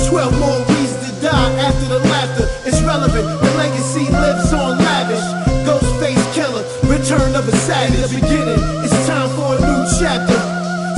12 0.06 0.38
more 0.38 0.66
to 0.66 0.83
die 1.24 1.56
after 1.64 1.88
the 1.88 2.00
laughter. 2.12 2.46
It's 2.68 2.82
relevant, 2.84 3.24
the 3.24 3.52
legacy 3.56 4.12
lives 4.12 4.52
on 4.52 4.78
lavish. 4.78 5.24
Ghostface 5.64 6.26
killer, 6.36 6.68
return 6.84 7.32
of 7.40 7.48
a 7.48 7.56
savage. 7.64 8.12
The 8.12 8.20
beginning, 8.20 8.60
it's 8.84 9.08
time 9.08 9.32
for 9.40 9.56
a 9.56 9.60
new 9.64 9.82
chapter. 10.04 10.36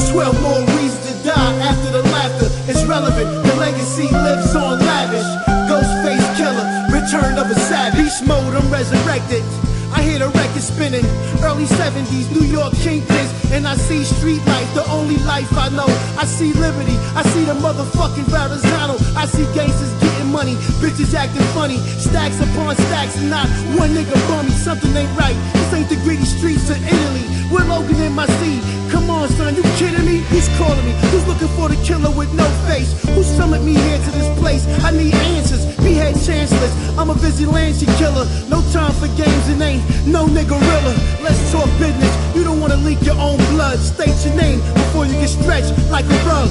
12 0.09 0.41
more 0.41 0.65
reasons 0.81 1.05
to 1.05 1.13
die 1.29 1.55
after 1.61 1.91
the 1.93 2.03
laughter. 2.09 2.49
It's 2.65 2.83
relevant, 2.85 3.29
the 3.45 3.55
legacy 3.61 4.09
lives 4.09 4.55
on 4.55 4.81
lavish. 4.81 5.29
Ghostface 5.69 6.27
killer, 6.41 6.65
return 6.89 7.37
of 7.37 7.45
a 7.45 7.57
savage. 7.69 8.01
Beast 8.01 8.25
mode, 8.25 8.55
I'm 8.57 8.67
resurrected. 8.73 9.45
I 9.93 10.01
hear 10.01 10.19
the 10.19 10.29
record 10.29 10.65
spinning. 10.65 11.05
Early 11.45 11.65
70s, 11.65 12.33
New 12.33 12.47
York 12.49 12.73
kingpins. 12.81 13.29
And 13.53 13.67
I 13.67 13.75
see 13.75 14.03
street 14.03 14.43
life, 14.47 14.73
the 14.73 14.89
only 14.89 15.17
life 15.17 15.53
I 15.53 15.69
know. 15.69 15.87
I 16.17 16.25
see 16.25 16.51
liberty, 16.53 16.97
I 17.13 17.21
see 17.29 17.45
the 17.45 17.53
motherfucking 17.53 18.25
Verrazano. 18.25 18.97
I 19.15 19.27
see 19.27 19.45
gangsters 19.53 20.04
money, 20.35 20.55
bitches 20.83 21.13
acting 21.13 21.47
funny. 21.55 21.77
Stacks 21.95 22.39
upon 22.41 22.75
stacks, 22.75 23.15
and 23.15 23.29
not 23.29 23.47
one 23.79 23.91
nigga 23.95 24.19
bummy. 24.27 24.51
Something 24.51 24.93
ain't 24.93 25.17
right. 25.17 25.37
This 25.53 25.73
ain't 25.73 25.87
the 25.87 25.95
gritty 26.03 26.25
streets 26.25 26.69
of 26.69 26.77
Italy. 26.83 27.23
We're 27.49 27.63
Logan 27.63 27.95
in 28.01 28.11
my 28.11 28.27
seat. 28.43 28.74
Come 28.91 29.09
on, 29.09 29.29
son, 29.29 29.55
you 29.55 29.63
kidding 29.77 30.05
me? 30.05 30.17
Who's 30.29 30.47
calling 30.57 30.85
me? 30.85 30.93
Who's 31.11 31.27
looking 31.27 31.47
for 31.49 31.69
the 31.69 31.75
killer 31.83 32.11
with 32.11 32.33
no 32.33 32.45
face? 32.67 32.91
Who 33.15 33.23
summoned 33.23 33.65
me 33.65 33.73
here 33.73 33.97
to 33.97 34.11
this 34.11 34.39
place? 34.39 34.65
I 34.83 34.91
need 34.91 35.13
answers. 35.13 35.65
Behead 35.77 36.15
chancellors. 36.25 36.73
I'm 36.97 37.09
a 37.09 37.13
vigilante 37.13 37.85
killer. 37.97 38.25
No 38.49 38.61
time 38.71 38.93
for 38.93 39.07
games 39.15 39.47
and 39.49 39.61
ain't 39.61 39.83
no 40.07 40.25
niggerilla. 40.27 40.93
Let's 41.21 41.51
talk 41.51 41.69
business. 41.79 42.35
You 42.35 42.43
don't 42.43 42.59
wanna 42.59 42.77
leak 42.77 43.01
your 43.03 43.17
own 43.17 43.37
blood. 43.53 43.79
State 43.79 44.15
your 44.25 44.35
name 44.35 44.59
before 44.73 45.05
you 45.05 45.13
get 45.13 45.29
stretched 45.29 45.73
like 45.89 46.05
a 46.05 46.17
rug. 46.25 46.49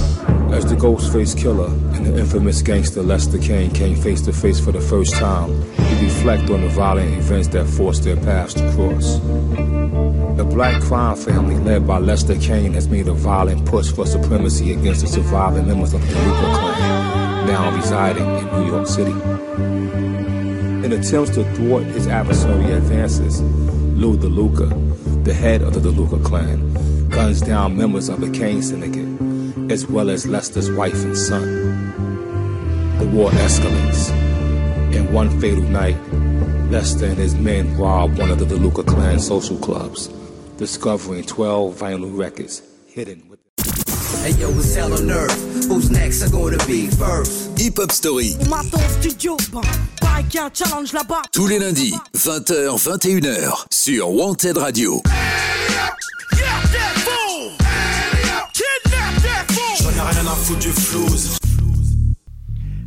As 0.52 0.64
the 0.64 0.76
Ghostface 0.76 1.36
Killer 1.36 1.66
and 1.66 2.06
the 2.06 2.16
infamous 2.16 2.62
gangster 2.62 3.02
Lester 3.02 3.38
Kane 3.38 3.72
came 3.72 3.96
face 3.96 4.20
to 4.22 4.32
face 4.32 4.60
for 4.60 4.70
the 4.70 4.80
first 4.80 5.14
time, 5.14 5.50
he 5.72 6.04
reflect 6.04 6.48
on 6.50 6.60
the 6.60 6.68
violent 6.68 7.12
events 7.14 7.48
that 7.48 7.66
forced 7.66 8.04
their 8.04 8.16
paths 8.16 8.54
to 8.54 8.72
cross. 8.72 9.18
Black 10.54 10.80
crime 10.82 11.16
family 11.16 11.56
led 11.56 11.84
by 11.84 11.98
Lester 11.98 12.38
Kane 12.38 12.74
has 12.74 12.86
made 12.86 13.08
a 13.08 13.12
violent 13.12 13.66
push 13.66 13.90
for 13.90 14.06
supremacy 14.06 14.72
against 14.72 15.00
the 15.00 15.08
surviving 15.08 15.66
members 15.66 15.92
of 15.92 16.00
the 16.00 16.14
DeLuca 16.14 16.54
clan, 16.54 17.46
now 17.48 17.74
residing 17.74 18.24
in 18.24 18.46
New 18.60 18.66
York 18.70 18.86
City. 18.86 19.10
In 20.84 20.92
attempts 20.92 21.30
to 21.30 21.42
thwart 21.56 21.82
his 21.86 22.06
adversary 22.06 22.70
advances, 22.72 23.42
Lou 23.42 24.16
DeLuca, 24.16 25.24
the 25.24 25.34
head 25.34 25.60
of 25.60 25.74
the 25.74 25.80
DeLuca 25.80 26.24
clan, 26.24 27.08
guns 27.08 27.40
down 27.40 27.76
members 27.76 28.08
of 28.08 28.20
the 28.20 28.30
Kane 28.30 28.62
syndicate, 28.62 29.72
as 29.72 29.88
well 29.88 30.08
as 30.08 30.24
Lester's 30.24 30.70
wife 30.70 31.02
and 31.02 31.18
son. 31.18 32.98
The 33.00 33.06
war 33.08 33.30
escalates. 33.30 34.10
In 34.94 35.12
one 35.12 35.40
fatal 35.40 35.64
night, 35.64 35.96
Lester 36.70 37.06
and 37.06 37.18
his 37.18 37.34
men 37.34 37.76
rob 37.76 38.16
one 38.16 38.30
of 38.30 38.38
the 38.38 38.44
DeLuca 38.44 38.86
clan 38.86 39.18
social 39.18 39.58
clubs, 39.58 40.10
discovering 40.64 41.22
12 41.22 41.74
vinyl 41.78 42.10
records 42.18 42.62
hidden 42.86 43.22
with 43.28 43.38
Hey 44.24 44.30
yo, 44.40 44.48
it's 44.52 44.74
hell 44.74 44.94
on 44.94 45.10
earth. 45.10 45.36
Who's 45.68 45.90
next? 45.90 46.22
Are 46.22 46.30
gonna 46.30 46.56
be 46.66 46.86
first? 46.86 47.58
Hip 47.58 47.76
Hop 47.78 47.92
Story, 47.92 48.34
On 48.40 48.48
m'attend 48.48 48.78
au 48.78 49.02
studio, 49.02 49.36
bah, 49.52 49.60
qu'il 50.30 50.36
y 50.36 50.38
a 50.38 50.46
un 50.46 50.50
challenge 50.54 50.94
là-bas. 50.94 51.20
tous 51.32 51.46
les 51.46 51.58
lundis, 51.58 51.94
20h, 52.16 52.78
21h, 52.78 53.66
sur 53.70 54.08
Wanted 54.10 54.56
Radio. 54.56 55.02
J'en 59.82 59.90
ai 59.90 60.00
rien 60.00 60.26
à 60.26 60.34
foutre 60.34 60.60
du 60.60 60.70
flouze. 60.72 61.36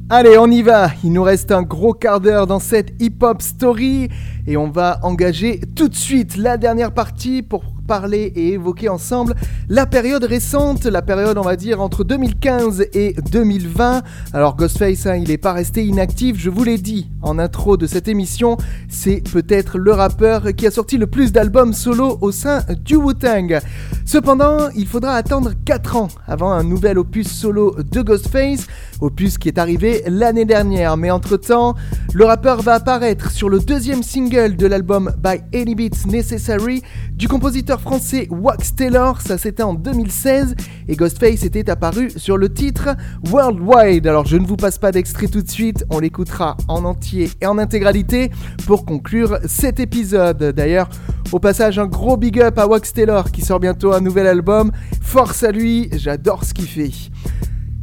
Allez, 0.09 0.37
on 0.37 0.49
y 0.49 0.61
va. 0.61 0.91
Il 1.03 1.11
nous 1.11 1.23
reste 1.23 1.51
un 1.51 1.63
gros 1.63 1.91
quart 1.91 2.21
d'heure 2.21 2.47
dans 2.47 2.61
cette 2.61 2.93
hip-hop 3.01 3.41
story 3.41 4.07
et 4.47 4.55
on 4.55 4.69
va 4.69 4.99
engager 5.03 5.59
tout 5.75 5.89
de 5.89 5.95
suite 5.95 6.37
la 6.37 6.55
dernière 6.55 6.93
partie 6.93 7.41
pour 7.41 7.65
parler 7.85 8.31
et 8.35 8.53
évoquer 8.53 8.89
ensemble 8.89 9.33
la 9.69 9.85
période 9.85 10.23
récente, 10.23 10.85
la 10.85 11.01
période 11.01 11.37
on 11.37 11.41
va 11.41 11.55
dire 11.55 11.81
entre 11.81 12.03
2015 12.03 12.85
et 12.93 13.15
2020. 13.31 14.01
Alors 14.33 14.55
Ghostface, 14.55 15.05
hein, 15.07 15.15
il 15.15 15.29
n'est 15.29 15.37
pas 15.37 15.53
resté 15.53 15.85
inactif, 15.85 16.37
je 16.37 16.49
vous 16.49 16.63
l'ai 16.63 16.77
dit 16.77 17.09
en 17.21 17.39
intro 17.39 17.77
de 17.77 17.87
cette 17.87 18.07
émission, 18.07 18.57
c'est 18.89 19.21
peut-être 19.31 19.77
le 19.77 19.91
rappeur 19.91 20.53
qui 20.55 20.67
a 20.67 20.71
sorti 20.71 20.97
le 20.97 21.07
plus 21.07 21.31
d'albums 21.31 21.73
solo 21.73 22.17
au 22.21 22.31
sein 22.31 22.61
du 22.85 22.95
Wu-Tang. 22.95 23.59
Cependant, 24.05 24.69
il 24.75 24.87
faudra 24.87 25.13
attendre 25.13 25.51
4 25.65 25.95
ans 25.95 26.07
avant 26.27 26.51
un 26.51 26.63
nouvel 26.63 26.97
opus 26.97 27.27
solo 27.27 27.75
de 27.91 28.01
Ghostface, 28.01 28.67
opus 29.01 29.37
qui 29.37 29.47
est 29.47 29.57
arrivé 29.57 30.03
l'année 30.07 30.45
dernière. 30.45 30.97
Mais 30.97 31.11
entre-temps, 31.11 31.75
le 32.13 32.25
rappeur 32.25 32.61
va 32.61 32.75
apparaître 32.75 33.31
sur 33.31 33.49
le 33.49 33.59
deuxième 33.59 34.03
single 34.03 34.55
de 34.55 34.67
l'album 34.67 35.13
By 35.17 35.41
Any 35.53 35.75
Beats 35.75 36.07
Necessary 36.07 36.81
du 37.13 37.27
compositeur 37.27 37.81
français 37.81 38.27
Wax 38.29 38.75
Taylor, 38.75 39.21
ça 39.21 39.37
c'était 39.37 39.63
en 39.63 39.73
2016, 39.73 40.55
et 40.87 40.95
Ghostface 40.95 41.43
était 41.43 41.69
apparu 41.69 42.11
sur 42.15 42.37
le 42.37 42.53
titre 42.53 42.95
Worldwide. 43.29 44.07
Alors 44.07 44.25
je 44.25 44.37
ne 44.37 44.45
vous 44.45 44.55
passe 44.55 44.77
pas 44.77 44.91
d'extrait 44.91 45.27
tout 45.27 45.41
de 45.41 45.49
suite, 45.49 45.85
on 45.89 45.99
l'écoutera 45.99 46.57
en 46.67 46.85
entier 46.85 47.29
et 47.41 47.45
en 47.45 47.57
intégralité 47.57 48.31
pour 48.65 48.85
conclure 48.85 49.39
cet 49.45 49.79
épisode. 49.79 50.53
D'ailleurs, 50.55 50.89
au 51.31 51.39
passage, 51.39 51.77
un 51.79 51.87
gros 51.87 52.17
big 52.17 52.39
up 52.39 52.57
à 52.57 52.67
Wax 52.67 52.93
Taylor 52.93 53.31
qui 53.31 53.41
sort 53.41 53.59
bientôt 53.59 53.93
un 53.93 54.01
nouvel 54.01 54.27
album. 54.27 54.71
Force 55.01 55.43
à 55.43 55.51
lui, 55.51 55.89
j'adore 55.93 56.43
ce 56.43 56.53
qu'il 56.53 56.67
fait. 56.67 56.91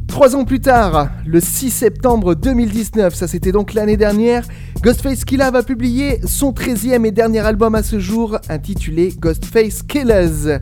Trois 0.09 0.37
ans 0.37 0.45
plus 0.45 0.61
tard, 0.61 1.09
le 1.27 1.41
6 1.41 1.71
septembre 1.71 2.35
2019, 2.35 3.15
ça 3.15 3.27
c'était 3.27 3.53
donc 3.53 3.75
l'année 3.75 3.97
dernière, 3.97 4.45
Ghostface 4.81 5.25
Killah 5.25 5.51
va 5.51 5.63
publier 5.63 6.21
son 6.25 6.53
13e 6.53 7.05
et 7.05 7.11
dernier 7.11 7.41
album 7.41 7.75
à 7.75 7.83
ce 7.83 7.99
jour, 7.99 8.39
intitulé 8.49 9.13
Ghostface 9.19 9.83
Killers. 9.83 10.59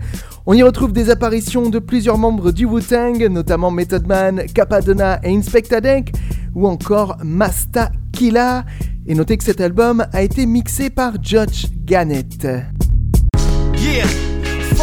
On 0.46 0.54
y 0.54 0.62
retrouve 0.62 0.92
des 0.92 1.10
apparitions 1.10 1.68
de 1.70 1.78
plusieurs 1.78 2.18
membres 2.18 2.50
du 2.50 2.64
Wu-Tang, 2.64 3.22
notamment 3.28 3.70
Method 3.70 4.06
Man, 4.06 4.42
Capadonna 4.52 5.20
et 5.22 5.34
Inspector 5.34 5.80
Deck, 5.80 6.12
ou 6.54 6.66
encore 6.66 7.16
Masta 7.22 7.92
Killa. 8.12 8.64
Et 9.06 9.14
notez 9.14 9.36
que 9.36 9.44
cet 9.44 9.60
album 9.60 10.06
a 10.12 10.22
été 10.22 10.46
mixé 10.46 10.90
par 10.90 11.14
Judge 11.22 11.66
Gannett. 11.84 12.46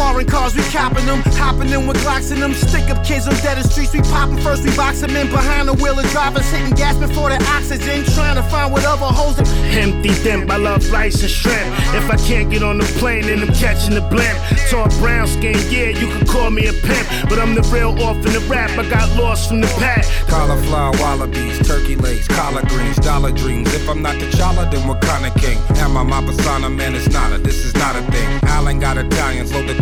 Foreign 0.00 0.24
cars, 0.24 0.54
we 0.54 0.62
copping 0.72 1.04
them. 1.04 1.20
Hopping 1.36 1.68
them 1.68 1.86
with 1.86 1.98
Glocks 1.98 2.32
in 2.32 2.40
them. 2.40 2.54
Stick 2.54 2.88
up 2.88 3.04
kids 3.04 3.28
on 3.28 3.34
dead 3.44 3.62
streets. 3.70 3.92
We 3.92 4.00
popping 4.00 4.40
first, 4.40 4.64
we 4.64 4.74
box 4.74 5.02
them 5.02 5.14
in. 5.14 5.28
Behind 5.28 5.68
the 5.68 5.74
wheel 5.74 5.98
of 5.98 6.06
drivers, 6.06 6.48
hitting 6.50 6.74
gas 6.74 6.96
before 6.96 7.28
the 7.28 7.36
oxygen. 7.52 8.04
Trying 8.14 8.36
to 8.36 8.42
find 8.44 8.72
whatever 8.72 9.04
holes 9.04 9.36
them. 9.36 9.46
Empty 9.76 10.14
them, 10.24 10.50
I 10.50 10.56
love 10.56 10.90
rice 10.90 11.20
and 11.20 11.30
shrimp. 11.30 11.68
If 11.92 12.08
I 12.10 12.16
can't 12.16 12.50
get 12.50 12.62
on 12.62 12.78
the 12.78 12.84
plane, 12.98 13.26
then 13.26 13.42
I'm 13.42 13.54
catching 13.54 13.92
the 13.92 14.00
blimp. 14.00 14.38
Tall 14.70 14.88
brown 15.00 15.26
skin, 15.26 15.58
yeah, 15.68 15.90
you 15.92 16.08
can 16.08 16.26
call 16.26 16.50
me 16.50 16.66
a 16.66 16.72
pimp. 16.72 17.06
But 17.28 17.38
I'm 17.38 17.54
the 17.54 17.62
real 17.68 17.92
off 18.02 18.16
in 18.24 18.32
the 18.32 18.44
rap, 18.48 18.70
I 18.78 18.88
got 18.88 19.06
lost 19.20 19.50
from 19.50 19.60
the 19.60 19.68
pack. 19.78 20.06
Cauliflower, 20.28 20.92
wallabies, 20.98 21.58
turkey 21.68 21.96
legs, 21.96 22.26
collard 22.26 22.66
greens, 22.68 22.96
dollar 22.96 23.32
dreams. 23.32 23.68
If 23.74 23.86
I'm 23.86 24.00
not 24.00 24.18
the 24.18 24.30
Chala, 24.32 24.70
then 24.70 24.88
what 24.88 25.02
kind 25.02 25.26
of 25.26 25.34
king? 25.34 25.58
Am 25.76 25.94
I 25.98 26.02
my 26.04 26.24
persona? 26.24 26.70
Man, 26.70 26.94
it's 26.94 27.10
not 27.10 27.32
a, 27.32 27.38
this 27.38 27.66
is 27.66 27.74
not 27.74 27.96
a 27.96 28.02
thing. 28.10 28.40
Allen 28.44 28.78
got 28.80 28.96
Italians, 28.96 29.52
load 29.52 29.68
the 29.68 29.74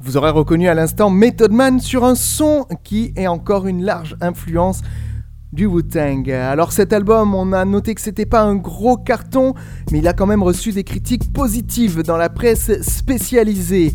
Vous 0.00 0.16
aurez 0.16 0.30
reconnu 0.30 0.68
à 0.68 0.74
l'instant 0.74 1.10
Method 1.10 1.52
Man 1.52 1.80
sur 1.80 2.04
un 2.04 2.14
son 2.14 2.66
qui 2.84 3.12
est 3.16 3.26
encore 3.26 3.66
une 3.66 3.82
large 3.82 4.16
influence 4.20 4.82
du 5.52 5.66
Wu-Tang. 5.66 6.30
Alors 6.30 6.72
cet 6.72 6.92
album, 6.92 7.34
on 7.34 7.52
a 7.52 7.64
noté 7.64 7.94
que 7.94 8.00
c'était 8.00 8.24
pas 8.24 8.42
un 8.42 8.54
gros 8.54 8.96
carton, 8.96 9.54
mais 9.90 9.98
il 9.98 10.06
a 10.06 10.12
quand 10.12 10.26
même 10.26 10.42
reçu 10.42 10.72
des 10.72 10.84
critiques 10.84 11.32
positives 11.32 12.02
dans 12.02 12.16
la 12.16 12.28
presse 12.28 12.80
spécialisée. 12.82 13.94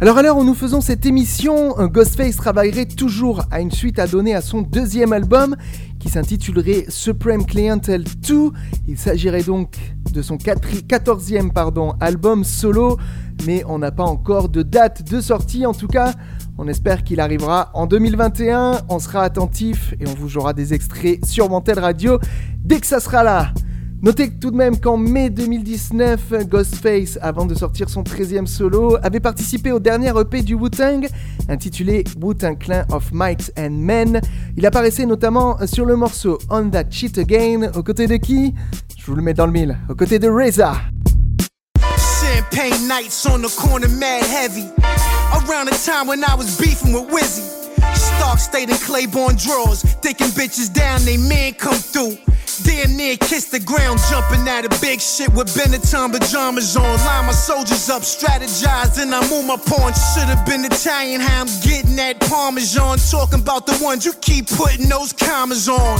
Alors 0.00 0.16
à 0.16 0.22
l'heure 0.22 0.36
où 0.36 0.44
nous 0.44 0.54
faisons 0.54 0.80
cette 0.80 1.06
émission, 1.06 1.74
Ghostface 1.88 2.36
travaillerait 2.36 2.86
toujours 2.86 3.42
à 3.50 3.60
une 3.60 3.72
suite 3.72 3.98
à 3.98 4.06
donner 4.06 4.32
à 4.32 4.40
son 4.40 4.62
deuxième 4.62 5.12
album 5.12 5.56
qui 5.98 6.08
s'intitulerait 6.08 6.86
Supreme 6.88 7.44
Clientele 7.44 8.04
2. 8.04 8.50
Il 8.86 8.98
s'agirait 8.98 9.42
donc 9.42 9.76
de 10.12 10.22
son 10.22 10.36
14e 10.36 11.52
pardon, 11.52 11.94
album 12.00 12.44
solo, 12.44 12.98
mais 13.46 13.62
on 13.66 13.78
n'a 13.78 13.90
pas 13.90 14.04
encore 14.04 14.48
de 14.48 14.62
date 14.62 15.10
de 15.10 15.20
sortie. 15.20 15.66
En 15.66 15.74
tout 15.74 15.88
cas, 15.88 16.12
on 16.56 16.68
espère 16.68 17.04
qu'il 17.04 17.20
arrivera 17.20 17.70
en 17.74 17.86
2021. 17.86 18.82
On 18.88 18.98
sera 18.98 19.22
attentif 19.22 19.94
et 20.00 20.06
on 20.08 20.14
vous 20.14 20.28
jouera 20.28 20.52
des 20.52 20.74
extraits 20.74 21.24
sur 21.24 21.48
Mantel 21.48 21.78
Radio 21.78 22.18
dès 22.58 22.80
que 22.80 22.86
ça 22.86 23.00
sera 23.00 23.22
là. 23.22 23.52
Notez 24.00 24.30
tout 24.30 24.52
de 24.52 24.56
même 24.56 24.78
qu'en 24.78 24.96
mai 24.96 25.28
2019, 25.28 26.46
Ghostface, 26.48 27.18
avant 27.20 27.46
de 27.46 27.54
sortir 27.56 27.90
son 27.90 28.04
13e 28.04 28.46
solo, 28.46 28.96
avait 29.02 29.18
participé 29.18 29.72
au 29.72 29.80
dernier 29.80 30.12
EP 30.16 30.42
du 30.42 30.54
Wu-Tang, 30.54 31.08
intitulé 31.48 32.04
Wu-Tang 32.22 32.56
Clan 32.58 32.84
of 32.92 33.10
Might 33.12 33.52
and 33.58 33.70
Men. 33.70 34.20
Il 34.56 34.64
apparaissait 34.66 35.04
notamment 35.04 35.58
sur 35.66 35.84
le 35.84 35.96
morceau 35.96 36.38
On 36.48 36.70
That 36.70 36.84
Shit 36.90 37.18
Again, 37.18 37.72
aux 37.74 37.82
côtés 37.82 38.06
de 38.06 38.16
qui? 38.16 38.54
Je 38.96 39.04
vous 39.04 39.16
le 39.16 39.22
mets 39.22 39.34
dans 39.34 39.46
le 39.46 39.52
mille, 39.52 39.76
aux 39.90 39.96
côtés 39.96 40.20
de 40.20 40.28
Reza. 40.28 40.74
Champagne 41.98 42.80
nights 42.86 43.26
on 43.28 43.40
the 43.40 43.52
corner, 43.56 43.88
mad 43.88 44.22
heavy. 44.22 44.66
Around 45.32 45.70
the 45.70 45.84
time 45.84 46.06
when 46.06 46.20
I 46.22 46.36
was 46.36 46.56
beefing 46.56 46.92
with 46.92 47.10
Wizzy. 47.10 47.67
Stark 48.28 48.40
stayed 48.40 48.68
in 48.68 48.76
Claiborne 48.76 49.36
drawers, 49.36 49.80
thinking 50.04 50.26
bitches 50.36 50.70
down, 50.70 51.02
they 51.06 51.16
man 51.16 51.54
come 51.54 51.72
through. 51.72 52.18
Damn 52.62 52.94
near 52.94 53.16
kiss 53.16 53.46
the 53.46 53.58
ground, 53.58 54.00
jumping 54.10 54.46
at 54.46 54.66
a 54.66 54.80
big 54.82 55.00
shit 55.00 55.32
with 55.32 55.48
Benetton 55.56 56.12
pajamas 56.12 56.76
on. 56.76 56.84
Line 56.84 57.24
my 57.24 57.32
soldiers 57.32 57.88
up, 57.88 58.02
strategize, 58.02 59.00
and 59.00 59.14
I 59.14 59.26
move 59.30 59.46
my 59.46 59.56
pawn. 59.56 59.94
Should've 60.12 60.44
been 60.44 60.62
Italian, 60.66 61.22
how 61.22 61.40
I'm 61.40 61.46
getting 61.62 61.96
that 61.96 62.20
Parmesan. 62.20 62.98
Talking 62.98 63.40
about 63.40 63.64
the 63.64 63.78
ones 63.82 64.04
you 64.04 64.12
keep 64.20 64.46
putting 64.46 64.90
those 64.90 65.14
commas 65.14 65.66
on. 65.66 65.98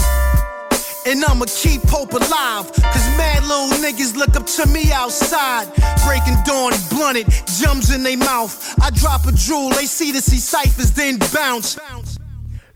And 1.07 1.25
I'ma 1.25 1.47
keep 1.49 1.81
hope 1.89 2.13
alive. 2.13 2.71
Cause 2.77 3.09
mad 3.17 3.43
little 3.45 3.73
niggas 3.81 4.17
look 4.17 4.37
up 4.37 4.45
to 4.61 4.67
me 4.67 4.93
outside. 4.93 5.73
Breaking 6.05 6.37
dawn, 6.45 6.73
blunted, 6.91 7.27
jumps 7.59 7.91
in 7.91 8.03
they 8.03 8.17
mouth. 8.17 8.53
I 8.83 8.91
drop 8.91 9.25
a 9.25 9.33
jewel, 9.33 9.71
they 9.71 9.87
see 9.87 10.13
the 10.13 10.21
see 10.21 10.37
ciphers, 10.37 10.91
then 10.93 11.17
bounce. 11.33 11.79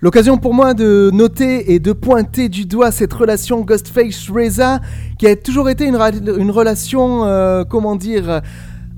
L'occasion 0.03 0.37
pour 0.37 0.53
moi 0.53 0.75
de 0.75 1.11
noter 1.13 1.73
et 1.75 1.79
de 1.79 1.93
pointer 1.93 2.49
du 2.49 2.67
doigt 2.67 2.91
cette 2.91 3.13
relation 3.13 3.61
Ghostface-Reza 3.61 4.81
qui 5.17 5.29
a 5.29 5.37
toujours 5.37 5.71
été 5.71 5.85
une, 5.85 5.97
une 6.41 6.51
relation, 6.51 7.25
euh, 7.25 7.63
comment 7.63 7.95
dire, 7.95 8.43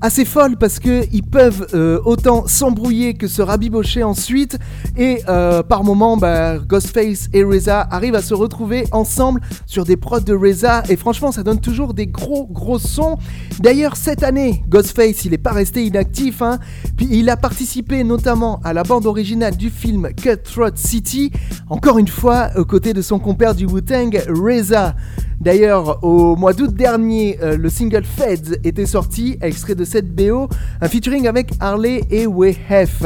assez 0.01 0.25
folle 0.25 0.57
parce 0.57 0.79
que 0.79 1.03
ils 1.11 1.23
peuvent 1.23 1.67
euh, 1.73 1.99
autant 2.05 2.47
s'embrouiller 2.47 3.13
que 3.13 3.27
se 3.27 3.41
rabibocher 3.41 4.03
ensuite. 4.03 4.57
Et 4.97 5.21
euh, 5.27 5.63
par 5.63 5.83
moment 5.83 6.17
bah, 6.17 6.57
Ghostface 6.57 7.29
et 7.33 7.43
Reza 7.43 7.87
arrivent 7.89 8.15
à 8.15 8.21
se 8.21 8.33
retrouver 8.33 8.85
ensemble 8.91 9.41
sur 9.65 9.85
des 9.85 9.97
prods 9.97 10.19
de 10.19 10.33
Reza. 10.33 10.83
Et 10.89 10.95
franchement 10.95 11.31
ça 11.31 11.43
donne 11.43 11.59
toujours 11.59 11.93
des 11.93 12.07
gros 12.07 12.45
gros 12.47 12.79
sons. 12.79 13.17
D'ailleurs 13.59 13.95
cette 13.95 14.23
année 14.23 14.63
Ghostface 14.69 15.25
il 15.25 15.33
est 15.33 15.39
pas 15.39 15.51
resté 15.51 15.83
inactif 15.85 16.41
hein, 16.41 16.59
puis 16.97 17.07
il 17.11 17.29
a 17.29 17.37
participé 17.37 18.03
notamment 18.03 18.59
à 18.63 18.73
la 18.73 18.83
bande 18.83 19.05
originale 19.05 19.55
du 19.55 19.69
film 19.69 20.09
Cutthroat 20.15 20.75
City. 20.75 21.31
Encore 21.69 21.97
une 21.97 22.07
fois 22.07 22.49
aux 22.55 22.65
côtés 22.65 22.93
de 22.93 23.01
son 23.01 23.19
compère 23.19 23.55
du 23.55 23.65
Wu-Tang 23.65 24.23
Reza. 24.29 24.95
D'ailleurs, 25.39 26.03
au 26.03 26.35
mois 26.35 26.53
d'août 26.53 26.73
dernier, 26.73 27.37
euh, 27.43 27.57
le 27.57 27.69
single 27.69 28.03
Feds 28.03 28.57
était 28.63 28.85
sorti, 28.85 29.37
extrait 29.41 29.75
de 29.75 29.84
cette 29.85 30.13
BO, 30.13 30.49
un 30.81 30.87
featuring 30.87 31.27
avec 31.27 31.51
Harley 31.59 32.01
et 32.09 32.27
Wehef. 32.27 33.03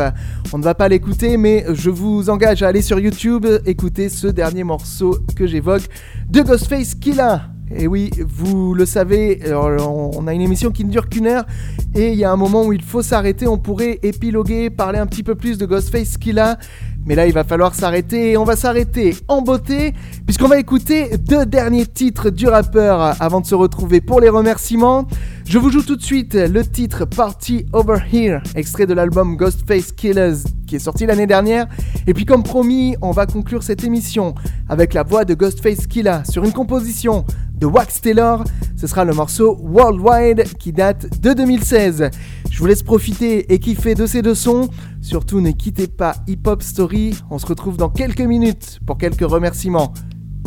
On 0.52 0.58
ne 0.58 0.64
va 0.64 0.74
pas 0.74 0.88
l'écouter, 0.90 1.38
mais 1.38 1.66
je 1.74 1.90
vous 1.90 2.30
engage 2.30 2.64
à 2.64 2.68
aller 2.68 2.82
sur 2.82 3.00
YouTube, 3.00 3.46
écouter 3.66 4.10
ce 4.10 4.28
dernier 4.28 4.64
morceau 4.64 5.20
que 5.36 5.46
j'évoque 5.46 5.84
de 6.30 6.42
Ghostface 6.42 6.96
Killa. 6.96 7.50
Et 7.76 7.86
oui, 7.86 8.10
vous 8.28 8.74
le 8.74 8.88
savez, 8.88 9.42
on 9.54 10.26
a 10.26 10.34
une 10.34 10.42
émission 10.42 10.72
qui 10.72 10.84
ne 10.84 10.90
dure 10.90 11.08
qu'une 11.08 11.28
heure 11.28 11.46
et 11.94 12.14
il 12.14 12.18
y 12.18 12.24
a 12.24 12.32
un 12.32 12.36
moment 12.36 12.66
où 12.66 12.74
il 12.74 12.82
faut 12.82 13.04
s'arrêter. 13.04 13.48
On 13.48 13.60
pourrait 13.60 14.00
épiloguer, 14.02 14.72
parler 14.72 14.98
un 14.98 15.06
petit 15.06 15.22
peu 15.22 15.36
plus 15.36 15.60
de 15.60 15.68
Ghostface 15.68 16.18
Killa. 16.18 16.58
Mais 17.06 17.16
là, 17.16 17.26
il 17.26 17.34
va 17.34 17.44
falloir 17.44 17.74
s'arrêter 17.74 18.32
et 18.32 18.38
on 18.38 18.44
va 18.44 18.56
s'arrêter 18.56 19.16
en 19.28 19.42
beauté 19.42 19.94
puisqu'on 20.26 20.48
va 20.48 20.60
écouter 20.60 21.18
deux 21.18 21.46
derniers 21.46 21.86
titres 21.86 22.30
du 22.30 22.48
rappeur 22.48 23.16
avant 23.22 23.42
de 23.42 23.46
se 23.46 23.56
retrouver 23.56 24.02
pour 24.02 24.22
les 24.22 24.30
remerciements. 24.30 25.08
Je 25.46 25.58
vous 25.58 25.72
joue 25.72 25.82
tout 25.82 25.96
de 25.96 26.04
suite 26.04 26.36
le 26.36 26.64
titre 26.64 27.06
Party 27.06 27.66
Over 27.74 27.98
Here, 28.12 28.42
extrait 28.56 28.86
de 28.86 28.94
l'album 28.94 29.36
Ghostface 29.36 29.92
Killers 29.92 30.44
qui 30.68 30.76
est 30.76 30.80
sorti 30.80 31.08
l'année 31.08 31.26
dernière. 31.26 31.68
Et 32.06 32.14
puis 32.14 32.26
comme 32.26 32.44
promis, 32.44 32.96
on 33.02 33.12
va 33.12 33.26
conclure 33.26 33.64
cette 33.64 33.84
émission 33.84 34.36
avec 34.70 34.94
la 34.94 35.02
voix 35.02 35.26
de 35.26 35.34
Ghostface 35.34 35.88
Killa 35.88 36.24
sur 36.30 36.44
une 36.44 36.54
composition 36.54 37.26
de 37.56 37.66
Wax 37.66 38.02
Taylor. 38.02 38.44
Ce 38.78 38.86
sera 38.86 39.04
le 39.04 39.14
morceau 39.14 39.58
Worldwide 39.64 40.44
qui 40.60 40.72
date 40.72 41.20
de 41.20 41.34
2016. 41.34 42.12
Je 42.52 42.60
vous 42.60 42.66
laisse 42.66 42.84
profiter 42.84 43.54
et 43.54 43.60
kiffer 43.60 43.96
de 43.96 44.06
ces 44.06 44.22
deux 44.22 44.36
sons. 44.36 44.70
Surtout 45.02 45.42
ne 45.42 45.52
quittez 45.52 45.88
pas 45.88 46.16
Hip 46.28 46.42
Hop 46.46 46.62
Story. 46.62 47.16
On 47.30 47.40
se 47.40 47.46
retrouve 47.46 47.78
dans 47.78 47.90
quelques 47.90 48.20
minutes 48.22 48.80
pour 48.86 48.98
quelques 48.98 49.30
remerciements. 49.30 49.94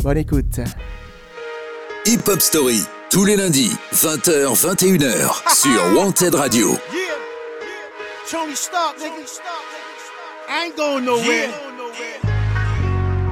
Bonne 0.03 0.17
écoute. 0.17 0.59
Hip 2.05 2.27
Hop 2.27 2.41
Story, 2.41 2.81
tous 3.09 3.25
les 3.25 3.35
lundis, 3.35 3.71
20h, 3.93 4.53
21h, 4.53 5.55
sur 5.55 5.97
Wanted 5.97 6.35
Radio. 6.35 6.69
Yeah. 6.69 7.13
Tony 8.29 8.55
Stark, 8.55 8.97
nigga. 8.99 9.25
I 10.49 10.65
ain't 10.65 10.75
going 10.75 11.05
nowhere. 11.05 11.49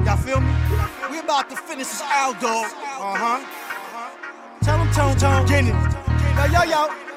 Y'all 0.04 0.16
feel 0.16 0.40
me? 0.40 0.48
We 1.10 1.18
about 1.18 1.50
to 1.50 1.56
finish 1.56 1.88
this 1.88 2.02
out, 2.02 2.40
dog. 2.40 2.66
Uh 2.98 3.14
huh. 3.16 3.40
Tell 4.62 4.78
him, 4.78 4.90
Tone, 4.92 5.16
Tone, 5.18 5.46
get 5.46 5.64
it. 5.64 5.74
Yo, 6.36 6.44
yo, 6.46 6.62
yo. 6.70 7.11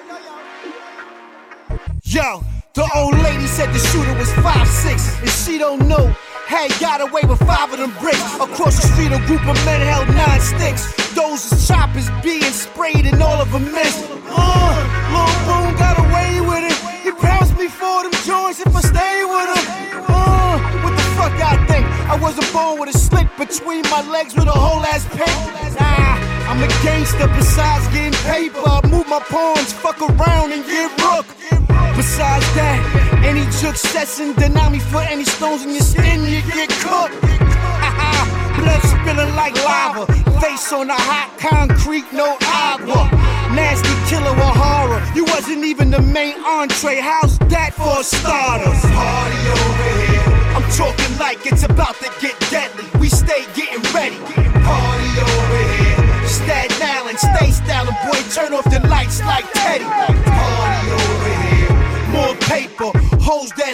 Yo, 2.16 2.42
the 2.74 2.90
old 2.96 3.14
lady 3.28 3.46
said 3.46 3.68
the 3.74 3.80
shooter 3.92 4.16
was 4.16 4.32
five 4.36 4.66
six, 4.70 5.20
and 5.20 5.30
she 5.30 5.58
don't 5.58 5.86
know. 5.86 6.16
Hey, 6.48 6.70
got 6.80 7.02
away 7.02 7.24
with 7.28 7.40
five 7.40 7.74
of 7.74 7.78
them 7.78 7.92
bricks. 8.00 8.24
Across 8.40 8.80
the 8.80 8.88
street, 8.88 9.12
a 9.12 9.20
group 9.28 9.46
of 9.46 9.58
men 9.68 9.82
held 9.82 10.08
nine 10.16 10.40
sticks. 10.40 10.96
Those 11.12 11.44
choppers 11.68 12.08
being 12.24 12.56
sprayed 12.56 13.06
and 13.06 13.22
all 13.22 13.42
of 13.42 13.52
them 13.52 13.70
missed. 13.70 14.08
Uh, 14.32 14.80
Lil 15.12 15.36
Boone 15.44 15.76
got 15.76 16.00
away 16.00 16.40
with 16.40 16.64
it. 16.72 16.78
He 17.04 17.12
pounced 17.12 17.58
me 17.60 17.68
for 17.68 18.04
them 18.08 18.16
joints 18.24 18.62
if 18.62 18.74
I 18.74 18.80
stay 18.80 19.28
with 19.28 19.50
him. 19.52 19.66
Uh, 20.08 20.56
what 20.88 20.96
the 20.96 21.04
fuck 21.20 21.36
I 21.36 21.60
think? 21.68 21.86
I 22.08 22.16
wasn't 22.16 22.48
born 22.54 22.80
with 22.80 22.96
a 22.96 22.98
slit 22.98 23.28
between 23.38 23.84
my 23.92 24.08
legs 24.08 24.34
with 24.36 24.48
a 24.48 24.56
whole 24.56 24.80
ass 24.88 25.04
pink. 25.12 25.36
Nah, 25.76 26.48
I'm 26.48 26.64
a 26.64 26.70
gangster 26.80 27.28
besides 27.36 27.86
getting 27.90 28.16
paper. 28.24 28.64
I 28.64 28.88
Move 28.88 29.10
my 29.10 29.20
pawns, 29.20 29.74
fuck 29.74 30.00
around 30.00 30.54
and 30.54 30.64
get 30.64 30.96
rook. 31.04 31.26
Besides 31.96 32.46
that, 32.56 33.24
any 33.24 33.46
jook 33.60 33.76
session 33.76 34.34
deny 34.34 34.70
me 34.70 34.80
for 34.80 35.02
any 35.02 35.24
stones 35.24 35.64
in 35.64 35.72
your 35.72 35.82
skin, 35.82 36.24
you 36.24 36.42
get 36.52 36.70
cooked. 36.84 37.16
Blood 38.60 38.82
spilling 38.84 39.36
like 39.36 39.56
lava, 39.64 40.06
face 40.40 40.72
on 40.74 40.88
the 40.88 40.94
hot 40.94 41.32
concrete, 41.40 42.06
no 42.12 42.38
agua. 42.42 43.08
Nasty 43.56 43.96
killer 44.10 44.32
or 44.32 44.54
horror, 44.56 45.02
you 45.16 45.24
wasn't 45.26 45.64
even 45.64 45.90
the 45.90 46.02
main 46.02 46.36
entree. 46.44 47.00
How's 47.00 47.38
that 47.48 47.74
for 47.74 48.04
starters? 48.04 48.82
Party 48.92 49.40
over 49.56 49.90
here. 50.04 50.36
I'm 50.56 50.68
talking 50.72 51.18
like 51.18 51.46
it's 51.46 51.64
about 51.64 51.96
to 52.04 52.10
get 52.20 52.36
deadly. 52.50 52.84
We 53.00 53.10
stay 53.10 53.46
getting 53.56 53.84
ready. 53.94 54.18
Party 54.64 55.12
over 55.20 55.64
here. 55.80 56.28
Staten 56.28 56.82
Island, 56.82 57.20
stay 57.20 57.52
styling, 57.52 57.96
boy. 58.04 58.20
Turn 58.34 58.54
off 58.54 58.66
the 58.66 58.86
lights 58.88 59.22
like 59.22 59.46
Teddy. 59.54 59.86
Party 59.86 60.92
over 60.92 61.30
here 61.30 61.35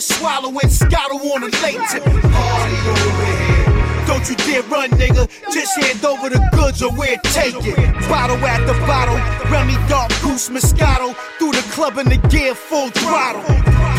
swallow 0.01 0.57
and 0.61 0.71
scottle 0.71 1.19
on 1.33 1.41
the 1.41 1.49
late 1.61 1.81
tip. 1.89 2.03
Party 2.03 2.77
over 2.89 3.25
here. 3.25 4.07
Don't 4.07 4.27
you 4.29 4.35
dare 4.35 4.63
run, 4.63 4.89
nigga. 4.91 5.29
Just 5.53 5.79
hand 5.79 6.03
over 6.03 6.29
the 6.29 6.41
goods 6.53 6.81
or 6.81 6.91
we'll 6.91 7.17
take 7.23 7.55
it. 7.65 7.77
Bottle 8.09 8.37
after 8.37 8.73
bottle, 8.85 9.15
Remy 9.51 9.75
Dark 9.87 10.09
Goose 10.21 10.49
Moscato. 10.49 11.15
Through 11.37 11.53
the 11.53 11.65
club 11.71 11.97
and 11.97 12.09
the 12.11 12.17
gear 12.29 12.55
full 12.55 12.89
throttle. 12.89 13.43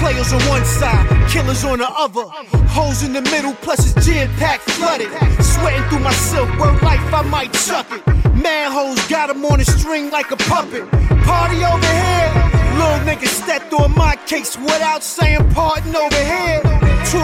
Players 0.00 0.32
on 0.32 0.42
one 0.48 0.64
side, 0.64 1.06
killers 1.30 1.64
on 1.64 1.78
the 1.78 1.88
other. 1.88 2.26
Holes 2.68 3.02
in 3.04 3.12
the 3.12 3.22
middle, 3.22 3.54
plus 3.62 3.80
it's 3.94 4.06
jam 4.06 4.28
packed 4.36 4.68
flooded. 4.70 5.08
Sweating 5.40 5.82
through 5.88 6.00
my 6.00 6.12
silk, 6.12 6.48
word 6.58 6.82
life, 6.82 7.14
I 7.14 7.22
might 7.22 7.52
chuck 7.52 7.86
it. 7.92 8.06
Man, 8.34 8.72
Manholes 8.72 9.06
got 9.08 9.30
'em 9.30 9.44
on 9.44 9.60
a 9.60 9.64
string 9.64 10.10
like 10.10 10.30
a 10.30 10.36
puppet. 10.36 10.90
Party 11.24 11.64
over 11.64 11.86
here. 11.86 12.61
Little 12.74 12.98
nigga 13.06 13.26
stepped 13.26 13.72
on 13.74 13.94
my 13.94 14.16
case 14.26 14.56
without 14.56 15.02
saying 15.02 15.48
pardon 15.50 15.94
over 15.94 16.16
here. 16.16 16.51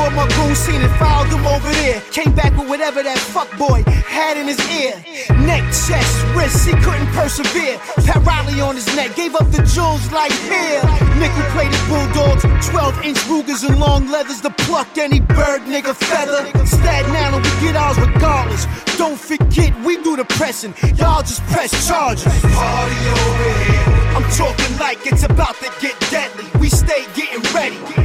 Of 0.09 0.15
my 0.15 0.27
goons 0.41 0.57
seen 0.57 0.81
it, 0.81 0.89
fouled 0.97 1.29
him 1.29 1.47
over 1.47 1.71
there. 1.85 2.01
Came 2.13 2.33
back 2.33 2.57
with 2.57 2.67
whatever 2.67 3.03
that 3.03 3.19
fuck 3.19 3.51
boy 3.59 3.85
had 4.09 4.39
in 4.39 4.47
his 4.49 4.57
ear. 4.73 4.97
Neck, 5.45 5.61
chest, 5.69 6.17
wrist, 6.33 6.65
he 6.65 6.73
couldn't 6.81 7.13
persevere. 7.13 7.77
Pat 8.09 8.25
Riley 8.25 8.59
on 8.63 8.75
his 8.75 8.89
neck, 8.97 9.15
gave 9.17 9.35
up 9.35 9.51
the 9.53 9.61
jewels 9.69 10.11
like 10.11 10.33
here. 10.49 10.81
Nickel 11.21 11.45
plated 11.53 11.77
bulldogs, 11.93 12.41
12 12.73 13.05
inch 13.05 13.21
Rugers 13.29 13.65
and 13.65 13.79
long 13.79 14.09
leathers 14.09 14.41
to 14.41 14.51
pluck 14.65 14.97
any 14.97 15.21
bird 15.21 15.61
nigga 15.69 15.95
feather. 15.95 16.41
Staten 16.65 17.13
Island, 17.13 17.45
we 17.45 17.69
get 17.69 17.77
ours 17.77 17.99
regardless. 18.01 18.65
Don't 18.97 19.21
forget, 19.21 19.77
we 19.85 20.03
do 20.03 20.17
the 20.17 20.25
pressing. 20.25 20.73
Y'all 20.97 21.21
just 21.21 21.43
press 21.53 21.69
charges. 21.87 22.25
Party 22.25 23.01
over 23.13 23.53
here. 23.61 23.89
I'm 24.17 24.25
talking 24.33 24.73
like 24.79 25.05
it's 25.05 25.25
about 25.25 25.57
to 25.61 25.71
get 25.83 26.01
deadly. 26.09 26.47
We 26.59 26.71
stay 26.71 27.05
getting 27.13 27.45
ready. 27.53 27.98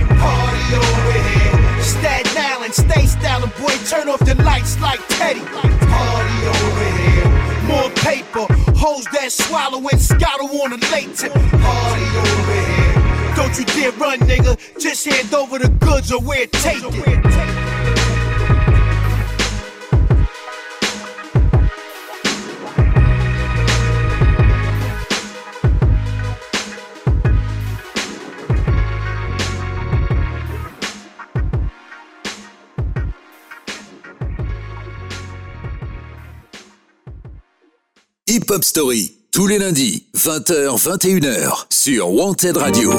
Stay 2.74 3.05
styling, 3.05 3.51
boy. 3.59 3.76
Turn 3.88 4.09
off 4.09 4.19
the 4.26 4.34
lights 4.43 4.80
like 4.82 4.99
Teddy. 5.09 5.41
Party 5.41 6.38
over 6.47 6.89
here. 6.97 7.30
More 7.67 7.89
paper, 8.01 8.51
hoes 8.74 9.05
that 9.13 9.32
swallow 9.32 9.78
and 9.88 10.01
scottle 10.01 10.49
on 10.61 10.74
a 10.74 10.78
late 10.91 11.15
tip. 11.15 11.34
Party 11.34 12.05
over 12.17 12.53
here. 12.65 13.36
Don't 13.36 13.59
you 13.59 13.65
dare 13.65 13.91
run, 13.91 14.19
nigga. 14.21 14.57
Just 14.80 15.05
hand 15.05 15.32
over 15.36 15.59
the 15.59 15.69
goods 15.69 16.11
or 16.11 16.19
we're 16.19 16.47
take 16.47 16.82
Hip 38.34 38.49
Hop 38.49 38.63
Story, 38.63 39.13
tous 39.31 39.45
les 39.45 39.59
lundis, 39.59 40.07
20h, 40.15 40.81
21h, 40.81 41.67
sur 41.69 42.09
Wanted 42.09 42.57
Radio. 42.57 42.89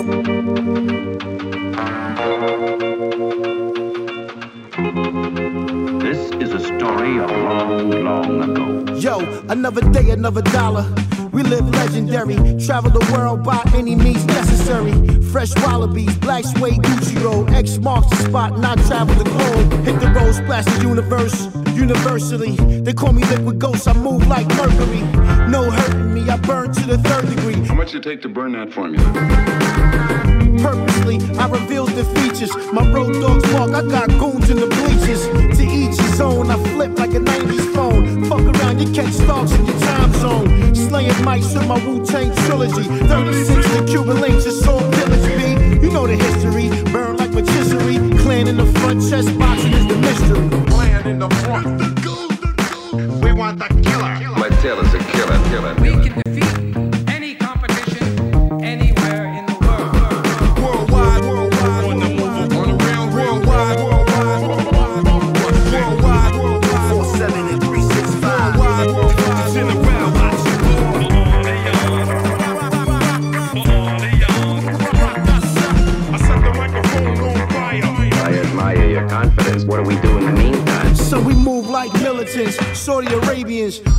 This 5.99 6.30
is 6.41 6.53
a 6.55 6.61
story 6.61 7.18
of 7.18 7.32
long, 7.32 7.91
long 8.05 8.43
ago. 8.45 8.95
Yo, 8.97 9.18
another 9.49 9.80
day, 9.91 10.11
another 10.11 10.43
dollar. 10.53 10.87
We 11.35 11.43
live 11.43 11.68
legendary. 11.68 12.37
Travel 12.64 12.93
the 12.93 13.05
world 13.12 13.43
by 13.43 13.61
any 13.74 13.97
means 13.97 14.24
necessary. 14.24 14.93
Fresh 15.32 15.53
wallabies, 15.57 16.16
black 16.18 16.45
suede 16.45 16.80
Gucci 16.80 17.20
roll. 17.24 17.53
X 17.53 17.76
marks 17.78 18.09
the 18.11 18.16
spot, 18.28 18.53
and 18.53 18.64
I 18.64 18.76
travel 18.87 19.16
the 19.16 19.24
globe. 19.24 19.85
Hit 19.85 19.99
the 19.99 20.11
road, 20.11 20.32
splash 20.32 20.64
the 20.64 20.82
universe. 20.82 21.49
Universally, 21.74 22.55
they 22.82 22.93
call 22.93 23.12
me 23.12 23.24
liquid 23.24 23.59
ghost. 23.59 23.89
I 23.89 23.95
move 23.95 24.28
like 24.28 24.47
mercury. 24.51 25.01
No 25.51 25.68
hurting 25.72 26.14
me, 26.14 26.30
I 26.30 26.37
burn 26.37 26.72
to 26.72 26.87
the 26.87 26.99
third 26.99 27.28
degree. 27.28 27.66
How 27.66 27.74
much 27.74 27.91
did 27.91 28.07
it 28.07 28.09
take 28.09 28.22
to 28.22 28.28
burn 28.28 28.53
that 28.53 28.72
formula? 28.72 29.05
Purposely, 30.62 31.16
I 31.37 31.49
reveal 31.49 31.87
the 31.87 32.05
features. 32.14 32.55
My 32.72 32.89
road 32.93 33.12
dogs 33.20 33.53
walk, 33.53 33.70
I 33.70 33.82
got 33.82 34.09
goons 34.20 34.51
in 34.51 34.61
the 34.61 34.68
bleachers. 34.68 35.26
To 35.59 35.64
each 35.64 35.99
his 36.01 36.20
own, 36.20 36.49
I 36.49 36.57
flip 36.74 36.97
like 36.97 37.11
a 37.11 37.18
90s 37.18 37.74
phone. 37.74 38.24
Fuck 38.26 38.45
around, 38.55 38.78
you 38.80 38.95
catch 38.95 39.12
stalks 39.14 39.51
in 39.51 39.66
your 39.66 39.78
time 39.80 40.12
zone. 40.14 40.74
Slaying 40.95 41.11
mics 41.26 41.53
with 41.53 41.66
my 41.66 41.84
Wu 41.84 42.07
Tang 42.07 42.32
trilogy. 42.47 42.84
36, 42.84 43.68
the 43.74 43.84
Cuban 43.84 44.20
links, 44.20 44.47
it's 44.47 44.64
all 44.64 44.78
pillage, 44.78 45.26
B. 45.36 45.84
You 45.84 45.92
know 45.92 46.07
the 46.07 46.14
history, 46.14 46.68
burn 46.92 47.16
like 47.16 47.32
rotisserie. 47.32 47.99
Clan 48.20 48.47
in 48.47 48.57
the 48.57 48.66
front, 48.78 49.03
chest 49.11 49.36
boxing 49.36 49.72
is 49.72 49.88
the 49.88 49.97
mystery. 49.97 50.49
Clan 50.70 51.05
in 51.09 51.18
the 51.18 51.28
front. 51.42 51.66
We 53.24 53.32
want 53.32 53.59
the 53.59 53.66
killer. 53.82 54.38
My 54.38 54.49
tail 54.62 54.78
is 54.78 54.95
a 54.95 54.99
killer, 55.01 55.36
killer. 55.49 55.74
We 55.82 56.24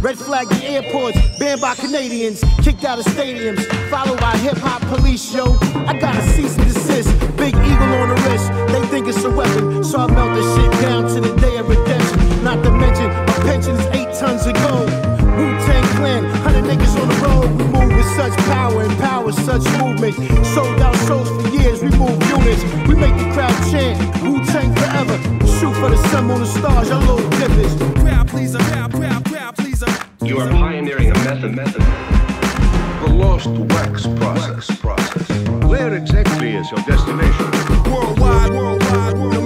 red 0.01 0.17
flag 0.17 0.47
the 0.49 0.65
airports, 0.65 1.17
banned 1.39 1.61
by 1.61 1.75
Canadians, 1.75 2.43
kicked 2.63 2.83
out 2.83 2.99
of 2.99 3.05
stadiums, 3.05 3.65
followed 3.89 4.19
by 4.19 4.35
hip 4.37 4.57
hop 4.57 4.81
police, 4.83 5.33
yo. 5.33 5.57
I 5.87 5.97
got 5.99 6.15
a 6.15 6.21
cease 6.33 6.55
and 6.57 6.65
desist, 6.65 7.09
big 7.37 7.55
eagle 7.55 7.93
on 8.01 8.09
the 8.09 8.19
wrist. 8.27 8.51
They 8.71 8.85
think 8.87 9.07
it's 9.07 9.23
a 9.23 9.29
weapon, 9.29 9.83
so 9.83 9.99
I 9.99 10.07
melt 10.07 10.35
this 10.35 10.47
shit 10.55 10.71
down 10.81 11.07
to 11.13 11.21
the 11.21 11.35
day 11.41 11.57
of 11.57 11.67
redemption. 11.67 12.43
Not 12.43 12.63
to 12.63 12.71
mention, 12.71 13.07
my 13.07 13.37
pension 13.45 13.75
is 13.75 13.85
eight 13.97 14.13
tons 14.13 14.45
of 14.45 14.53
gold. 14.55 14.89
Wu 15.37 15.45
Tang 15.65 15.83
Clan, 15.97 16.23
hundred 16.45 16.65
niggas 16.65 16.95
on 17.01 17.07
the 17.07 17.15
road. 17.25 17.49
We 17.57 17.65
move 17.73 17.95
with 17.95 18.09
such 18.15 18.35
power 18.45 18.81
and 18.81 18.97
power, 18.99 19.31
such 19.31 19.65
movement. 19.81 20.15
Sold 20.45 20.81
out 20.81 20.95
shows 21.07 21.29
for 21.29 21.49
years, 21.49 21.81
we 21.81 21.89
move 21.97 22.17
units. 22.29 22.63
We 22.87 22.95
make 22.95 23.15
the 23.17 23.29
crowd 23.33 23.55
chant, 23.71 23.99
Wu 24.23 24.43
Tang 24.45 24.73
forever. 24.75 25.17
Shoot 25.59 25.73
for 25.75 25.89
the 25.89 25.97
sun, 26.09 26.29
on 26.31 26.39
the 26.39 26.45
stars, 26.45 26.89
y'all 26.89 26.99
little 26.99 27.29
dippers. 27.39 27.75
Crowd 28.01 28.27
pleaser, 28.27 28.59
crowd, 28.59 28.91
crowd. 28.93 29.14
You 30.25 30.39
are 30.39 30.49
pioneering 30.49 31.11
a 31.11 31.13
method, 31.23 31.55
method. 31.55 31.81
The 31.81 33.13
lost 33.13 33.47
wax 33.47 34.07
process. 34.17 34.75
process. 34.79 35.29
Where 35.65 35.93
exactly 35.93 36.55
is 36.55 36.71
your 36.71 36.79
destination? 36.81 37.51
Worldwide, 37.91 38.49
worldwide, 38.49 39.17
no 39.17 39.45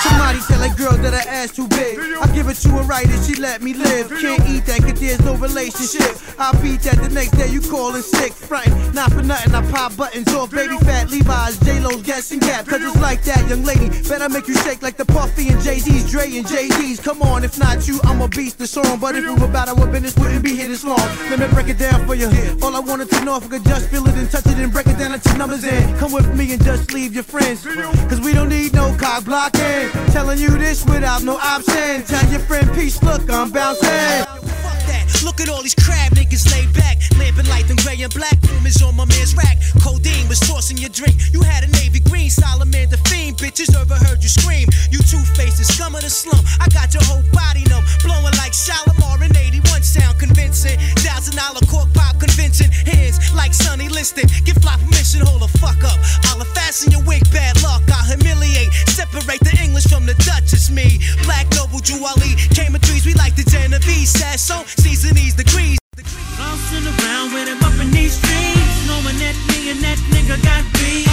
When 0.11 0.19
the 0.19 0.23
Remy's 0.23 0.49
in 0.49 0.59
the 0.59 0.61
system. 0.61 0.61
Somebody 0.61 0.63
tell 0.63 0.63
a 0.63 0.69
girl 0.75 0.97
that 1.03 1.13
her 1.13 1.29
ass 1.29 1.51
too 1.51 1.67
big. 1.67 1.99
I 2.21 2.27
give 2.33 2.47
it 2.47 2.55
to 2.55 2.69
her 2.69 2.83
right 2.83 3.07
and 3.07 3.25
she 3.25 3.35
let 3.41 3.61
me 3.61 3.73
live. 3.73 4.09
Can't 4.09 4.43
eat 4.49 4.65
that 4.65 4.81
cause 4.81 4.99
there's 4.99 5.21
no 5.21 5.35
relationship. 5.35 6.11
I'll 6.39 6.59
beat 6.61 6.81
that 6.81 6.97
the 7.01 7.09
next 7.09 7.31
day 7.31 7.47
you 7.47 7.61
callin' 7.61 8.01
sick. 8.01 8.33
Frontin', 8.33 8.93
not 8.93 9.11
for 9.11 9.21
nothing, 9.21 9.53
I 9.53 9.61
pop 9.71 9.95
buttons 9.97 10.27
off 10.33 10.51
baby 10.51 10.77
fat 10.79 11.09
Levi's, 11.09 11.59
J-Lo's 11.59 12.01
guessing 12.03 12.39
gap. 12.39 12.65
Cause 12.67 12.81
it's 12.81 12.99
like 13.01 13.23
that, 13.23 13.47
young 13.49 13.63
lady. 13.63 13.89
Better 14.07 14.29
make 14.29 14.47
you 14.47 14.55
shake 14.55 14.81
like 14.81 14.97
the 14.97 15.05
Puffy 15.05 15.49
and 15.49 15.61
Jay-Z's, 15.61 16.09
Dre 16.09 16.25
and 16.37 16.47
Jay-Z's. 16.47 16.99
Come 16.99 17.21
on, 17.21 17.43
if 17.43 17.59
not 17.59 17.87
you, 17.87 17.99
I'm 18.03 18.21
a 18.21 18.27
beast 18.27 18.57
the 18.57 18.67
song. 18.67 18.99
But 18.99 19.15
if 19.15 19.23
we 19.23 19.33
were 19.33 19.45
about 19.45 19.69
our 19.69 19.87
business, 19.87 20.15
wouldn't 20.17 20.43
be 20.43 20.55
here 20.55 20.67
this 20.67 20.83
long. 20.83 20.99
Let 21.29 21.39
me 21.39 21.47
break 21.47 21.67
it 21.67 21.77
down 21.77 22.05
for 22.05 22.15
you. 22.15 22.29
All 22.61 22.75
I 22.75 22.79
wanted 22.79 23.09
to 23.11 23.25
know 23.25 23.37
if 23.37 23.45
I 23.45 23.47
could 23.47 23.65
just 23.65 23.89
feel 23.89 24.05
it 24.07 24.15
and 24.15 24.29
touch 24.29 24.45
it 24.45 24.57
and 24.57 24.71
break 24.71 24.87
it 24.87 24.97
down 24.97 25.13
into 25.13 25.37
numbers 25.37 25.63
in. 25.63 25.97
Come 25.97 26.11
with 26.11 26.33
me 26.35 26.53
and 26.53 26.63
just 26.63 26.93
leave 26.93 27.13
your 27.13 27.23
friends. 27.23 27.63
Cause 27.63 28.21
we 28.21 28.33
don't 28.33 28.49
need 28.49 28.73
no 28.73 28.95
cock 28.97 29.25
blocking. 29.25 29.89
Telling 30.07 30.39
you 30.39 30.49
this 30.49 30.85
without 30.85 31.23
no 31.23 31.37
option. 31.37 32.03
Tell 32.03 32.29
your 32.31 32.39
friend 32.41 32.71
peace, 32.73 33.01
look, 33.03 33.29
I'm 33.29 33.51
bouncing. 33.51 34.25
Look 35.23 35.39
at 35.41 35.49
all 35.49 35.61
these 35.61 35.75
crab 35.75 36.13
niggas 36.13 36.49
laid 36.51 36.73
back. 36.73 36.97
Lamping 37.17 37.47
light 37.47 37.69
and 37.69 37.79
gray 37.83 38.01
and 38.01 38.13
black. 38.13 38.37
Rumors 38.49 38.81
on 38.81 38.95
my 38.95 39.05
man's 39.05 39.35
rack. 39.35 39.57
Codeine 39.83 40.27
was 40.27 40.39
tossing 40.39 40.77
your 40.77 40.89
drink. 40.89 41.15
You 41.31 41.41
had 41.41 41.63
a 41.63 41.69
navy 41.79 41.99
green. 41.99 42.29
Solomon 42.29 42.89
the 42.89 42.97
fiend. 43.09 43.37
Bitches 43.37 43.73
ever 43.75 43.95
heard 43.95 44.21
you 44.23 44.29
scream. 44.29 44.67
You 44.91 44.99
two 44.99 45.23
faces, 45.35 45.67
scum 45.67 45.95
of 45.95 46.01
the 46.01 46.09
slum. 46.09 46.43
I 46.59 46.67
got 46.69 46.93
your 46.93 47.03
whole 47.03 47.23
body 47.31 47.63
numb. 47.69 47.83
Blowing 48.03 48.35
like 48.37 48.53
Shalimar 48.53 49.23
in 49.23 49.35
81 49.35 49.83
sound 49.83 50.19
convincing. 50.19 50.77
Thousand 51.01 51.35
dollar 51.35 51.61
cork 51.67 51.91
pop 51.93 52.19
convincing. 52.19 52.71
Hands 52.71 53.17
like 53.33 53.53
Sonny 53.53 53.89
Liston. 53.89 54.27
Give 54.45 54.57
fly 54.57 54.77
permission, 54.77 55.21
hold 55.21 55.41
the 55.41 55.51
fuck 55.59 55.83
up. 55.83 55.99
I'll 56.27 56.43
fasten 56.57 56.91
your 56.91 57.03
wig, 57.03 57.23
bad 57.31 57.61
luck. 57.63 57.83
I'll 57.91 58.05
humiliate. 58.05 58.73
Separate 58.87 59.39
the 59.41 59.57
English 59.61 59.87
from 59.87 60.05
the 60.05 60.15
Dutch. 60.25 60.53
It's 60.53 60.69
me. 60.69 60.99
Black 61.23 61.47
Noble 61.55 61.79
Juwali. 61.79 62.35
Came 62.55 62.75
in 62.75 62.81
threes. 62.81 63.05
We 63.05 63.13
like 63.13 63.35
the 63.35 63.43
Genovese. 63.43 64.11
Sasso. 64.11 64.63
Season 65.01 65.15
these 65.15 65.33
degrees. 65.33 65.79
Bouncing 66.37 66.85
around 66.85 67.33
with 67.33 67.47
him 67.47 67.57
up 67.65 67.73
in 67.81 67.89
these 67.89 68.13
streets, 68.13 68.85
knowing 68.85 69.17
that 69.17 69.33
me 69.49 69.71
and 69.71 69.81
that 69.81 69.97
nigga 70.13 70.37
got 70.45 70.61
beef. 70.77 71.09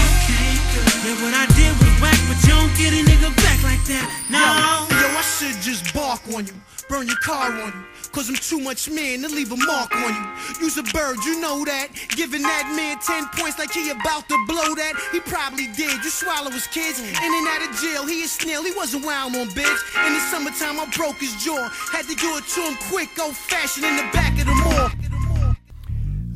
Yeah, 1.09 1.17
what 1.25 1.33
I 1.33 1.49
did 1.57 1.73
was 1.81 1.97
whack, 1.97 2.21
but 2.29 2.37
you 2.45 2.53
don't 2.53 2.69
get 2.77 2.93
a 2.93 3.01
nigga 3.09 3.33
back 3.41 3.63
like 3.65 3.81
that. 3.89 4.05
No. 4.29 4.45
Yo, 4.93 5.09
I 5.17 5.23
should 5.25 5.57
just 5.63 5.95
bark 5.95 6.21
on 6.37 6.45
you, 6.45 6.53
burn 6.91 7.07
your 7.07 7.17
car 7.17 7.51
on 7.51 7.73
you. 7.73 7.88
Cause 8.13 8.29
I'm 8.29 8.37
too 8.37 8.59
much 8.59 8.91
man 8.91 9.23
to 9.23 9.29
leave 9.29 9.53
a 9.53 9.57
mark 9.57 9.95
on 9.95 10.15
you. 10.15 10.25
You's 10.61 10.77
a 10.79 10.83
bird, 10.83 11.19
you 11.25 11.41
know 11.41 11.65
that. 11.65 11.89
Giving 12.11 12.43
that 12.43 12.73
man 12.75 12.99
10 12.99 13.29
points 13.37 13.59
like 13.59 13.73
he 13.73 13.91
about 13.91 14.29
to 14.29 14.37
blow 14.47 14.75
that. 14.75 14.95
He 15.13 15.21
probably 15.21 15.69
did. 15.69 16.03
You 16.03 16.11
swallow 16.11 16.51
his 16.51 16.67
kids. 16.67 17.01
In 17.01 17.31
and 17.33 17.47
out 17.49 17.69
of 17.69 17.77
jail, 17.81 18.07
he 18.07 18.23
is 18.23 18.33
snail. 18.33 18.63
He 18.65 18.73
wasn't 18.73 19.05
wild 19.05 19.37
on 19.37 19.49
bitch. 19.49 19.81
In 20.07 20.15
the 20.15 20.21
summertime, 20.31 20.81
I 20.81 20.87
broke 20.97 21.17
his 21.17 21.35
jaw. 21.45 21.69
Had 21.93 22.07
to 22.09 22.15
do 22.15 22.37
it 22.37 22.45
to 22.55 22.61
him 22.61 22.77
quick, 22.89 23.11
old 23.21 23.37
fashioned 23.37 23.87
in 23.87 23.97
the 23.97 24.09
back 24.13 24.33
of 24.39 24.47
the 24.47 24.55
mall. 24.55 25.18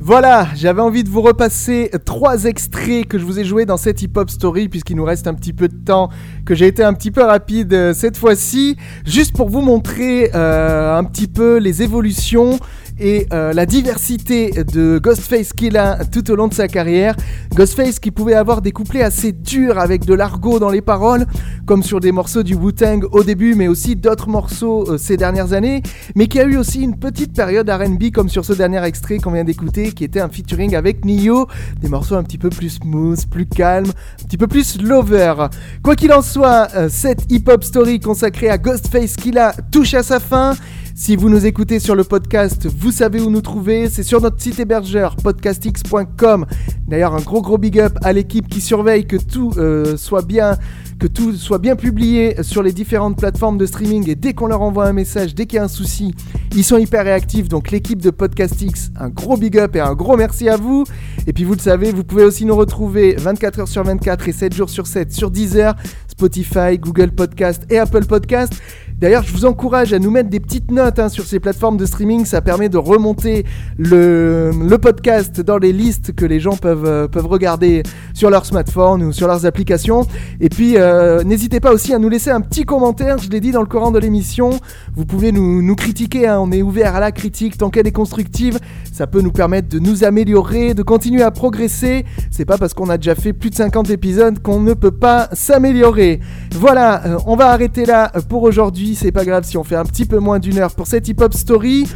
Voilà, 0.05 0.49
j'avais 0.53 0.81
envie 0.81 1.05
de 1.05 1.09
vous 1.09 1.21
repasser 1.21 1.89
trois 2.03 2.43
extraits 2.43 3.07
que 3.07 3.17
je 3.17 3.23
vous 3.23 3.39
ai 3.39 3.45
joués 3.45 3.65
dans 3.65 3.77
cette 3.77 4.01
hip-hop 4.01 4.29
story, 4.29 4.67
puisqu'il 4.67 4.97
nous 4.97 5.05
reste 5.05 5.27
un 5.27 5.33
petit 5.33 5.53
peu 5.53 5.69
de 5.69 5.77
temps, 5.77 6.09
que 6.45 6.55
j'ai 6.55 6.67
été 6.67 6.83
un 6.83 6.93
petit 6.93 7.09
peu 7.09 7.23
rapide 7.23 7.73
euh, 7.73 7.93
cette 7.93 8.17
fois-ci, 8.17 8.75
juste 9.05 9.33
pour 9.33 9.47
vous 9.47 9.61
montrer 9.61 10.29
euh, 10.35 10.97
un 10.97 11.05
petit 11.05 11.29
peu 11.29 11.55
les 11.55 11.83
évolutions 11.83 12.59
et 12.99 13.27
euh, 13.33 13.53
la 13.53 13.65
diversité 13.65 14.51
de 14.51 14.99
Ghostface 15.01 15.53
Killah 15.53 15.99
tout 16.11 16.29
au 16.31 16.35
long 16.35 16.47
de 16.47 16.53
sa 16.53 16.67
carrière. 16.67 17.15
Ghostface 17.55 17.99
qui 17.99 18.11
pouvait 18.11 18.33
avoir 18.33 18.61
des 18.61 18.71
couplets 18.71 19.03
assez 19.03 19.31
durs 19.31 19.79
avec 19.79 20.05
de 20.05 20.13
l'argot 20.13 20.59
dans 20.59 20.69
les 20.69 20.81
paroles, 20.81 21.25
comme 21.65 21.83
sur 21.83 21.99
des 21.99 22.11
morceaux 22.11 22.43
du 22.43 22.55
Wu-Tang 22.55 23.05
au 23.11 23.23
début, 23.23 23.55
mais 23.55 23.67
aussi 23.67 23.95
d'autres 23.95 24.29
morceaux 24.29 24.89
euh, 24.89 24.97
ces 24.97 25.17
dernières 25.17 25.53
années, 25.53 25.81
mais 26.15 26.27
qui 26.27 26.39
a 26.39 26.45
eu 26.45 26.57
aussi 26.57 26.81
une 26.81 26.97
petite 26.97 27.33
période 27.33 27.69
RB 27.69 28.11
comme 28.11 28.29
sur 28.29 28.45
ce 28.45 28.53
dernier 28.53 28.83
extrait 28.83 29.17
qu'on 29.17 29.31
vient 29.31 29.43
d'écouter, 29.43 29.91
qui 29.91 30.03
était 30.03 30.21
un 30.21 30.29
featuring 30.29 30.75
avec 30.75 31.05
Nio, 31.05 31.47
des 31.81 31.89
morceaux 31.89 32.15
un 32.15 32.23
petit 32.23 32.37
peu 32.37 32.49
plus 32.49 32.69
smooth, 32.69 33.25
plus 33.29 33.45
calmes, 33.45 33.91
un 34.21 34.25
petit 34.25 34.37
peu 34.37 34.47
plus 34.47 34.81
lover. 34.81 35.33
Quoi 35.83 35.95
qu'il 35.95 36.11
en 36.13 36.21
soit, 36.21 36.67
euh, 36.75 36.89
cette 36.89 37.31
hip-hop 37.31 37.63
story 37.63 37.99
consacrée 37.99 38.49
à 38.49 38.57
Ghostface 38.57 39.15
Killah 39.15 39.53
touche 39.71 39.93
à 39.93 40.03
sa 40.03 40.19
fin. 40.19 40.55
Si 40.95 41.15
vous 41.15 41.27
nous 41.27 41.47
écoutez 41.47 41.79
sur 41.79 41.95
le 41.95 42.03
podcast, 42.03 42.67
vous 42.67 42.91
savez 42.91 43.19
où 43.19 43.31
nous 43.31 43.41
trouver. 43.41 43.89
C'est 43.89 44.03
sur 44.03 44.21
notre 44.21 44.39
site 44.39 44.59
hébergeur 44.59 45.15
podcastx.com. 45.15 46.45
D'ailleurs, 46.87 47.15
un 47.15 47.21
gros 47.21 47.41
gros 47.41 47.57
big 47.57 47.79
up 47.79 47.97
à 48.03 48.13
l'équipe 48.13 48.47
qui 48.47 48.61
surveille 48.61 49.07
que 49.07 49.17
tout 49.17 49.53
euh, 49.57 49.97
soit 49.97 50.21
bien 50.21 50.55
que 50.99 51.07
tout 51.07 51.33
soit 51.33 51.57
bien 51.57 51.75
publié 51.75 52.41
sur 52.43 52.61
les 52.61 52.71
différentes 52.71 53.17
plateformes 53.17 53.57
de 53.57 53.65
streaming 53.65 54.07
et 54.07 54.15
dès 54.15 54.33
qu'on 54.33 54.45
leur 54.45 54.61
envoie 54.61 54.85
un 54.85 54.93
message, 54.93 55.33
dès 55.33 55.47
qu'il 55.47 55.57
y 55.57 55.59
a 55.59 55.63
un 55.63 55.67
souci, 55.67 56.13
ils 56.55 56.63
sont 56.63 56.77
hyper 56.77 57.03
réactifs. 57.03 57.49
Donc 57.49 57.71
l'équipe 57.71 58.01
de 58.01 58.11
Podcastix, 58.11 58.91
un 58.99 59.09
gros 59.09 59.35
big 59.35 59.57
up 59.57 59.75
et 59.75 59.81
un 59.81 59.95
gros 59.95 60.15
merci 60.15 60.47
à 60.47 60.57
vous. 60.57 60.85
Et 61.25 61.33
puis 61.33 61.43
vous 61.43 61.53
le 61.53 61.59
savez, 61.59 61.91
vous 61.91 62.03
pouvez 62.03 62.23
aussi 62.23 62.45
nous 62.45 62.55
retrouver 62.55 63.15
24 63.17 63.59
heures 63.61 63.67
sur 63.67 63.83
24 63.83 64.29
et 64.29 64.31
7 64.31 64.53
jours 64.53 64.69
sur 64.69 64.85
7 64.85 65.11
sur 65.11 65.31
Deezer, 65.31 65.75
Spotify, 66.07 66.77
Google 66.77 67.11
Podcast 67.11 67.65
et 67.69 67.79
Apple 67.79 68.05
Podcast. 68.05 68.53
D'ailleurs, 68.99 69.23
je 69.23 69.33
vous 69.33 69.45
encourage 69.45 69.93
à 69.93 69.99
nous 69.99 70.11
mettre 70.11 70.29
des 70.29 70.39
petites 70.39 70.71
notes 70.71 70.99
hein, 70.99 71.09
sur 71.09 71.25
ces 71.25 71.39
plateformes 71.39 71.77
de 71.77 71.85
streaming. 71.85 72.25
Ça 72.25 72.41
permet 72.41 72.69
de 72.69 72.77
remonter 72.77 73.45
le, 73.77 74.51
podcast 74.81 75.41
dans 75.41 75.57
les 75.57 75.71
listes 75.73 76.13
que 76.13 76.25
les 76.25 76.39
gens 76.39 76.57
peuvent, 76.57 76.85
euh, 76.85 77.07
peuvent 77.07 77.27
regarder 77.27 77.83
sur 78.13 78.29
leur 78.29 78.45
smartphone 78.45 79.03
ou 79.03 79.11
sur 79.11 79.27
leurs 79.27 79.45
applications. 79.45 80.05
Et 80.39 80.49
puis, 80.49 80.77
euh, 80.77 81.23
n'hésitez 81.23 81.59
pas 81.59 81.71
aussi 81.73 81.93
à 81.93 81.99
nous 81.99 82.09
laisser 82.09 82.31
un 82.31 82.41
petit 82.41 82.63
commentaire. 82.63 83.17
Je 83.17 83.29
l'ai 83.29 83.39
dit 83.39 83.51
dans 83.51 83.61
le 83.61 83.67
courant 83.67 83.91
de 83.91 83.99
l'émission. 83.99 84.51
Vous 84.95 85.05
pouvez 85.05 85.31
nous, 85.31 85.61
nous 85.61 85.75
critiquer. 85.75 86.27
hein. 86.27 86.39
On 86.39 86.51
est 86.51 86.61
ouvert 86.61 86.95
à 86.95 86.99
la 86.99 87.11
critique 87.11 87.57
tant 87.57 87.69
qu'elle 87.69 87.87
est 87.87 87.91
constructive. 87.91 88.59
Ça 88.91 89.07
peut 89.07 89.21
nous 89.21 89.31
permettre 89.31 89.69
de 89.69 89.79
nous 89.79 90.03
améliorer, 90.03 90.73
de 90.73 90.83
continuer 90.83 91.23
à 91.23 91.31
progresser. 91.31 92.05
C'est 92.31 92.45
pas 92.45 92.57
parce 92.57 92.73
qu'on 92.73 92.89
a 92.89 92.97
déjà 92.97 93.15
fait 93.15 93.33
plus 93.33 93.49
de 93.49 93.55
50 93.55 93.89
épisodes 93.89 94.39
qu'on 94.41 94.59
ne 94.59 94.73
peut 94.73 94.91
pas 94.91 95.29
s'améliorer. 95.33 96.19
Voilà, 96.55 97.05
euh, 97.05 97.17
on 97.25 97.35
va 97.35 97.49
arrêter 97.49 97.85
là 97.85 98.11
pour 98.29 98.43
aujourd'hui. 98.43 98.82
C'est 98.91 99.11
pas 99.11 99.23
grave 99.23 99.45
si 99.45 99.57
on 99.57 99.63
fait 99.63 99.77
un 99.77 99.85
petit 99.85 100.05
peu 100.05 100.19
moins 100.19 100.39
d'une 100.39 100.57
heure 100.57 100.75
pour 100.75 100.87
cette 100.87 101.07
hip-hop 101.07 101.33
story. 101.33 101.87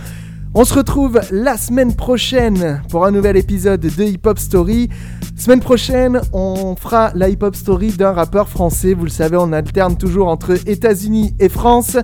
On 0.54 0.64
se 0.64 0.74
retrouve 0.74 1.20
la 1.32 1.58
semaine 1.58 1.94
prochaine 1.94 2.82
pour 2.90 3.06
un 3.06 3.12
nouvel 3.12 3.36
épisode 3.36 3.82
de 3.82 4.04
Hip 4.04 4.22
Hop 4.26 4.40
Story. 4.40 4.90
Semaine 5.36 5.60
prochaine, 5.60 6.22
on 6.32 6.76
fera 6.76 7.12
la 7.14 7.30
hip 7.30 7.40
hop 7.42 7.56
story 7.56 7.92
d'un 7.92 8.14
rappeur 8.14 8.48
français. 8.48 8.94
Vous 8.94 9.04
le 9.04 9.12
savez, 9.12 9.38
on 9.38 9.52
alterne 9.52 9.98
toujours 9.98 10.30
entre 10.30 10.58
États-Unis 10.68 11.36
et 11.40 11.50
France. 11.50 11.98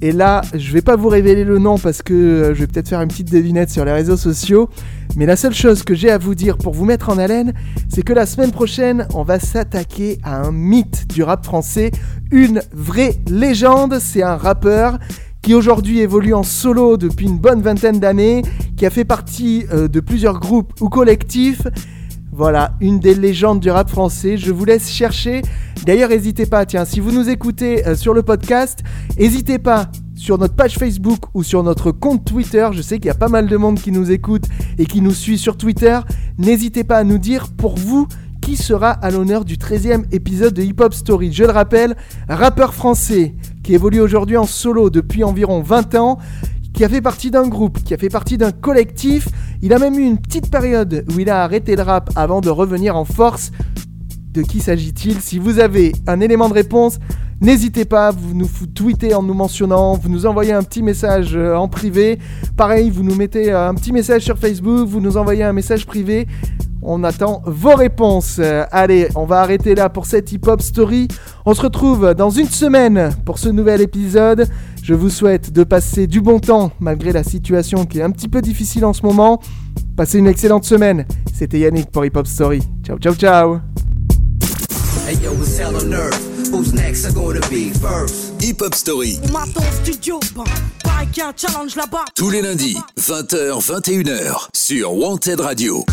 Et 0.00 0.12
là, 0.12 0.42
je 0.54 0.72
vais 0.72 0.80
pas 0.80 0.94
vous 0.94 1.08
révéler 1.08 1.42
le 1.42 1.58
nom 1.58 1.76
parce 1.76 2.02
que 2.02 2.14
euh, 2.14 2.54
je 2.54 2.60
vais 2.60 2.66
peut-être 2.68 2.88
faire 2.88 3.00
une 3.00 3.08
petite 3.08 3.32
devinette 3.32 3.70
sur 3.70 3.84
les 3.84 3.90
réseaux 3.90 4.16
sociaux. 4.16 4.68
Mais 5.16 5.26
la 5.26 5.34
seule 5.34 5.54
chose 5.54 5.82
que 5.82 5.94
j'ai 5.94 6.10
à 6.10 6.18
vous 6.18 6.36
dire 6.36 6.56
pour 6.56 6.72
vous 6.72 6.84
mettre 6.84 7.08
en 7.08 7.18
haleine, 7.18 7.52
c'est 7.88 8.02
que 8.02 8.12
la 8.12 8.24
semaine 8.24 8.52
prochaine, 8.52 9.08
on 9.14 9.24
va 9.24 9.40
s'attaquer 9.40 10.18
à 10.22 10.40
un 10.40 10.52
mythe 10.52 11.08
du 11.08 11.24
rap 11.24 11.44
français, 11.44 11.90
une 12.30 12.62
vraie 12.72 13.16
légende. 13.28 13.98
C'est 13.98 14.22
un 14.22 14.36
rappeur 14.36 14.98
qui 15.42 15.54
aujourd'hui 15.54 15.98
évolue 16.00 16.34
en 16.34 16.44
solo 16.44 16.96
depuis 16.96 17.26
une 17.26 17.38
bonne 17.38 17.60
vingtaine 17.60 17.98
d'années, 17.98 18.42
qui 18.76 18.86
a 18.86 18.90
fait 18.90 19.04
partie 19.04 19.64
euh, 19.72 19.88
de 19.88 19.98
plusieurs 19.98 20.38
groupes 20.38 20.80
ou 20.80 20.88
collectifs. 20.88 21.62
Voilà, 22.38 22.76
une 22.80 23.00
des 23.00 23.16
légendes 23.16 23.58
du 23.58 23.68
rap 23.68 23.90
français. 23.90 24.36
Je 24.36 24.52
vous 24.52 24.64
laisse 24.64 24.88
chercher. 24.88 25.42
D'ailleurs, 25.84 26.10
n'hésitez 26.10 26.46
pas, 26.46 26.64
tiens, 26.66 26.84
si 26.84 27.00
vous 27.00 27.10
nous 27.10 27.28
écoutez 27.28 27.84
euh, 27.84 27.96
sur 27.96 28.14
le 28.14 28.22
podcast, 28.22 28.84
n'hésitez 29.18 29.58
pas 29.58 29.90
sur 30.14 30.38
notre 30.38 30.54
page 30.54 30.78
Facebook 30.78 31.18
ou 31.34 31.42
sur 31.42 31.64
notre 31.64 31.90
compte 31.90 32.24
Twitter. 32.24 32.68
Je 32.70 32.80
sais 32.80 32.98
qu'il 32.98 33.06
y 33.06 33.10
a 33.10 33.14
pas 33.14 33.26
mal 33.26 33.48
de 33.48 33.56
monde 33.56 33.80
qui 33.80 33.90
nous 33.90 34.12
écoute 34.12 34.44
et 34.78 34.86
qui 34.86 35.00
nous 35.00 35.14
suit 35.14 35.36
sur 35.36 35.56
Twitter. 35.56 35.98
N'hésitez 36.38 36.84
pas 36.84 36.98
à 36.98 37.02
nous 37.02 37.18
dire 37.18 37.48
pour 37.56 37.74
vous 37.76 38.06
qui 38.40 38.56
sera 38.56 38.92
à 38.92 39.10
l'honneur 39.10 39.44
du 39.44 39.56
13e 39.56 40.04
épisode 40.12 40.54
de 40.54 40.62
Hip 40.62 40.76
Hop 40.78 40.94
Story. 40.94 41.32
Je 41.32 41.42
le 41.42 41.50
rappelle, 41.50 41.96
rappeur 42.28 42.72
français 42.72 43.34
qui 43.64 43.74
évolue 43.74 44.00
aujourd'hui 44.00 44.36
en 44.36 44.46
solo 44.46 44.90
depuis 44.90 45.24
environ 45.24 45.60
20 45.60 45.96
ans 45.96 46.18
qui 46.78 46.84
a 46.84 46.88
fait 46.88 47.00
partie 47.00 47.32
d'un 47.32 47.48
groupe, 47.48 47.82
qui 47.82 47.92
a 47.92 47.96
fait 47.96 48.08
partie 48.08 48.38
d'un 48.38 48.52
collectif. 48.52 49.26
Il 49.62 49.72
a 49.72 49.80
même 49.80 49.98
eu 49.98 50.04
une 50.04 50.16
petite 50.16 50.48
période 50.48 51.04
où 51.12 51.18
il 51.18 51.28
a 51.28 51.42
arrêté 51.42 51.74
le 51.74 51.82
rap 51.82 52.08
avant 52.14 52.40
de 52.40 52.50
revenir 52.50 52.94
en 52.94 53.04
force. 53.04 53.50
De 54.32 54.42
qui 54.42 54.60
s'agit-il? 54.60 55.20
Si 55.20 55.40
vous 55.40 55.58
avez 55.58 55.90
un 56.06 56.20
élément 56.20 56.48
de 56.48 56.54
réponse, 56.54 57.00
n'hésitez 57.40 57.84
pas, 57.84 58.12
vous 58.12 58.32
nous 58.32 58.48
tweetez 58.76 59.12
en 59.12 59.24
nous 59.24 59.34
mentionnant, 59.34 59.94
vous 59.94 60.08
nous 60.08 60.24
envoyez 60.24 60.52
un 60.52 60.62
petit 60.62 60.84
message 60.84 61.34
euh, 61.34 61.56
en 61.56 61.66
privé. 61.66 62.20
Pareil, 62.56 62.90
vous 62.90 63.02
nous 63.02 63.16
mettez 63.16 63.50
euh, 63.50 63.68
un 63.68 63.74
petit 63.74 63.90
message 63.90 64.22
sur 64.22 64.38
Facebook, 64.38 64.86
vous 64.86 65.00
nous 65.00 65.16
envoyez 65.16 65.42
un 65.42 65.52
message 65.52 65.84
privé. 65.84 66.28
On 66.80 67.02
attend 67.02 67.42
vos 67.44 67.74
réponses. 67.74 68.36
Euh, 68.38 68.64
allez, 68.70 69.08
on 69.16 69.24
va 69.24 69.40
arrêter 69.40 69.74
là 69.74 69.88
pour 69.88 70.06
cette 70.06 70.30
hip-hop 70.30 70.62
story. 70.62 71.08
On 71.44 71.54
se 71.54 71.62
retrouve 71.62 72.14
dans 72.14 72.30
une 72.30 72.46
semaine 72.46 73.10
pour 73.24 73.38
ce 73.38 73.48
nouvel 73.48 73.80
épisode. 73.80 74.48
Je 74.88 74.94
vous 74.94 75.10
souhaite 75.10 75.52
de 75.52 75.64
passer 75.64 76.06
du 76.06 76.22
bon 76.22 76.40
temps 76.40 76.72
malgré 76.80 77.12
la 77.12 77.22
situation 77.22 77.84
qui 77.84 77.98
est 77.98 78.02
un 78.02 78.10
petit 78.10 78.26
peu 78.26 78.40
difficile 78.40 78.86
en 78.86 78.94
ce 78.94 79.02
moment. 79.02 79.38
Passez 79.98 80.16
une 80.16 80.26
excellente 80.26 80.64
semaine. 80.64 81.04
C'était 81.34 81.58
Yannick 81.58 81.90
pour 81.90 82.06
Hip 82.06 82.12
Hop 82.14 82.26
Story. 82.26 82.62
Ciao, 82.86 82.96
ciao, 82.96 83.14
ciao. 83.14 83.58
Hip 88.40 88.62
Hop 88.62 88.74
Story. 88.74 89.20
Tous 92.14 92.30
les 92.30 92.40
lundis, 92.40 92.78
20h, 92.98 93.60
21h, 93.60 94.46
sur 94.54 94.94
Wanted 94.94 95.40
Radio. 95.42 95.84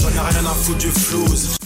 J'en 0.00 0.08
ai 0.08 0.30
rien 0.30 0.46
à 0.46 0.54
foutre 0.54 0.78
du 0.78 0.88
flouze. 0.88 1.58